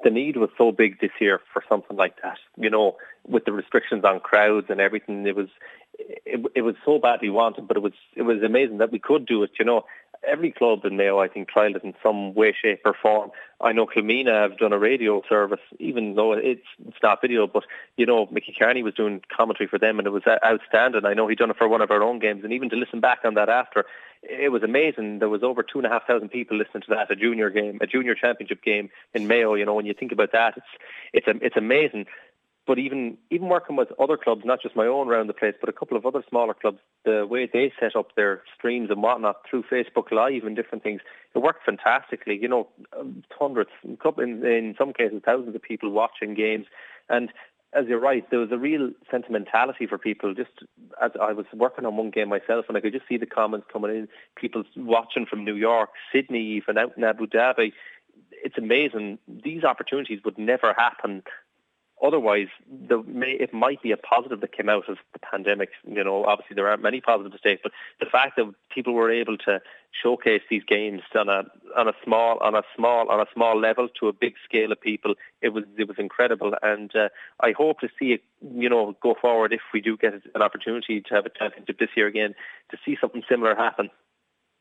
the 0.07 0.11
need 0.11 0.37
was 0.37 0.51
so 0.57 0.71
big 0.71 1.01
this 1.01 1.11
year 1.21 1.41
for 1.53 1.65
something 1.69 1.97
like 1.97 2.23
that. 2.23 2.39
You 2.57 2.71
know, 2.71 2.97
with 3.27 3.45
the 3.45 3.51
restrictions 3.51 4.05
on 4.05 4.21
crowds 4.21 4.69
and 4.71 4.81
everything, 4.81 5.27
it 5.27 5.35
was 5.35 5.49
it, 5.99 6.47
it 6.55 6.63
was 6.63 6.77
so 6.85 7.01
badly 7.01 7.29
wanted, 7.29 7.67
but 7.67 7.77
it 7.77 7.83
was 7.83 7.93
it 8.15 8.23
was 8.23 8.41
amazing 8.45 8.79
that 8.79 8.93
we 8.93 9.01
could 9.01 9.27
do 9.27 9.43
it. 9.43 9.51
You 9.59 9.65
know, 9.65 9.85
every 10.27 10.53
club 10.53 10.85
in 10.85 10.97
Mayo, 10.97 11.19
I 11.19 11.29
think, 11.29 11.49
tried 11.49 11.77
it 11.77 11.85
in 11.85 11.95
some 12.03 12.35
way, 12.35 12.55
shape, 12.61 12.83
or 12.85 12.95
form. 13.01 13.31
I 13.61 13.73
know 13.73 13.87
Kilmeena 13.87 14.43
have 14.43 14.59
done 14.59 14.73
a 14.73 14.79
radio 14.79 15.23
service, 15.29 15.61
even 15.79 16.15
though 16.15 16.33
it's 16.33 16.67
it's 16.87 16.97
not 17.03 17.21
video, 17.21 17.47
but 17.47 17.65
you 17.97 18.07
know, 18.07 18.29
Mickey 18.31 18.55
Carney 18.59 18.83
was 18.83 18.95
doing 18.95 19.23
commentary 19.35 19.67
for 19.67 19.79
them, 19.79 19.99
and 19.99 20.07
it 20.07 20.11
was 20.11 20.25
uh, 20.27 20.39
outstanding. 20.45 21.07
I 21.07 21.15
know 21.15 21.27
he 21.27 21.35
done 21.35 21.51
it 21.51 21.57
for 21.57 21.69
one 21.69 21.81
of 21.81 21.91
our 21.91 22.03
own 22.03 22.19
games, 22.19 22.45
and 22.45 22.53
even 22.53 22.69
to 22.71 22.77
listen 22.77 23.01
back 23.01 23.21
on 23.25 23.35
that 23.35 23.49
after, 23.49 23.87
it 24.23 24.53
was 24.53 24.63
amazing. 24.63 25.21
There 25.21 25.29
was 25.29 25.43
over 25.43 25.63
two 25.63 25.79
and 25.79 25.87
a 25.87 25.91
half 25.91 26.07
thousand 26.07 26.29
people 26.29 26.57
listening 26.57 26.83
to 26.83 26.91
that, 26.91 27.11
a 27.11 27.17
junior 27.17 27.51
game, 27.51 27.79
a 27.81 27.87
junior 27.87 28.15
championship 28.15 28.63
game 28.63 28.91
in 29.15 29.27
Mayo. 29.27 29.55
You 29.55 29.65
know, 29.65 29.75
when 29.75 29.87
you 29.87 29.95
think 29.95 30.13
about 30.13 30.33
that, 30.33 30.55
it's 30.57 30.67
it's 31.13 31.41
it's 31.43 31.57
amazing. 31.57 32.07
But 32.67 32.79
even 32.81 33.17
even 33.31 33.49
working 33.49 33.77
with 33.77 33.89
other 34.01 34.17
clubs, 34.17 34.43
not 34.45 34.61
just 34.61 34.75
my 34.75 34.87
own 34.87 35.09
around 35.09 35.29
the 35.29 35.35
place, 35.35 35.55
but 35.61 35.69
a 35.69 35.73
couple 35.73 35.97
of 35.97 36.05
other 36.05 36.25
smaller 36.29 36.55
clubs, 36.55 36.79
the 37.05 37.25
way 37.25 37.49
they 37.51 37.73
set 37.79 37.95
up 37.95 38.17
their 38.17 38.43
streams 38.57 38.91
and 38.91 39.03
whatnot 39.03 39.43
through 39.49 39.63
Facebook 39.71 40.11
Live 40.11 40.45
and 40.45 40.57
different 40.57 40.83
things, 40.83 41.01
it 41.35 41.39
worked 41.39 41.65
fantastically. 41.65 42.37
You 42.37 42.49
know, 42.49 42.69
um, 42.99 43.23
hundreds, 43.39 43.71
in, 43.85 44.45
in 44.45 44.75
some 44.77 44.93
cases, 44.93 45.23
thousands 45.25 45.55
of 45.55 45.63
people 45.63 45.91
watching 45.91 46.35
games, 46.35 46.67
and 47.09 47.33
as 47.73 47.87
you're 47.87 48.01
right, 48.01 48.29
there 48.31 48.39
was 48.41 48.51
a 48.53 48.59
real 48.59 48.91
sentimentality 49.11 49.87
for 49.87 49.99
people. 49.99 50.35
Just 50.35 50.51
as 51.01 51.13
I 51.21 51.33
was 51.33 51.47
working 51.53 51.85
on 51.85 51.97
one 51.97 52.11
game 52.11 52.29
myself, 52.29 52.65
and 52.69 52.77
I 52.77 52.81
could 52.81 52.93
just 52.93 53.09
see 53.09 53.19
the 53.19 53.27
comments 53.27 53.67
coming 53.73 53.91
in, 53.91 54.09
people 54.35 54.65
watching 54.77 55.27
from 55.27 55.45
New 55.45 55.55
York, 55.55 55.91
Sydney, 56.13 56.43
even 56.57 56.79
out 56.79 56.97
in 56.97 57.05
Abu 57.05 57.27
Dhabi. 57.27 57.73
It's 58.33 58.59
amazing. 58.59 59.19
These 59.29 59.65
opportunities 59.65 60.21
would 60.25 60.39
never 60.39 60.75
happen 60.77 61.23
Otherwise, 62.03 62.49
may, 63.07 63.31
it 63.31 63.55
might 63.55 63.81
be 63.81 63.91
a 63.91 63.97
positive 63.97 64.41
that 64.43 64.53
came 64.53 64.69
out 64.69 64.87
of 64.89 64.99
the 65.15 65.19
pandemic. 65.19 65.71
You 65.87 66.05
know, 66.05 66.25
obviously 66.25 66.55
there 66.55 66.69
aren't 66.69 66.83
many 66.83 67.01
positives 67.01 67.41
to 67.41 67.49
take, 67.49 67.63
but 67.63 67.73
the 68.01 68.07
fact 68.07 68.37
that 68.37 68.53
people 68.71 68.93
were 68.93 69.11
able 69.11 69.39
to 69.39 69.61
showcase 70.03 70.43
these 70.51 70.63
games 70.63 71.01
on 71.15 71.31
a 71.31 71.45
on 71.75 71.89
a 71.89 71.95
small 72.05 72.39
on 72.43 72.55
a 72.55 72.63
small 72.77 73.09
on 73.09 73.21
a 73.21 73.27
small 73.33 73.59
level 73.59 73.89
to 73.99 74.09
a 74.09 74.13
big 74.13 74.35
scale 74.45 74.73
of 74.73 74.81
people, 74.81 75.15
it 75.41 75.51
was 75.55 75.65
it 75.79 75.89
was 75.89 75.99
incredible. 75.99 76.55
And 76.63 76.95
uh, 76.95 77.09
I 77.41 77.53
hope 77.53 77.81
to 77.81 77.89
see 77.99 78.13
it, 78.13 78.21
you 78.55 78.69
know, 78.69 78.95
go 79.03 79.15
forward 79.19 79.55
if 79.55 79.63
we 79.73 79.81
do 79.81 79.97
get 79.97 80.13
an 80.13 80.43
opportunity 80.43 81.01
to 81.01 81.15
have 81.15 81.25
a 81.25 81.31
championship 81.31 81.79
this 81.79 81.91
year 81.97 82.07
again, 82.07 82.35
to 82.73 82.77
see 82.85 82.99
something 83.01 83.23
similar 83.27 83.55
happen 83.55 83.91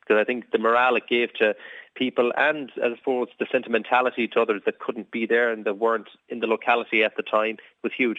because 0.06 0.20
I 0.20 0.24
think 0.24 0.50
the 0.52 0.58
morale 0.58 0.96
it 0.96 1.08
gave 1.08 1.32
to 1.34 1.54
people 1.94 2.32
and 2.36 2.70
as 2.76 2.92
I 2.92 2.96
suppose 2.98 3.28
the 3.38 3.46
sentimentality 3.50 4.28
to 4.28 4.40
others 4.40 4.62
that 4.66 4.78
couldn't 4.78 5.10
be 5.10 5.26
there 5.26 5.50
and 5.50 5.64
that 5.64 5.78
weren't 5.78 6.08
in 6.28 6.40
the 6.40 6.46
locality 6.46 7.02
at 7.02 7.16
the 7.16 7.22
time 7.22 7.56
was 7.82 7.92
huge. 7.96 8.18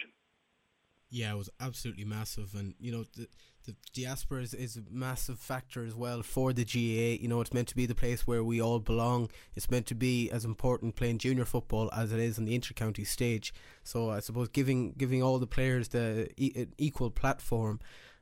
Yeah, 1.10 1.32
it 1.32 1.38
was 1.38 1.48
absolutely 1.58 2.04
massive, 2.04 2.54
and 2.54 2.74
you 2.78 2.92
know 2.92 3.04
the 3.16 3.28
the 3.64 3.74
diaspora 3.94 4.42
is, 4.42 4.54
is 4.54 4.76
a 4.76 4.82
massive 4.90 5.38
factor 5.38 5.84
as 5.84 5.94
well 5.94 6.22
for 6.22 6.52
the 6.52 6.64
GAA. 6.64 7.22
You 7.22 7.28
know, 7.28 7.40
it's 7.40 7.52
meant 7.52 7.68
to 7.68 7.76
be 7.76 7.86
the 7.86 7.94
place 7.94 8.26
where 8.26 8.42
we 8.44 8.60
all 8.60 8.78
belong. 8.78 9.30
It's 9.54 9.70
meant 9.70 9.86
to 9.86 9.94
be 9.94 10.30
as 10.30 10.44
important 10.44 10.96
playing 10.96 11.18
junior 11.18 11.44
football 11.44 11.90
as 11.94 12.12
it 12.12 12.18
is 12.18 12.38
on 12.38 12.44
the 12.46 12.58
intercounty 12.58 13.06
stage. 13.06 13.52
So 13.84 14.10
I 14.10 14.20
suppose 14.20 14.48
giving 14.48 14.92
giving 14.92 15.22
all 15.22 15.38
the 15.38 15.46
players 15.46 15.88
the 15.88 16.28
e- 16.36 16.66
equal 16.76 17.10
platform 17.10 17.80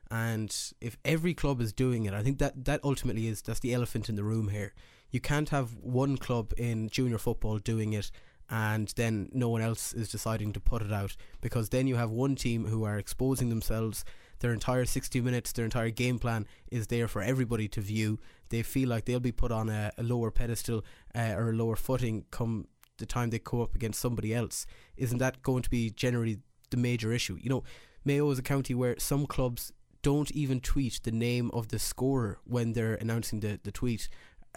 and 0.09 0.55
if 0.81 0.97
every 1.03 1.33
club 1.33 1.61
is 1.61 1.73
doing 1.73 2.05
it, 2.05 2.13
I 2.13 2.23
think 2.23 2.39
that 2.39 2.65
that 2.65 2.81
ultimately 2.83 3.27
is 3.27 3.41
that's 3.41 3.59
the 3.59 3.73
elephant 3.73 4.09
in 4.09 4.15
the 4.15 4.23
room 4.23 4.49
here. 4.49 4.73
You 5.11 5.19
can't 5.19 5.49
have 5.49 5.75
one 5.75 6.17
club 6.17 6.53
in 6.57 6.89
junior 6.89 7.17
football 7.17 7.59
doing 7.59 7.93
it 7.93 8.11
and 8.49 8.93
then 8.95 9.29
no 9.33 9.49
one 9.49 9.61
else 9.61 9.93
is 9.93 10.09
deciding 10.09 10.53
to 10.53 10.59
put 10.59 10.81
it 10.81 10.91
out 10.91 11.15
because 11.41 11.69
then 11.69 11.87
you 11.87 11.95
have 11.95 12.09
one 12.09 12.35
team 12.35 12.65
who 12.65 12.83
are 12.83 12.97
exposing 12.97 13.49
themselves 13.49 14.05
their 14.39 14.53
entire 14.53 14.85
60 14.85 15.19
minutes, 15.21 15.51
their 15.51 15.65
entire 15.65 15.89
game 15.89 16.19
plan 16.19 16.45
is 16.71 16.87
there 16.87 17.07
for 17.07 17.21
everybody 17.21 17.67
to 17.69 17.81
view. 17.81 18.19
They 18.49 18.61
feel 18.61 18.87
like 18.87 19.05
they'll 19.05 19.19
be 19.19 19.31
put 19.31 19.51
on 19.51 19.69
a, 19.69 19.91
a 19.97 20.03
lower 20.03 20.31
pedestal 20.31 20.85
uh, 21.15 21.33
or 21.35 21.49
a 21.49 21.53
lower 21.53 21.75
footing 21.75 22.25
come 22.31 22.67
the 22.97 23.05
time 23.05 23.29
they 23.29 23.39
come 23.39 23.61
up 23.61 23.75
against 23.75 23.99
somebody 23.99 24.33
else. 24.33 24.65
Isn't 24.95 25.17
that 25.19 25.41
going 25.43 25.63
to 25.63 25.69
be 25.69 25.89
generally 25.89 26.39
the 26.69 26.77
major 26.77 27.11
issue? 27.11 27.37
You 27.41 27.49
know, 27.49 27.63
Mayo 28.05 28.29
is 28.31 28.39
a 28.39 28.43
county 28.43 28.73
where 28.73 28.95
some 28.99 29.25
clubs 29.25 29.71
don't 30.07 30.31
even 30.31 30.61
tweet 30.61 31.01
the 31.03 31.11
name 31.11 31.51
of 31.51 31.67
the 31.67 31.77
scorer 31.77 32.39
when 32.45 32.71
they're 32.71 32.95
announcing 32.95 33.41
the, 33.41 33.59
the 33.63 33.73
tweet 33.73 34.07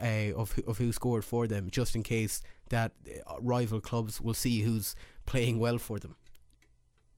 uh, 0.01 0.33
of 0.37 0.57
of 0.69 0.79
who 0.79 0.93
scored 0.93 1.25
for 1.25 1.49
them, 1.49 1.69
just 1.73 1.97
in 1.97 2.05
case 2.05 2.41
that 2.69 2.93
uh, 3.27 3.35
rival 3.41 3.81
clubs 3.81 4.21
will 4.21 4.39
see 4.45 4.61
who's 4.61 4.95
playing 5.27 5.59
well 5.59 5.79
for 5.79 5.99
them. 5.99 6.15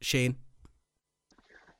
Shane. 0.01 0.37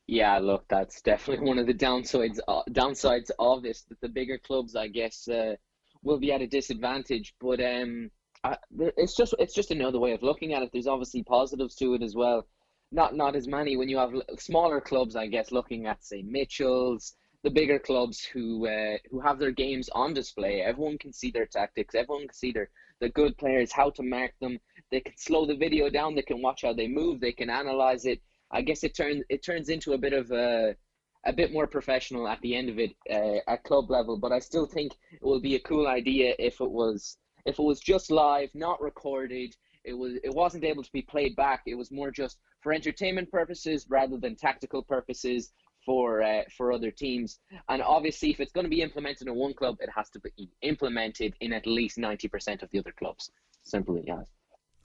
Yeah, 0.07 0.37
look, 0.41 0.67
that's 0.69 1.01
definitely 1.01 1.47
one 1.51 1.59
of 1.59 1.67
the 1.67 1.73
downsides 1.73 2.38
uh, 2.47 2.65
downsides 2.69 3.31
of 3.38 3.62
this. 3.62 3.85
That 3.88 4.03
the 4.03 4.11
bigger 4.11 4.37
clubs, 4.37 4.77
I 4.77 4.88
guess, 4.88 5.29
uh, 5.29 5.55
will 6.03 6.19
be 6.19 6.33
at 6.33 6.43
a 6.43 6.47
disadvantage. 6.47 7.35
But 7.41 7.62
um, 7.62 8.11
I, 8.45 8.59
it's 8.99 9.17
just 9.17 9.35
it's 9.38 9.55
just 9.55 9.71
another 9.71 9.99
way 9.99 10.12
of 10.12 10.23
looking 10.23 10.53
at 10.53 10.62
it. 10.62 10.69
There's 10.71 10.87
obviously 10.87 11.23
positives 11.23 11.77
to 11.77 11.95
it 11.95 12.03
as 12.03 12.15
well. 12.15 12.47
Not 12.92 13.16
not 13.16 13.35
as 13.35 13.48
many 13.48 13.76
when 13.76 13.88
you 13.88 13.96
have 13.96 14.12
smaller 14.38 14.81
clubs, 14.81 15.16
I 15.16 15.26
guess, 15.26 15.50
looking 15.50 15.87
at 15.87 16.05
say 16.05 16.22
Mitchells, 16.22 17.14
the 17.42 17.50
bigger 17.50 17.78
clubs 17.78 18.22
who 18.22 18.66
uh, 18.66 18.98
who 19.11 19.20
have 19.20 19.38
their 19.38 19.50
games 19.50 19.88
on 19.94 20.14
display. 20.14 20.61
Everyone 20.61 20.98
can 20.98 21.12
see 21.12 21.31
their 21.31 21.46
tactics. 21.46 21.94
Everyone 21.94 22.28
can 22.28 22.35
see 22.35 22.52
their 22.52 22.70
the 23.00 23.09
good 23.09 23.37
players, 23.37 23.72
how 23.72 23.90
to 23.90 24.02
mark 24.02 24.33
them. 24.40 24.61
They 24.90 25.00
can 25.00 25.16
slow 25.16 25.44
the 25.46 25.57
video 25.57 25.90
down. 25.90 26.14
They 26.14 26.22
can 26.22 26.40
watch 26.40 26.62
how 26.62 26.72
they 26.72 26.87
move. 26.87 27.20
They 27.20 27.33
can 27.33 27.50
analyze 27.50 28.05
it. 28.05 28.20
I 28.50 28.62
guess 28.62 28.85
it 28.85 28.94
turns 28.94 29.24
it 29.28 29.42
turns 29.42 29.68
into 29.70 29.94
a 29.94 29.98
bit 29.98 30.12
of 30.12 30.31
a 30.31 30.76
a 31.24 31.33
bit 31.33 31.52
more 31.52 31.66
professional 31.66 32.28
at 32.28 32.40
the 32.42 32.55
end 32.55 32.68
of 32.68 32.78
it 32.78 32.92
uh, 33.11 33.38
at 33.50 33.64
club 33.64 33.90
level. 33.90 34.18
But 34.18 34.33
I 34.33 34.38
still 34.38 34.66
think 34.66 34.92
it 35.12 35.22
will 35.22 35.40
be 35.40 35.55
a 35.55 35.61
cool 35.61 35.87
idea 35.88 36.35
if 36.38 36.61
it 36.61 36.70
was 36.70 37.16
if 37.44 37.59
it 37.59 37.62
was 37.62 37.81
just 37.81 38.11
live, 38.11 38.50
not 38.55 38.81
recorded. 38.81 39.57
It 39.85 39.94
was 39.94 40.12
it 40.22 40.35
wasn't 40.35 40.64
able 40.64 40.85
to 40.85 40.92
be 40.92 41.02
played 41.02 41.35
back. 41.35 41.62
It 41.66 41.74
was 41.74 41.90
more 41.90 42.11
just 42.11 42.38
for 42.62 42.72
entertainment 42.72 43.31
purposes 43.31 43.87
rather 43.88 44.16
than 44.16 44.37
tactical 44.37 44.83
purposes 44.83 45.53
for 45.85 46.22
uh, 46.22 46.42
for 46.57 46.72
other 46.72 46.90
teams. 46.90 47.40
And 47.68 47.83
obviously, 47.83 48.31
if 48.31 48.40
it's 48.40 48.53
going 48.53 48.64
to 48.64 48.70
be 48.70 48.83
implemented 48.83 49.29
in 49.29 49.35
one 49.35 49.55
club, 49.55 49.77
it 49.81 49.90
has 49.94 50.09
to 50.11 50.20
be 50.20 50.48
implemented 50.62 51.35
in 51.40 51.53
at 51.53 51.66
least 51.66 51.98
ninety 51.98 52.29
percent 52.29 52.62
of 52.62 52.70
the 52.70 52.79
other 52.79 52.92
clubs. 52.92 53.31
Simply, 53.62 54.03
yeah. 54.07 54.22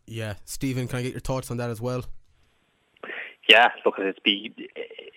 Yeah, 0.06 0.36
Stephen, 0.46 0.88
can 0.88 1.00
I 1.00 1.02
get 1.04 1.12
your 1.12 1.20
thoughts 1.20 1.52
on 1.52 1.58
that 1.58 1.70
as 1.70 1.82
well? 1.82 2.06
Yeah, 3.48 3.70
look, 3.86 3.96
it's 3.98 4.20
be 4.20 4.54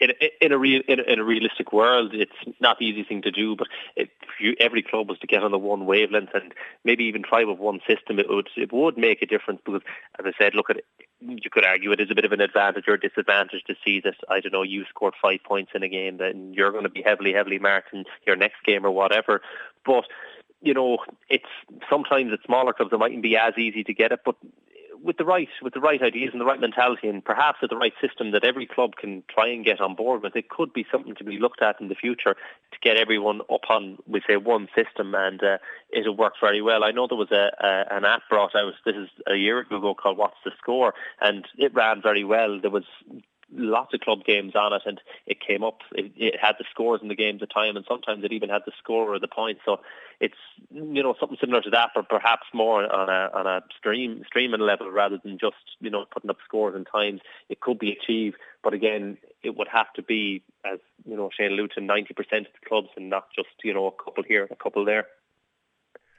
in, 0.00 0.10
in 0.40 0.52
a 0.52 0.58
real 0.58 0.82
in, 0.86 1.00
in, 1.00 1.18
a 1.18 1.24
realistic 1.24 1.72
world, 1.72 2.14
it's 2.14 2.32
not 2.60 2.78
the 2.78 2.86
easy 2.86 3.02
thing 3.02 3.22
to 3.22 3.32
do. 3.32 3.56
But 3.56 3.66
if 3.96 4.08
you, 4.38 4.54
every 4.60 4.82
club 4.82 5.08
was 5.08 5.18
to 5.18 5.26
get 5.26 5.42
on 5.42 5.50
the 5.50 5.58
one 5.58 5.84
wavelength 5.84 6.30
and 6.34 6.54
maybe 6.84 7.04
even 7.04 7.24
try 7.24 7.42
with 7.42 7.58
one 7.58 7.80
system, 7.88 8.20
it 8.20 8.28
would 8.28 8.48
it 8.56 8.72
would 8.72 8.96
make 8.96 9.20
a 9.20 9.26
difference. 9.26 9.60
Because, 9.64 9.82
as 10.18 10.26
I 10.26 10.32
said, 10.38 10.54
look 10.54 10.70
at 10.70 10.76
it, 10.76 10.84
you 11.20 11.50
could 11.50 11.64
argue 11.64 11.90
it 11.90 12.00
is 12.00 12.10
a 12.10 12.14
bit 12.14 12.24
of 12.24 12.30
an 12.30 12.40
advantage 12.40 12.84
or 12.86 12.96
disadvantage 12.96 13.64
to 13.66 13.74
see 13.84 14.00
that 14.00 14.14
I 14.28 14.38
don't 14.38 14.52
know 14.52 14.62
you 14.62 14.84
scored 14.88 15.14
five 15.20 15.40
points 15.44 15.72
in 15.74 15.82
a 15.82 15.88
game, 15.88 16.18
then 16.18 16.54
you're 16.54 16.70
going 16.72 16.84
to 16.84 16.88
be 16.88 17.02
heavily 17.02 17.32
heavily 17.32 17.58
marked 17.58 17.92
in 17.92 18.04
your 18.26 18.36
next 18.36 18.62
game 18.64 18.86
or 18.86 18.92
whatever. 18.92 19.42
But 19.84 20.04
you 20.62 20.74
know, 20.74 20.98
it's 21.28 21.44
sometimes 21.88 22.32
at 22.32 22.44
smaller 22.44 22.72
clubs 22.72 22.92
it 22.92 22.98
mightn't 22.98 23.22
be 23.22 23.36
as 23.36 23.54
easy 23.58 23.82
to 23.82 23.94
get 23.94 24.12
it, 24.12 24.20
but 24.24 24.36
with 25.02 25.16
the 25.16 25.24
right 25.24 25.48
with 25.62 25.74
the 25.74 25.80
right 25.80 26.02
ideas 26.02 26.30
and 26.32 26.40
the 26.40 26.44
right 26.44 26.60
mentality, 26.60 27.08
and 27.08 27.24
perhaps 27.24 27.58
with 27.60 27.70
the 27.70 27.76
right 27.76 27.92
system 28.00 28.32
that 28.32 28.44
every 28.44 28.66
club 28.66 28.96
can 28.96 29.22
try 29.28 29.48
and 29.48 29.64
get 29.64 29.80
on 29.80 29.94
board 29.94 30.22
with, 30.22 30.36
it 30.36 30.48
could 30.48 30.72
be 30.72 30.86
something 30.90 31.14
to 31.16 31.24
be 31.24 31.38
looked 31.38 31.62
at 31.62 31.80
in 31.80 31.88
the 31.88 31.94
future 31.94 32.34
to 32.34 32.78
get 32.82 32.96
everyone 32.96 33.40
up 33.52 33.68
on, 33.68 33.98
we 34.06 34.20
say, 34.26 34.36
one 34.36 34.68
system, 34.74 35.14
and 35.14 35.42
uh, 35.42 35.58
it'll 35.90 36.16
work 36.16 36.34
very 36.40 36.62
well. 36.62 36.84
I 36.84 36.90
know 36.90 37.06
there 37.06 37.18
was 37.18 37.32
a, 37.32 37.50
a 37.60 37.96
an 37.96 38.04
app 38.04 38.22
brought 38.28 38.54
out. 38.54 38.72
This 38.84 38.96
is 38.96 39.08
a 39.26 39.36
year 39.36 39.60
ago 39.60 39.94
called 39.94 40.18
What's 40.18 40.36
the 40.44 40.52
Score, 40.58 40.94
and 41.20 41.46
it 41.56 41.74
ran 41.74 42.02
very 42.02 42.24
well. 42.24 42.60
There 42.60 42.70
was 42.70 42.84
lots 43.52 43.94
of 43.94 44.00
club 44.00 44.24
games 44.24 44.54
on 44.54 44.72
it, 44.72 44.82
and 44.86 45.00
it 45.26 45.38
came 45.40 45.62
up. 45.62 45.80
It, 45.92 46.12
it 46.16 46.34
had 46.40 46.56
the 46.58 46.64
scores 46.70 47.00
in 47.02 47.08
the 47.08 47.14
games 47.14 47.42
at 47.42 47.52
time, 47.52 47.76
and 47.76 47.84
sometimes 47.88 48.24
it 48.24 48.32
even 48.32 48.48
had 48.48 48.62
the 48.66 48.72
score 48.78 49.14
or 49.14 49.18
the 49.18 49.28
points. 49.28 49.62
So 49.64 49.80
it's 50.20 50.34
you 50.70 51.02
know 51.02 51.14
something 51.18 51.38
similar 51.40 51.62
to 51.62 51.70
that, 51.70 51.90
but 51.94 52.08
perhaps 52.08 52.46
more 52.52 52.82
on 52.92 53.08
a 53.08 53.30
on 53.36 53.46
a 53.46 53.62
stream 53.76 54.22
streaming 54.26 54.60
level 54.60 54.90
rather 54.90 55.18
than 55.22 55.38
just 55.38 55.56
you 55.80 55.90
know 55.90 56.04
putting 56.12 56.30
up 56.30 56.38
scores 56.44 56.74
and 56.74 56.86
times. 56.90 57.20
It 57.48 57.60
could 57.60 57.78
be 57.78 57.92
achieved, 57.92 58.36
but 58.62 58.74
again, 58.74 59.18
it 59.42 59.56
would 59.56 59.68
have 59.68 59.92
to 59.94 60.02
be 60.02 60.42
as 60.64 60.78
you 61.04 61.16
know 61.16 61.30
Shane 61.36 61.52
Luton, 61.52 61.86
ninety 61.86 62.14
percent 62.14 62.46
of 62.46 62.52
the 62.52 62.68
clubs, 62.68 62.88
and 62.96 63.10
not 63.10 63.28
just 63.34 63.48
you 63.64 63.74
know 63.74 63.86
a 63.86 64.04
couple 64.04 64.24
here, 64.24 64.46
a 64.50 64.56
couple 64.56 64.84
there. 64.84 65.06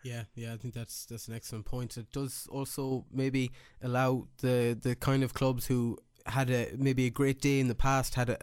Yeah, 0.04 0.24
yeah, 0.34 0.54
I 0.54 0.58
think 0.58 0.74
that's 0.74 1.06
that's 1.06 1.28
an 1.28 1.36
excellent 1.36 1.66
point. 1.66 1.96
It 1.96 2.12
does 2.12 2.48
also 2.52 3.06
maybe 3.12 3.52
allow 3.84 4.28
the 4.42 4.78
the 4.80 4.96
kind 4.96 5.24
of 5.24 5.34
clubs 5.34 5.68
who 5.68 5.98
had 6.26 6.50
a 6.50 6.70
maybe 6.78 7.06
a 7.06 7.10
great 7.10 7.42
day 7.42 7.60
in 7.60 7.68
the 7.68 7.76
past, 7.76 8.16
had 8.16 8.30
a, 8.30 8.38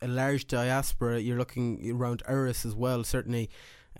a 0.00 0.08
large 0.08 0.46
diaspora. 0.46 1.20
You're 1.20 1.38
looking 1.38 1.90
around 1.90 2.22
Erris 2.28 2.64
as 2.64 2.74
well. 2.74 3.04
Certainly, 3.04 3.50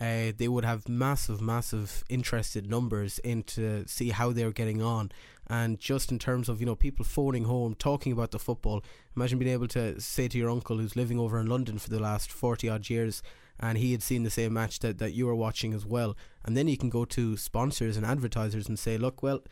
uh, 0.00 0.32
they 0.36 0.48
would 0.48 0.64
have 0.64 0.88
massive, 0.88 1.40
massive 1.40 2.04
interested 2.08 2.68
numbers 2.68 3.18
in 3.20 3.42
to 3.44 3.86
see 3.86 4.10
how 4.10 4.32
they're 4.32 4.52
getting 4.52 4.82
on. 4.82 5.12
And 5.46 5.78
just 5.78 6.10
in 6.10 6.18
terms 6.18 6.48
of 6.48 6.60
you 6.60 6.66
know 6.66 6.74
people 6.74 7.04
phoning 7.04 7.44
home, 7.44 7.74
talking 7.74 8.12
about 8.12 8.30
the 8.30 8.38
football. 8.38 8.82
Imagine 9.16 9.38
being 9.38 9.52
able 9.52 9.68
to 9.68 10.00
say 10.00 10.26
to 10.28 10.38
your 10.38 10.50
uncle 10.50 10.78
who's 10.78 10.96
living 10.96 11.18
over 11.18 11.38
in 11.38 11.46
London 11.46 11.78
for 11.78 11.90
the 11.90 12.00
last 12.00 12.30
forty 12.30 12.68
odd 12.68 12.88
years, 12.88 13.22
and 13.60 13.78
he 13.78 13.92
had 13.92 14.02
seen 14.02 14.24
the 14.24 14.30
same 14.30 14.52
match 14.52 14.80
that, 14.80 14.98
that 14.98 15.12
you 15.12 15.26
were 15.26 15.34
watching 15.34 15.74
as 15.74 15.86
well. 15.86 16.16
And 16.44 16.56
then 16.56 16.66
you 16.66 16.76
can 16.76 16.90
go 16.90 17.04
to 17.04 17.36
sponsors 17.36 17.96
and 17.96 18.04
advertisers 18.04 18.68
and 18.68 18.78
say, 18.78 18.98
look, 18.98 19.22
well, 19.22 19.42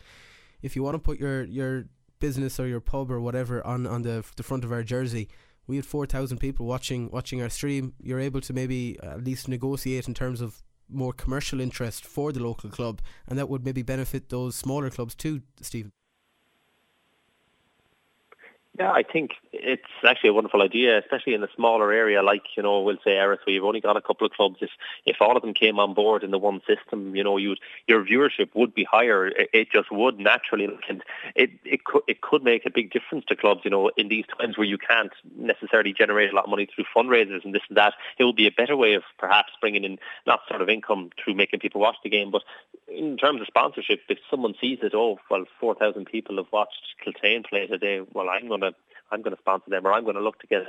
if 0.62 0.74
you 0.74 0.82
want 0.82 0.94
to 0.94 0.98
put 0.98 1.20
your 1.20 1.44
your 1.44 1.85
business 2.26 2.58
or 2.61 2.66
your 2.66 2.80
pub 2.92 3.11
or 3.11 3.20
whatever 3.20 3.56
on 3.66 3.87
on 3.94 4.02
the 4.08 4.16
the 4.38 4.46
front 4.48 4.64
of 4.64 4.72
our 4.72 4.85
jersey. 4.94 5.24
We 5.66 5.76
had 5.76 5.87
four 5.94 6.06
thousand 6.06 6.38
people 6.38 6.64
watching 6.74 7.11
watching 7.11 7.42
our 7.42 7.50
stream. 7.58 7.85
You're 8.06 8.26
able 8.28 8.42
to 8.48 8.52
maybe 8.61 8.80
at 9.02 9.24
least 9.28 9.48
negotiate 9.48 10.08
in 10.08 10.14
terms 10.14 10.40
of 10.40 10.62
more 10.88 11.12
commercial 11.24 11.61
interest 11.61 12.04
for 12.04 12.32
the 12.32 12.42
local 12.48 12.70
club, 12.70 13.00
and 13.26 13.38
that 13.38 13.48
would 13.48 13.64
maybe 13.64 13.82
benefit 13.82 14.28
those 14.28 14.54
smaller 14.54 14.90
clubs 14.90 15.14
too, 15.14 15.42
Stephen. 15.61 15.92
Yeah, 18.78 18.90
I 18.90 19.02
think 19.02 19.32
it's 19.52 19.82
actually 20.02 20.30
a 20.30 20.32
wonderful 20.32 20.62
idea, 20.62 20.98
especially 20.98 21.35
in 21.35 21.42
a 21.42 21.48
smaller 21.54 21.92
area 21.92 22.22
like, 22.22 22.44
you 22.56 22.62
know, 22.62 22.80
we'll 22.80 22.96
say 23.04 23.16
Erris, 23.16 23.40
where 23.44 23.52
you've 23.52 23.66
only 23.66 23.82
got 23.82 23.98
a 23.98 24.00
couple 24.00 24.26
of 24.26 24.32
clubs. 24.32 24.56
If 24.62 24.70
if 25.04 25.16
all 25.20 25.37
of 25.37 25.42
them 25.42 25.52
came 25.52 25.78
on 25.78 25.92
board 25.92 26.24
in 26.24 26.30
the 26.30 26.38
one 26.38 26.62
system, 26.66 27.14
you 27.14 27.22
know, 27.22 27.37
you 27.37 27.56
your 27.87 28.02
viewership 28.02 28.48
would 28.54 28.72
be 28.74 28.85
higher. 28.85 29.26
It, 29.26 29.50
it 29.52 29.68
just 29.70 29.92
would 29.92 30.18
naturally, 30.18 30.68
and 30.88 31.02
it 31.35 31.50
it 31.66 31.85
could 31.85 32.00
it 32.08 32.22
could 32.22 32.42
make 32.42 32.64
a 32.64 32.70
big 32.70 32.90
difference 32.90 33.26
to 33.26 33.37
clubs. 33.37 33.61
You 33.62 33.70
know, 33.70 33.90
in 33.98 34.08
these 34.08 34.24
times 34.40 34.56
where 34.56 34.66
you 34.66 34.78
can't 34.78 35.12
necessarily 35.37 35.92
generate 35.92 36.32
a 36.32 36.35
lot 36.35 36.44
of 36.44 36.50
money 36.50 36.66
through 36.74 36.85
fundraisers 36.96 37.44
and 37.44 37.54
this 37.54 37.62
and 37.68 37.76
that, 37.76 37.92
it 38.18 38.24
will 38.24 38.32
be 38.32 38.46
a 38.46 38.50
better 38.52 38.74
way 38.76 38.94
of 38.94 39.02
perhaps 39.18 39.52
bringing 39.61 39.85
in 39.85 39.98
that 40.24 40.40
sort 40.48 40.62
of 40.62 40.70
income 40.70 41.11
through 41.22 41.35
making 41.35 41.61
people 41.61 41.82
watch 41.82 41.96
the 42.02 42.08
game, 42.08 42.30
but 42.30 42.42
in 42.88 43.16
terms 43.16 43.40
of 43.40 43.46
sponsorship, 43.46 44.00
if 44.08 44.18
someone 44.30 44.54
sees 44.61 44.78
it, 44.82 44.92
oh, 44.94 45.18
well, 45.30 45.44
four 45.61 45.74
thousand 45.74 46.06
people 46.06 46.37
have 46.37 46.50
watched 46.52 46.82
Kiltane 47.04 47.44
play 47.44 47.66
today, 47.66 48.00
well, 48.12 48.28
I'm 48.28 48.48
going 48.48 48.62
to 48.62 48.72
I'm 49.11 49.22
going 49.22 49.37
to 49.37 49.42
sponsor 49.42 49.70
them 49.70 49.87
or 49.87 49.92
I'm 49.92 50.05
going 50.05 50.16
to 50.16 50.22
look 50.22 50.40
to 50.40 50.46
get 50.46 50.62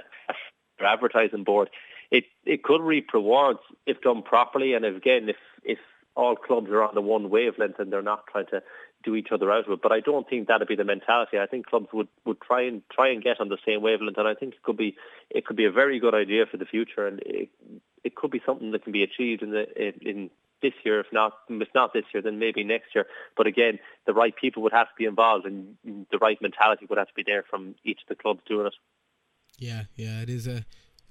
their 0.80 0.88
advertising 0.88 1.44
board. 1.44 1.70
It 2.12 2.26
it 2.46 2.64
could 2.64 2.82
reap 2.82 3.14
rewards 3.14 3.60
if 3.86 4.02
done 4.02 4.22
properly, 4.22 4.74
and 4.74 4.86
again, 4.86 5.30
if 5.30 5.38
if 5.64 5.80
all 6.16 6.36
clubs 6.36 6.70
are 6.70 6.84
on 6.84 6.94
the 6.94 7.02
one 7.02 7.30
wavelength 7.30 7.80
and 7.80 7.92
they're 7.92 8.02
not 8.02 8.28
trying 8.28 8.46
to 8.48 8.62
do 9.04 9.16
each 9.16 9.32
other 9.32 9.52
out 9.52 9.66
of 9.66 9.72
it. 9.74 9.82
But 9.82 9.92
I 9.92 10.00
don't 10.00 10.30
think 10.30 10.48
that'd 10.48 10.68
be 10.68 10.76
the 10.76 10.84
mentality. 10.84 11.40
I 11.40 11.48
think 11.48 11.66
clubs 11.66 11.88
would, 11.92 12.08
would 12.26 12.40
try 12.40 12.62
and 12.62 12.82
try 12.90 13.10
and 13.10 13.24
get 13.24 13.40
on 13.40 13.50
the 13.50 13.58
same 13.66 13.82
wavelength, 13.82 14.18
and 14.18 14.28
I 14.28 14.36
think 14.36 14.54
it 14.54 14.64
could 14.64 14.78
be 14.78 14.96
it 15.30 15.46
could 15.46 15.58
be 15.58 15.66
a 15.66 15.72
very 15.72 16.00
good 16.00 16.14
idea 16.14 16.46
for 16.46 16.58
the 16.58 16.66
future, 16.66 17.08
and 17.08 17.20
it 17.26 17.50
it 18.04 18.16
could 18.16 18.32
be 18.32 18.42
something 18.46 18.72
that 18.72 18.84
can 18.84 18.92
be 18.92 19.04
achieved 19.04 19.42
in 19.42 19.52
the 19.52 19.66
in, 19.82 19.94
in 20.02 20.30
this 20.64 20.74
year. 20.84 21.00
If 21.00 21.08
not, 21.14 21.34
if 21.50 21.68
not 21.76 21.94
this 21.94 22.06
year, 22.14 22.24
then 22.24 22.40
maybe 22.40 22.64
next 22.64 22.96
year. 22.96 23.06
But 23.38 23.46
again, 23.46 23.78
the 24.08 24.14
right 24.14 24.36
people 24.36 24.64
would 24.64 24.74
have 24.74 24.88
to 24.88 24.94
be 24.98 25.06
involved, 25.06 25.46
and 25.46 25.76
the 26.12 26.18
right 26.18 26.42
mentality 26.42 26.88
would 26.90 26.98
have 26.98 27.10
to 27.10 27.14
be 27.16 27.24
there 27.24 27.44
from 27.48 27.76
each 27.84 28.00
of 28.02 28.08
the 28.10 28.20
clubs 28.20 28.42
doing 28.48 28.66
it. 28.66 28.74
Yeah, 29.60 29.84
yeah, 29.96 30.22
it 30.22 30.30
is 30.30 30.48
a 30.48 30.66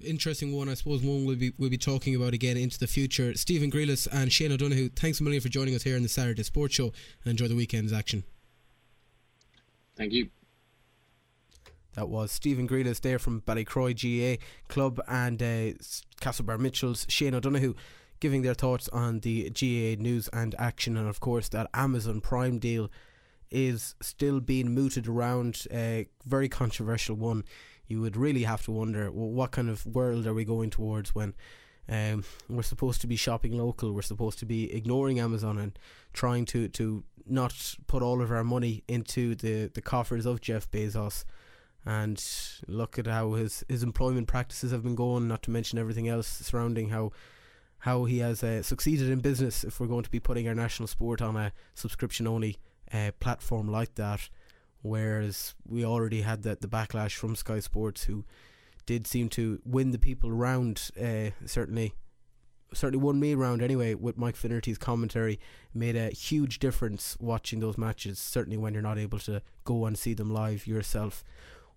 interesting 0.05 0.53
one. 0.53 0.67
I 0.67 0.73
suppose 0.73 1.01
one 1.01 1.25
we'll 1.25 1.37
be 1.37 1.53
we'll 1.57 1.69
be 1.69 1.77
talking 1.77 2.15
about 2.15 2.33
again 2.33 2.57
into 2.57 2.77
the 2.77 2.87
future. 2.87 3.33
Stephen 3.35 3.71
Grealish 3.71 4.07
and 4.11 4.33
Shane 4.33 4.51
O'Donoghue, 4.51 4.89
thanks 4.89 5.21
a 5.21 5.23
million 5.23 5.41
for 5.41 5.49
joining 5.49 5.75
us 5.75 5.83
here 5.83 5.95
in 5.95 6.03
the 6.03 6.09
Saturday 6.09 6.43
Sports 6.43 6.75
Show, 6.75 6.91
and 7.23 7.31
enjoy 7.31 7.47
the 7.47 7.55
weekend's 7.55 7.93
action. 7.93 8.23
Thank 9.95 10.11
you. 10.11 10.29
That 11.93 12.09
was 12.09 12.31
Stephen 12.31 12.67
Grealish 12.67 13.01
there 13.01 13.19
from 13.19 13.41
Ballycroy 13.41 13.93
GAA 13.93 14.43
Club 14.67 14.99
and 15.07 15.41
uh, 15.41 15.77
Castlebar 16.21 16.59
Mitchells. 16.59 17.05
Shane 17.07 17.35
O'Donoghue 17.35 17.75
giving 18.23 18.41
their 18.41 18.53
thoughts 18.53 18.87
on 18.93 19.19
the 19.19 19.49
GAA 19.49 20.01
news 20.01 20.29
and 20.31 20.55
action, 20.57 20.95
and 20.95 21.09
of 21.09 21.19
course 21.19 21.49
that 21.49 21.69
Amazon 21.73 22.21
Prime 22.21 22.57
deal 22.57 22.89
is 23.51 23.95
still 23.99 24.39
being 24.39 24.73
mooted 24.73 25.09
around. 25.09 25.67
A 25.69 26.07
very 26.25 26.47
controversial 26.47 27.17
one 27.17 27.43
you 27.85 27.99
would 27.99 28.15
really 28.15 28.43
have 28.43 28.63
to 28.63 28.71
wonder 28.71 29.11
well, 29.11 29.29
what 29.29 29.51
kind 29.51 29.69
of 29.69 29.85
world 29.85 30.25
are 30.25 30.33
we 30.33 30.45
going 30.45 30.69
towards 30.69 31.13
when 31.13 31.33
um, 31.89 32.23
we're 32.47 32.63
supposed 32.63 33.01
to 33.01 33.07
be 33.07 33.17
shopping 33.17 33.57
local. 33.57 33.91
We're 33.91 34.03
supposed 34.03 34.39
to 34.39 34.45
be 34.45 34.73
ignoring 34.73 35.19
Amazon 35.19 35.57
and 35.57 35.77
trying 36.13 36.45
to, 36.45 36.69
to 36.69 37.03
not 37.27 37.75
put 37.87 38.01
all 38.01 38.21
of 38.21 38.31
our 38.31 38.45
money 38.45 38.85
into 38.87 39.35
the, 39.35 39.69
the 39.73 39.81
coffers 39.81 40.25
of 40.25 40.39
Jeff 40.39 40.71
Bezos. 40.71 41.25
And 41.85 42.23
look 42.69 42.97
at 42.97 43.07
how 43.07 43.33
his, 43.33 43.65
his 43.67 43.83
employment 43.83 44.29
practices 44.29 44.71
have 44.71 44.83
been 44.83 44.95
going, 44.95 45.27
not 45.27 45.43
to 45.43 45.51
mention 45.51 45.77
everything 45.77 46.07
else 46.07 46.29
surrounding 46.29 46.87
how 46.87 47.11
how 47.83 48.05
he 48.05 48.19
has 48.19 48.41
uh, 48.43 48.63
succeeded 48.63 49.09
in 49.09 49.19
business 49.19 49.65
if 49.65 49.77
we're 49.77 49.87
going 49.87 50.05
to 50.05 50.09
be 50.09 50.19
putting 50.19 50.47
our 50.47 50.55
national 50.55 50.87
sport 50.87 51.21
on 51.21 51.35
a 51.35 51.51
subscription 51.73 52.25
only 52.25 52.55
uh, 52.93 53.11
platform 53.19 53.67
like 53.67 53.95
that. 53.95 54.29
Whereas 54.83 55.53
we 55.67 55.83
already 55.83 56.21
had 56.21 56.43
the, 56.43 56.57
the 56.59 56.69
backlash 56.69 57.15
from 57.15 57.35
Sky 57.35 57.59
Sports, 57.59 58.05
who 58.05 58.23
did 58.85 59.05
seem 59.05 59.27
to 59.29 59.59
win 59.65 59.91
the 59.91 59.99
people 59.99 60.29
around. 60.29 60.91
Uh, 60.97 61.31
certainly, 61.45 61.93
certainly 62.73 63.03
won 63.03 63.19
me 63.19 63.33
around 63.33 63.61
anyway. 63.61 63.95
With 63.95 64.17
Mike 64.17 64.37
Finnerty's 64.37 64.77
commentary, 64.77 65.37
made 65.73 65.97
a 65.97 66.09
huge 66.11 66.59
difference 66.59 67.17
watching 67.19 67.59
those 67.59 67.77
matches. 67.77 68.17
Certainly, 68.17 68.59
when 68.59 68.71
you're 68.71 68.81
not 68.81 68.97
able 68.97 69.19
to 69.19 69.41
go 69.65 69.85
and 69.85 69.97
see 69.97 70.13
them 70.13 70.31
live 70.31 70.65
yourself. 70.65 71.21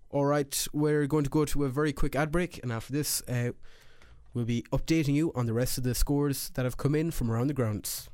All 0.09 0.23
right, 0.23 0.67
we're 0.71 1.05
going 1.05 1.25
to 1.25 1.29
go 1.29 1.43
to 1.43 1.65
a 1.65 1.69
very 1.69 1.91
quick 1.91 2.15
ad 2.15 2.31
break, 2.31 2.63
and 2.63 2.71
after 2.71 2.93
this, 2.93 3.21
uh, 3.27 3.51
we'll 4.37 4.45
be 4.45 4.63
updating 4.71 5.15
you 5.15 5.33
on 5.33 5.47
the 5.47 5.53
rest 5.53 5.79
of 5.79 5.83
the 5.83 5.95
scores 5.95 6.51
that 6.51 6.63
have 6.63 6.77
come 6.77 6.93
in 6.93 7.09
from 7.09 7.31
around 7.31 7.47
the 7.47 7.53
grounds. 7.53 8.07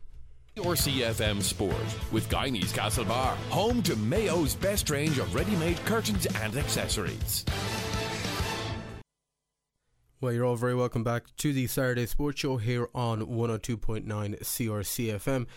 Your 0.55 0.74
CFM 0.74 1.41
Sport 1.41 1.76
with 2.11 2.30
Guineys 2.30 2.71
Castlebar, 2.71 3.36
home 3.49 3.82
to 3.84 3.95
Mayo's 3.97 4.55
best 4.55 4.89
range 4.89 5.19
of 5.19 5.36
ready 5.36 5.55
made 5.57 5.78
curtains 5.86 6.26
and 6.41 6.55
accessories. 6.55 7.43
Well, 10.21 10.32
you're 10.32 10.45
all 10.45 10.55
very 10.55 10.76
welcome 10.76 11.03
back 11.03 11.24
to 11.38 11.51
the 11.51 11.67
Saturday 11.67 12.05
Sports 12.05 12.39
Show 12.39 12.55
here 12.55 12.88
on 12.95 13.26
102.9 13.26 14.05
CRCFM. 14.39 15.47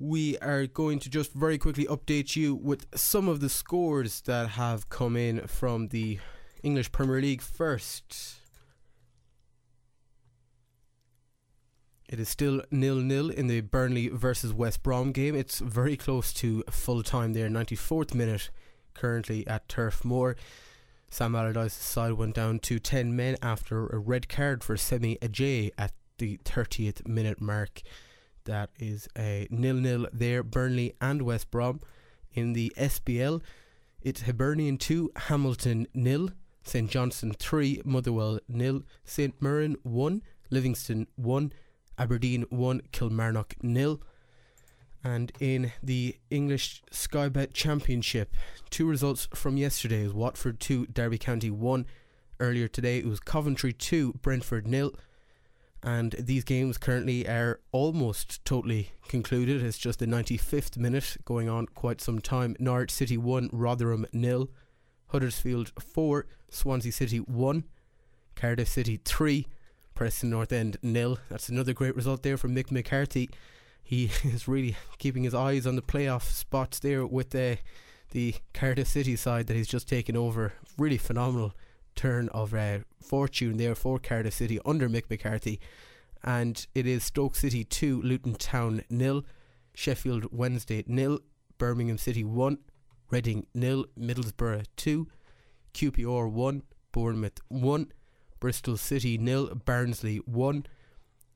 We 0.00 0.36
are 0.38 0.66
going 0.66 0.98
to 0.98 1.10
just 1.10 1.32
very 1.32 1.58
quickly 1.58 1.84
update 1.84 2.34
you 2.34 2.56
with 2.56 2.86
some 2.98 3.28
of 3.28 3.38
the 3.40 3.48
scores 3.48 4.22
that 4.22 4.48
have 4.48 4.88
come 4.88 5.16
in 5.16 5.46
from 5.46 5.88
the 5.88 6.18
English 6.64 6.90
Premier 6.90 7.20
League 7.20 7.42
first. 7.42 8.41
It 12.12 12.20
is 12.20 12.28
still 12.28 12.60
nil 12.70 12.96
nil 12.96 13.30
in 13.30 13.46
the 13.46 13.62
Burnley 13.62 14.08
versus 14.08 14.52
West 14.52 14.82
Brom 14.82 15.12
game. 15.12 15.34
It's 15.34 15.60
very 15.60 15.96
close 15.96 16.34
to 16.34 16.62
full 16.68 17.02
time 17.02 17.32
there, 17.32 17.48
94th 17.48 18.12
minute 18.12 18.50
currently 18.92 19.46
at 19.46 19.66
Turf 19.66 20.04
Moor. 20.04 20.36
Sam 21.08 21.34
Allardyce's 21.34 21.72
side 21.82 22.12
went 22.12 22.34
down 22.34 22.58
to 22.58 22.78
10 22.78 23.16
men 23.16 23.38
after 23.40 23.86
a 23.86 23.96
red 23.96 24.28
card 24.28 24.62
for 24.62 24.76
Semi 24.76 25.16
Ajayi 25.22 25.70
at 25.78 25.94
the 26.18 26.36
30th 26.44 27.08
minute 27.08 27.40
mark. 27.40 27.80
That 28.44 28.68
is 28.78 29.08
a 29.16 29.48
nil 29.50 29.76
nil 29.76 30.06
there, 30.12 30.42
Burnley 30.42 30.92
and 31.00 31.22
West 31.22 31.50
Brom. 31.50 31.80
In 32.34 32.52
the 32.52 32.74
SPL, 32.76 33.40
it's 34.02 34.24
Hibernian 34.24 34.76
2, 34.76 35.12
Hamilton 35.16 35.86
nil, 35.94 36.28
St 36.62 36.90
Johnstone 36.90 37.32
3, 37.32 37.80
Motherwell 37.86 38.38
nil, 38.48 38.82
St 39.02 39.40
Mirren 39.40 39.76
1, 39.82 40.20
Livingston 40.50 41.06
1, 41.16 41.52
Aberdeen 42.02 42.44
1, 42.50 42.82
Kilmarnock 42.90 43.54
nil. 43.62 44.02
And 45.04 45.30
in 45.38 45.70
the 45.84 46.16
English 46.30 46.82
Sky 46.90 47.28
Bet 47.28 47.54
Championship, 47.54 48.34
two 48.70 48.88
results 48.88 49.28
from 49.36 49.56
yesterday 49.56 50.02
is 50.02 50.12
Watford 50.12 50.58
2, 50.58 50.86
Derby 50.86 51.16
County 51.16 51.48
1. 51.48 51.86
Earlier 52.40 52.66
today 52.66 52.98
it 52.98 53.06
was 53.06 53.20
Coventry 53.20 53.72
2, 53.72 54.14
Brentford 54.14 54.66
nil. 54.66 54.96
And 55.80 56.16
these 56.18 56.42
games 56.42 56.76
currently 56.76 57.28
are 57.28 57.60
almost 57.70 58.44
totally 58.44 58.90
concluded. 59.06 59.62
It's 59.62 59.78
just 59.78 60.00
the 60.00 60.06
95th 60.06 60.76
minute, 60.76 61.18
going 61.24 61.48
on 61.48 61.66
quite 61.66 62.00
some 62.00 62.18
time. 62.18 62.56
Norwich 62.58 62.90
City 62.90 63.16
1, 63.16 63.50
Rotherham 63.52 64.06
nil. 64.12 64.50
Huddersfield 65.10 65.70
4, 65.78 66.26
Swansea 66.50 66.90
City 66.90 67.18
1. 67.18 67.62
Cardiff 68.34 68.66
City 68.66 69.00
3, 69.04 69.46
Preston 70.02 70.30
North 70.30 70.50
End 70.50 70.78
nil. 70.82 71.20
That's 71.28 71.48
another 71.48 71.72
great 71.72 71.94
result 71.94 72.24
there 72.24 72.36
from 72.36 72.56
Mick 72.56 72.72
McCarthy. 72.72 73.30
He 73.84 74.10
is 74.24 74.48
really 74.48 74.74
keeping 74.98 75.22
his 75.22 75.32
eyes 75.32 75.64
on 75.64 75.76
the 75.76 75.80
playoff 75.80 76.22
spots 76.22 76.80
there 76.80 77.06
with 77.06 77.30
the 77.30 77.58
the 78.10 78.34
Cardiff 78.52 78.88
City 78.88 79.14
side 79.14 79.46
that 79.46 79.54
he's 79.54 79.68
just 79.68 79.88
taken 79.88 80.16
over. 80.16 80.54
Really 80.76 80.98
phenomenal 80.98 81.54
turn 81.94 82.28
of 82.30 82.52
uh, 82.52 82.78
fortune 83.00 83.58
there 83.58 83.76
for 83.76 84.00
Cardiff 84.00 84.34
City 84.34 84.58
under 84.66 84.88
Mick 84.88 85.08
McCarthy. 85.08 85.60
And 86.24 86.66
it 86.74 86.84
is 86.84 87.04
Stoke 87.04 87.36
City 87.36 87.62
2, 87.62 88.02
Luton 88.02 88.34
Town 88.34 88.82
nil, 88.90 89.24
Sheffield 89.72 90.26
Wednesday 90.32 90.82
nil, 90.88 91.20
Birmingham 91.58 91.96
City 91.96 92.24
1, 92.24 92.58
Reading 93.12 93.46
nil, 93.54 93.86
Middlesbrough 93.96 94.66
2, 94.74 95.06
QPR 95.72 96.28
1, 96.28 96.62
Bournemouth 96.90 97.38
1, 97.46 97.92
Bristol 98.42 98.76
City 98.76 99.16
nil, 99.18 99.54
Barnsley 99.54 100.16
1, 100.16 100.66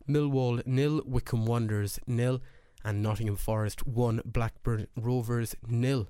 Millwall 0.09 0.61
nil, 0.67 1.03
Wycombe 1.07 1.47
Wanderers 1.47 2.01
nil, 2.05 2.43
and 2.85 3.01
Nottingham 3.01 3.37
Forest 3.37 3.87
1, 3.87 4.23
Blackburn 4.25 4.89
Rovers 4.97 5.55
nil. 5.69 6.09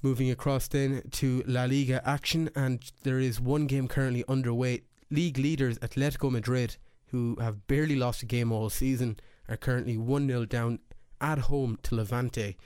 Moving 0.00 0.30
across 0.30 0.66
then 0.66 1.02
to 1.10 1.44
La 1.46 1.64
Liga 1.64 2.00
action, 2.08 2.48
and 2.56 2.90
there 3.02 3.18
is 3.18 3.38
one 3.38 3.66
game 3.66 3.86
currently 3.86 4.24
underway. 4.26 4.80
League 5.10 5.36
leaders 5.36 5.78
Atletico 5.80 6.30
Madrid, 6.30 6.78
who 7.08 7.36
have 7.38 7.66
barely 7.66 7.96
lost 7.96 8.22
a 8.22 8.26
game 8.26 8.52
all 8.52 8.70
season, 8.70 9.20
are 9.46 9.58
currently 9.58 9.98
1 9.98 10.26
0 10.26 10.46
down 10.46 10.78
at 11.20 11.50
home 11.50 11.78
to 11.82 11.96
Levante. 11.96 12.56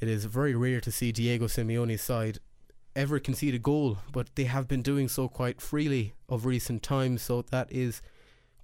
It 0.00 0.08
is 0.08 0.24
very 0.24 0.56
rare 0.56 0.80
to 0.80 0.90
see 0.90 1.12
Diego 1.12 1.46
Simeone's 1.46 2.02
side 2.02 2.40
ever 2.96 3.18
concede 3.18 3.54
a 3.54 3.58
goal, 3.58 3.98
but 4.12 4.34
they 4.34 4.44
have 4.44 4.68
been 4.68 4.82
doing 4.82 5.08
so 5.08 5.28
quite 5.28 5.60
freely 5.60 6.14
of 6.28 6.46
recent 6.46 6.82
times, 6.82 7.22
so 7.22 7.42
that 7.42 7.70
is 7.72 8.02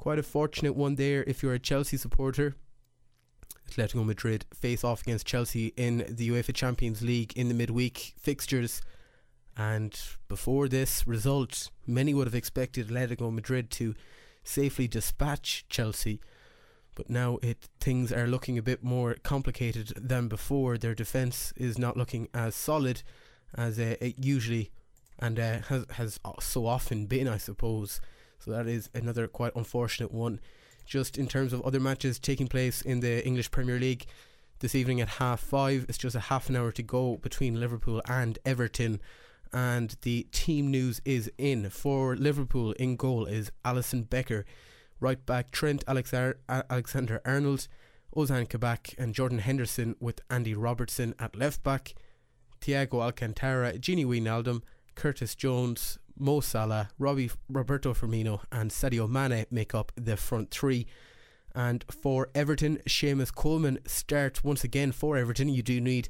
Quite 0.00 0.18
a 0.18 0.22
fortunate 0.22 0.74
one 0.74 0.94
there 0.94 1.24
if 1.24 1.42
you're 1.42 1.52
a 1.52 1.58
Chelsea 1.58 1.98
supporter. 1.98 2.56
Atletico 3.68 4.02
Madrid 4.02 4.46
face 4.54 4.82
off 4.82 5.02
against 5.02 5.26
Chelsea 5.26 5.74
in 5.76 6.06
the 6.08 6.30
UEFA 6.30 6.54
Champions 6.54 7.02
League 7.02 7.34
in 7.36 7.48
the 7.48 7.54
midweek 7.54 8.14
fixtures. 8.18 8.80
And 9.58 10.00
before 10.26 10.68
this 10.68 11.06
result, 11.06 11.68
many 11.86 12.14
would 12.14 12.26
have 12.26 12.34
expected 12.34 12.88
Atletico 12.88 13.30
Madrid 13.30 13.70
to 13.72 13.94
safely 14.42 14.88
dispatch 14.88 15.66
Chelsea. 15.68 16.22
But 16.94 17.10
now 17.10 17.38
it 17.42 17.68
things 17.78 18.10
are 18.10 18.26
looking 18.26 18.56
a 18.56 18.62
bit 18.62 18.82
more 18.82 19.16
complicated 19.22 19.92
than 19.96 20.28
before. 20.28 20.78
Their 20.78 20.94
defence 20.94 21.52
is 21.58 21.78
not 21.78 21.98
looking 21.98 22.28
as 22.32 22.54
solid 22.54 23.02
as 23.56 23.78
uh, 23.78 23.96
it 24.00 24.16
usually 24.18 24.70
and 25.18 25.38
uh, 25.38 25.58
has 25.68 25.86
has 25.92 26.20
so 26.40 26.66
often 26.66 27.06
been, 27.06 27.28
I 27.28 27.36
suppose. 27.36 28.00
So 28.38 28.50
that 28.52 28.66
is 28.66 28.88
another 28.94 29.28
quite 29.28 29.54
unfortunate 29.54 30.12
one. 30.12 30.40
Just 30.86 31.18
in 31.18 31.28
terms 31.28 31.52
of 31.52 31.60
other 31.62 31.78
matches 31.78 32.18
taking 32.18 32.48
place 32.48 32.80
in 32.82 33.00
the 33.00 33.24
English 33.24 33.50
Premier 33.50 33.78
League 33.78 34.06
this 34.60 34.74
evening 34.74 35.00
at 35.00 35.08
half 35.08 35.40
five, 35.40 35.86
it's 35.88 35.98
just 35.98 36.16
a 36.16 36.20
half 36.20 36.48
an 36.48 36.56
hour 36.56 36.72
to 36.72 36.82
go 36.82 37.16
between 37.16 37.60
Liverpool 37.60 38.02
and 38.08 38.38
Everton. 38.44 39.00
And 39.52 39.96
the 40.02 40.26
team 40.32 40.70
news 40.70 41.00
is 41.04 41.30
in 41.36 41.70
for 41.70 42.16
Liverpool. 42.16 42.72
In 42.72 42.96
goal 42.96 43.26
is 43.26 43.50
Alisson 43.64 44.08
Becker, 44.08 44.44
right 45.00 45.24
back 45.26 45.50
Trent 45.50 45.82
Alexander 45.88 47.20
Arnold, 47.24 47.68
Ozan 48.16 48.48
Kabak, 48.48 48.94
and 48.96 49.14
Jordan 49.14 49.40
Henderson 49.40 49.96
with 50.00 50.20
Andy 50.30 50.54
Robertson 50.54 51.14
at 51.18 51.36
left 51.36 51.62
back, 51.62 51.94
Thiago 52.60 53.02
Alcantara, 53.02 53.74
Gini 53.74 54.04
Wijnaldum, 54.04 54.62
Curtis 54.94 55.34
Jones, 55.34 55.98
Mo 56.18 56.40
Salah, 56.40 56.90
Robbie, 56.98 57.30
Roberto 57.48 57.94
Firmino, 57.94 58.42
and 58.52 58.70
Sadio 58.70 59.08
Mane 59.08 59.46
make 59.50 59.74
up 59.74 59.92
the 59.96 60.16
front 60.16 60.50
three. 60.50 60.86
And 61.54 61.84
for 61.90 62.28
Everton, 62.34 62.78
Seamus 62.88 63.34
Coleman 63.34 63.78
starts 63.86 64.44
once 64.44 64.62
again 64.62 64.92
for 64.92 65.16
Everton. 65.16 65.48
You 65.48 65.62
do 65.62 65.80
need 65.80 66.08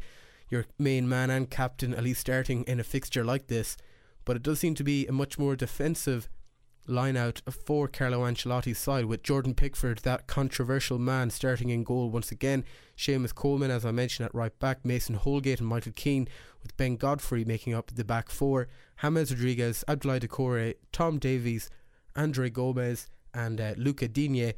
your 0.51 0.67
main 0.79 1.09
man 1.09 1.31
and 1.31 1.49
captain 1.49 1.95
at 1.95 2.05
least 2.05 2.21
starting 2.21 2.65
in 2.65 2.81
a 2.81 2.85
fixture 2.85 3.25
like 3.25 3.47
this, 3.47 3.77
but 4.25 4.37
it 4.37 4.43
does 4.43 4.59
seem 4.59 4.75
to 4.75 4.85
be 4.85 5.07
a 5.07 5.13
much 5.13 5.39
more 5.39 5.55
defensive 5.57 6.29
line 6.91 7.17
out 7.17 7.41
for 7.51 7.89
Carlo 7.89 8.21
Ancelotti's 8.21 8.79
side 8.79 9.07
with 9.07 9.23
Jordan 9.23 9.55
Pickford, 9.55 9.99
that 9.99 10.27
controversial 10.27 10.99
man, 10.99 11.31
starting 11.31 11.71
in 11.71 11.85
goal 11.85 12.11
once 12.11 12.31
again. 12.31 12.65
Seamus 12.97 13.35
Coleman, 13.35 13.71
as 13.71 13.85
I 13.85 13.91
mentioned, 13.91 14.27
at 14.27 14.35
right 14.35 14.57
back. 14.59 14.85
Mason 14.85 15.15
Holgate 15.15 15.61
and 15.61 15.69
Michael 15.69 15.93
Keane, 15.95 16.29
with 16.63 16.77
Ben 16.77 16.97
Godfrey 16.97 17.45
making 17.45 17.75
up 17.75 17.91
the 17.95 18.05
back 18.05 18.29
four. 18.29 18.69
James 19.01 19.31
Rodriguez, 19.31 19.85
Abdoulaye 19.89 20.21
Doucouré, 20.21 20.75
Tom 20.93 21.19
Davies, 21.19 21.71
Andre 22.17 22.51
Gomes, 22.51 23.09
and 23.33 23.61
uh, 23.61 23.75
Luca 23.77 24.09
Digne 24.09 24.53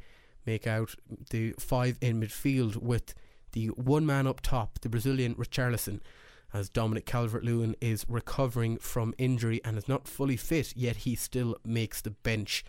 make 0.45 0.67
out 0.67 0.95
the 1.29 1.53
five 1.59 1.97
in 2.01 2.19
midfield 2.19 2.77
with 2.77 3.13
the 3.53 3.67
one 3.67 4.05
man 4.05 4.27
up 4.27 4.41
top, 4.41 4.79
the 4.81 4.89
Brazilian 4.89 5.35
Richarlison. 5.35 5.99
As 6.53 6.69
Dominic 6.69 7.05
Calvert 7.05 7.43
Lewin 7.43 7.75
is 7.81 8.05
recovering 8.07 8.77
from 8.77 9.15
injury 9.17 9.59
and 9.65 9.77
is 9.77 9.87
not 9.87 10.07
fully 10.07 10.37
fit, 10.37 10.73
yet 10.75 10.97
he 10.97 11.15
still 11.15 11.57
makes 11.65 12.01
the 12.01 12.11
bench. 12.11 12.63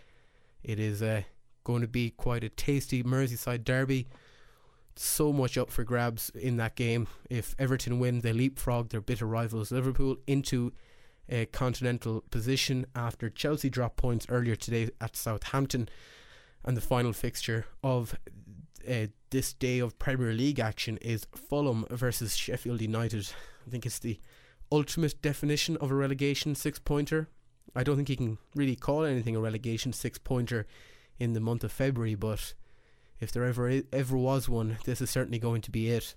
It 0.63 0.79
is 0.79 1.03
uh, 1.03 1.21
going 1.63 1.81
to 1.81 1.87
be 1.87 2.09
quite 2.09 2.43
a 2.43 2.49
tasty 2.49 3.03
Merseyside 3.03 3.63
derby. 3.63 4.07
So 4.95 5.31
much 5.31 5.57
up 5.57 5.69
for 5.69 5.83
grabs 5.83 6.29
in 6.29 6.57
that 6.57 6.75
game. 6.75 7.07
If 7.29 7.53
Everton 7.59 7.99
win, 7.99 8.21
they 8.21 8.33
leapfrog 8.33 8.89
their 8.89 9.01
bitter 9.01 9.25
rivals 9.27 9.71
Liverpool 9.71 10.15
into 10.25 10.71
a 11.27 11.45
continental 11.47 12.23
position 12.31 12.85
after 12.95 13.29
Chelsea 13.29 13.69
dropped 13.69 13.97
points 13.97 14.25
earlier 14.29 14.55
today 14.55 14.89
at 15.01 15.15
Southampton. 15.15 15.89
And 16.63 16.75
the 16.75 16.81
final 16.81 17.13
fixture 17.13 17.65
of 17.83 18.15
uh, 18.89 19.07
this 19.29 19.53
day 19.53 19.79
of 19.79 19.99
Premier 19.99 20.31
League 20.33 20.59
action 20.59 20.97
is 20.97 21.27
Fulham 21.35 21.85
versus 21.89 22.35
Sheffield 22.35 22.81
United. 22.81 23.29
I 23.65 23.69
think 23.69 23.85
it's 23.85 23.99
the 23.99 24.19
ultimate 24.71 25.21
definition 25.21 25.77
of 25.77 25.91
a 25.91 25.95
relegation 25.95 26.55
six 26.55 26.79
pointer. 26.79 27.29
I 27.75 27.83
don't 27.83 27.95
think 27.95 28.09
you 28.09 28.17
can 28.17 28.37
really 28.55 28.75
call 28.75 29.03
anything 29.03 29.35
a 29.35 29.39
relegation 29.39 29.93
six 29.93 30.17
pointer 30.17 30.65
in 31.19 31.33
the 31.33 31.39
month 31.39 31.63
of 31.63 31.71
February, 31.71 32.15
but 32.15 32.53
if 33.19 33.31
there 33.31 33.45
ever 33.45 33.81
ever 33.91 34.17
was 34.17 34.49
one, 34.49 34.77
this 34.85 35.01
is 35.01 35.09
certainly 35.09 35.39
going 35.39 35.61
to 35.61 35.71
be 35.71 35.89
it. 35.89 36.15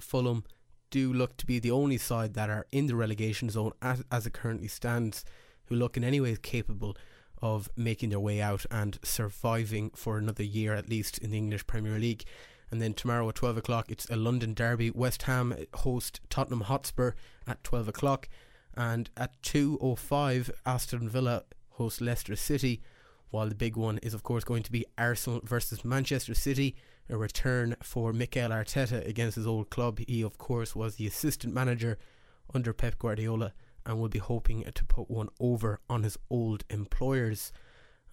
Fulham 0.00 0.44
do 0.90 1.12
look 1.12 1.36
to 1.38 1.46
be 1.46 1.58
the 1.58 1.70
only 1.70 1.96
side 1.96 2.34
that 2.34 2.50
are 2.50 2.66
in 2.70 2.86
the 2.86 2.96
relegation 2.96 3.48
zone 3.48 3.72
as, 3.80 4.04
as 4.10 4.26
it 4.26 4.32
currently 4.32 4.68
stands, 4.68 5.24
who 5.66 5.74
look 5.74 5.96
in 5.96 6.04
any 6.04 6.20
way 6.20 6.36
capable 6.40 6.96
of 7.40 7.68
making 7.76 8.10
their 8.10 8.20
way 8.20 8.40
out 8.40 8.64
and 8.70 8.98
surviving 9.02 9.90
for 9.94 10.18
another 10.18 10.44
year 10.44 10.74
at 10.74 10.88
least 10.88 11.18
in 11.18 11.30
the 11.30 11.38
English 11.38 11.66
Premier 11.66 11.98
League. 11.98 12.24
And 12.72 12.80
then 12.80 12.94
tomorrow 12.94 13.28
at 13.28 13.34
12 13.34 13.58
o'clock, 13.58 13.90
it's 13.90 14.08
a 14.08 14.16
London 14.16 14.54
derby. 14.54 14.90
West 14.90 15.24
Ham 15.24 15.54
host 15.74 16.22
Tottenham 16.30 16.62
Hotspur 16.62 17.12
at 17.46 17.62
12 17.62 17.88
o'clock. 17.88 18.30
And 18.74 19.10
at 19.14 19.40
2.05, 19.42 20.50
Aston 20.64 21.06
Villa 21.10 21.44
host 21.72 22.00
Leicester 22.00 22.34
City. 22.34 22.80
While 23.28 23.50
the 23.50 23.54
big 23.54 23.76
one 23.76 23.98
is, 23.98 24.14
of 24.14 24.22
course, 24.22 24.42
going 24.42 24.62
to 24.62 24.72
be 24.72 24.86
Arsenal 24.96 25.42
versus 25.44 25.84
Manchester 25.84 26.34
City, 26.34 26.74
a 27.10 27.16
return 27.18 27.76
for 27.82 28.10
Mikel 28.14 28.48
Arteta 28.48 29.06
against 29.06 29.36
his 29.36 29.46
old 29.46 29.68
club. 29.68 29.98
He, 30.08 30.22
of 30.22 30.38
course, 30.38 30.74
was 30.74 30.96
the 30.96 31.06
assistant 31.06 31.52
manager 31.52 31.98
under 32.54 32.72
Pep 32.72 32.98
Guardiola 32.98 33.52
and 33.84 34.00
will 34.00 34.08
be 34.08 34.18
hoping 34.18 34.62
to 34.62 34.84
put 34.84 35.10
one 35.10 35.28
over 35.38 35.78
on 35.90 36.04
his 36.04 36.16
old 36.30 36.64
employers. 36.70 37.52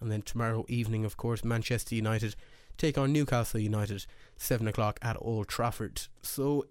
And 0.00 0.12
then 0.12 0.20
tomorrow 0.20 0.66
evening, 0.68 1.06
of 1.06 1.16
course, 1.16 1.44
Manchester 1.44 1.94
United 1.94 2.36
take 2.80 2.96
on 2.96 3.12
Newcastle 3.12 3.60
United, 3.60 4.06
7 4.38 4.66
o'clock 4.66 4.98
at 5.02 5.18
Old 5.20 5.48
Trafford. 5.48 6.08
So 6.22 6.64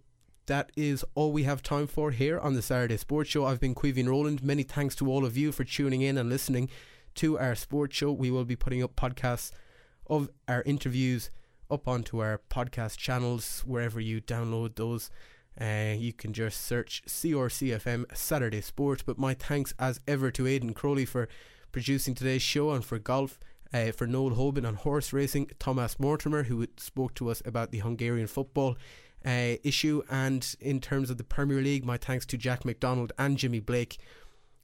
that 0.48 0.72
is 0.76 1.06
all 1.14 1.32
we 1.32 1.44
have 1.44 1.62
time 1.62 1.86
for 1.86 2.10
here 2.10 2.40
on 2.40 2.56
the 2.56 2.64
Saturday 2.64 2.98
Sports 2.98 3.30
Show. 3.30 3.46
I've 3.46 3.60
been 3.60 3.76
Caoimhín 3.76 4.08
Rowland. 4.08 4.44
Many 4.44 4.64
thanks 4.64 4.96
to 4.96 5.12
all 5.12 5.24
of 5.24 5.38
you 5.38 5.52
for 5.52 5.64
tuning 5.64 6.02
in 6.02 6.18
and 6.18 6.28
listening 6.28 6.68
to 7.16 7.38
our 7.38 7.54
sports 7.54 7.96
show. 7.96 8.12
We 8.12 8.32
will 8.32 8.44
be 8.44 8.56
putting 8.56 8.82
up 8.82 8.96
podcasts 8.96 9.52
of 10.08 10.30
our 10.48 10.64
interviews 10.64 11.30
up 11.70 11.88
onto 11.88 12.24
our 12.24 12.42
podcast 12.50 12.98
channels 12.98 13.64
wherever 13.68 14.00
you 14.00 14.20
download 14.20 14.78
those. 14.78 15.12
Uh, 15.62 15.94
you 15.96 16.12
can 16.12 16.34
just 16.34 16.62
search 16.62 17.04
CRCFM 17.08 18.06
Saturday 18.18 18.62
Sport. 18.62 19.04
But 19.06 19.20
my 19.20 19.36
thanks 19.36 19.76
as 19.78 20.02
ever 20.08 20.32
to 20.32 20.48
Aidan 20.48 20.74
Crowley 20.74 21.06
for 21.06 21.30
producing 21.72 22.16
today's 22.16 22.42
show 22.42 22.72
and 22.72 22.84
for 22.84 22.98
golf. 22.98 23.40
Uh, 23.72 23.92
for 23.92 24.08
Noel 24.08 24.32
Hoban 24.32 24.68
on 24.68 24.76
horse 24.76 25.14
racing, 25.14 25.52
Thomas 25.60 26.00
Mortimer, 26.00 26.44
who 26.44 26.66
spoke 26.78 27.14
to 27.16 27.30
us 27.30 27.42
about 27.46 27.72
the 27.72 27.80
Hungarian 27.80 28.28
football 28.28 28.78
uh, 29.24 29.58
issue, 29.64 30.02
and 30.10 30.56
in 30.60 30.80
terms 30.80 31.10
of 31.10 31.18
the 31.18 31.24
Premier 31.24 31.62
League, 31.62 31.86
my 31.86 31.98
thanks 31.98 32.26
to 32.28 32.38
Jack 32.38 32.66
McDonald 32.66 33.14
and 33.20 33.38
Jimmy 33.38 33.60
Blake, 33.60 34.00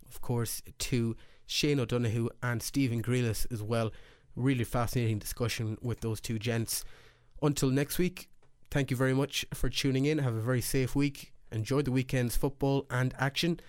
of 0.08 0.22
course, 0.22 0.64
to 0.80 1.16
Shane 1.46 1.80
O'Donoghue 1.80 2.30
and 2.42 2.64
Stephen 2.64 3.04
Grealish 3.04 3.46
as 3.52 3.62
well. 3.62 3.92
Really 4.36 4.64
fascinating 4.64 5.20
discussion 5.20 5.78
with 5.82 6.02
those 6.02 6.20
two 6.20 6.40
gents. 6.40 6.84
Until 7.44 7.70
next 7.70 8.00
week, 8.00 8.30
Thank 8.76 8.92
you 8.92 8.98
very 8.98 9.14
much 9.14 9.46
for 9.54 9.70
tuning 9.70 10.06
in. 10.06 10.18
Have 10.18 10.36
a 10.36 10.42
very 10.42 10.60
safe 10.60 10.98
week. 10.98 11.32
Enjoy 11.50 11.82
the 11.82 11.94
weekend's 11.94 12.36
football 12.36 12.86
and 12.90 13.14
action, 13.18 13.62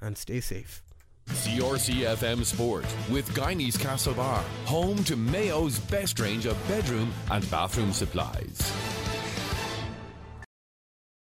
and 0.00 0.18
stay 0.18 0.40
safe. 0.40 0.82
CRCFM 1.28 2.44
Sport 2.44 2.86
with 3.10 3.32
Guineys 3.34 3.76
Castlebar, 3.76 4.42
home 4.64 5.02
to 5.04 5.16
Mayo's 5.16 5.78
best 5.78 6.20
range 6.20 6.46
of 6.46 6.56
bedroom 6.68 7.12
and 7.30 7.48
bathroom 7.50 7.92
supplies. 7.92 9.07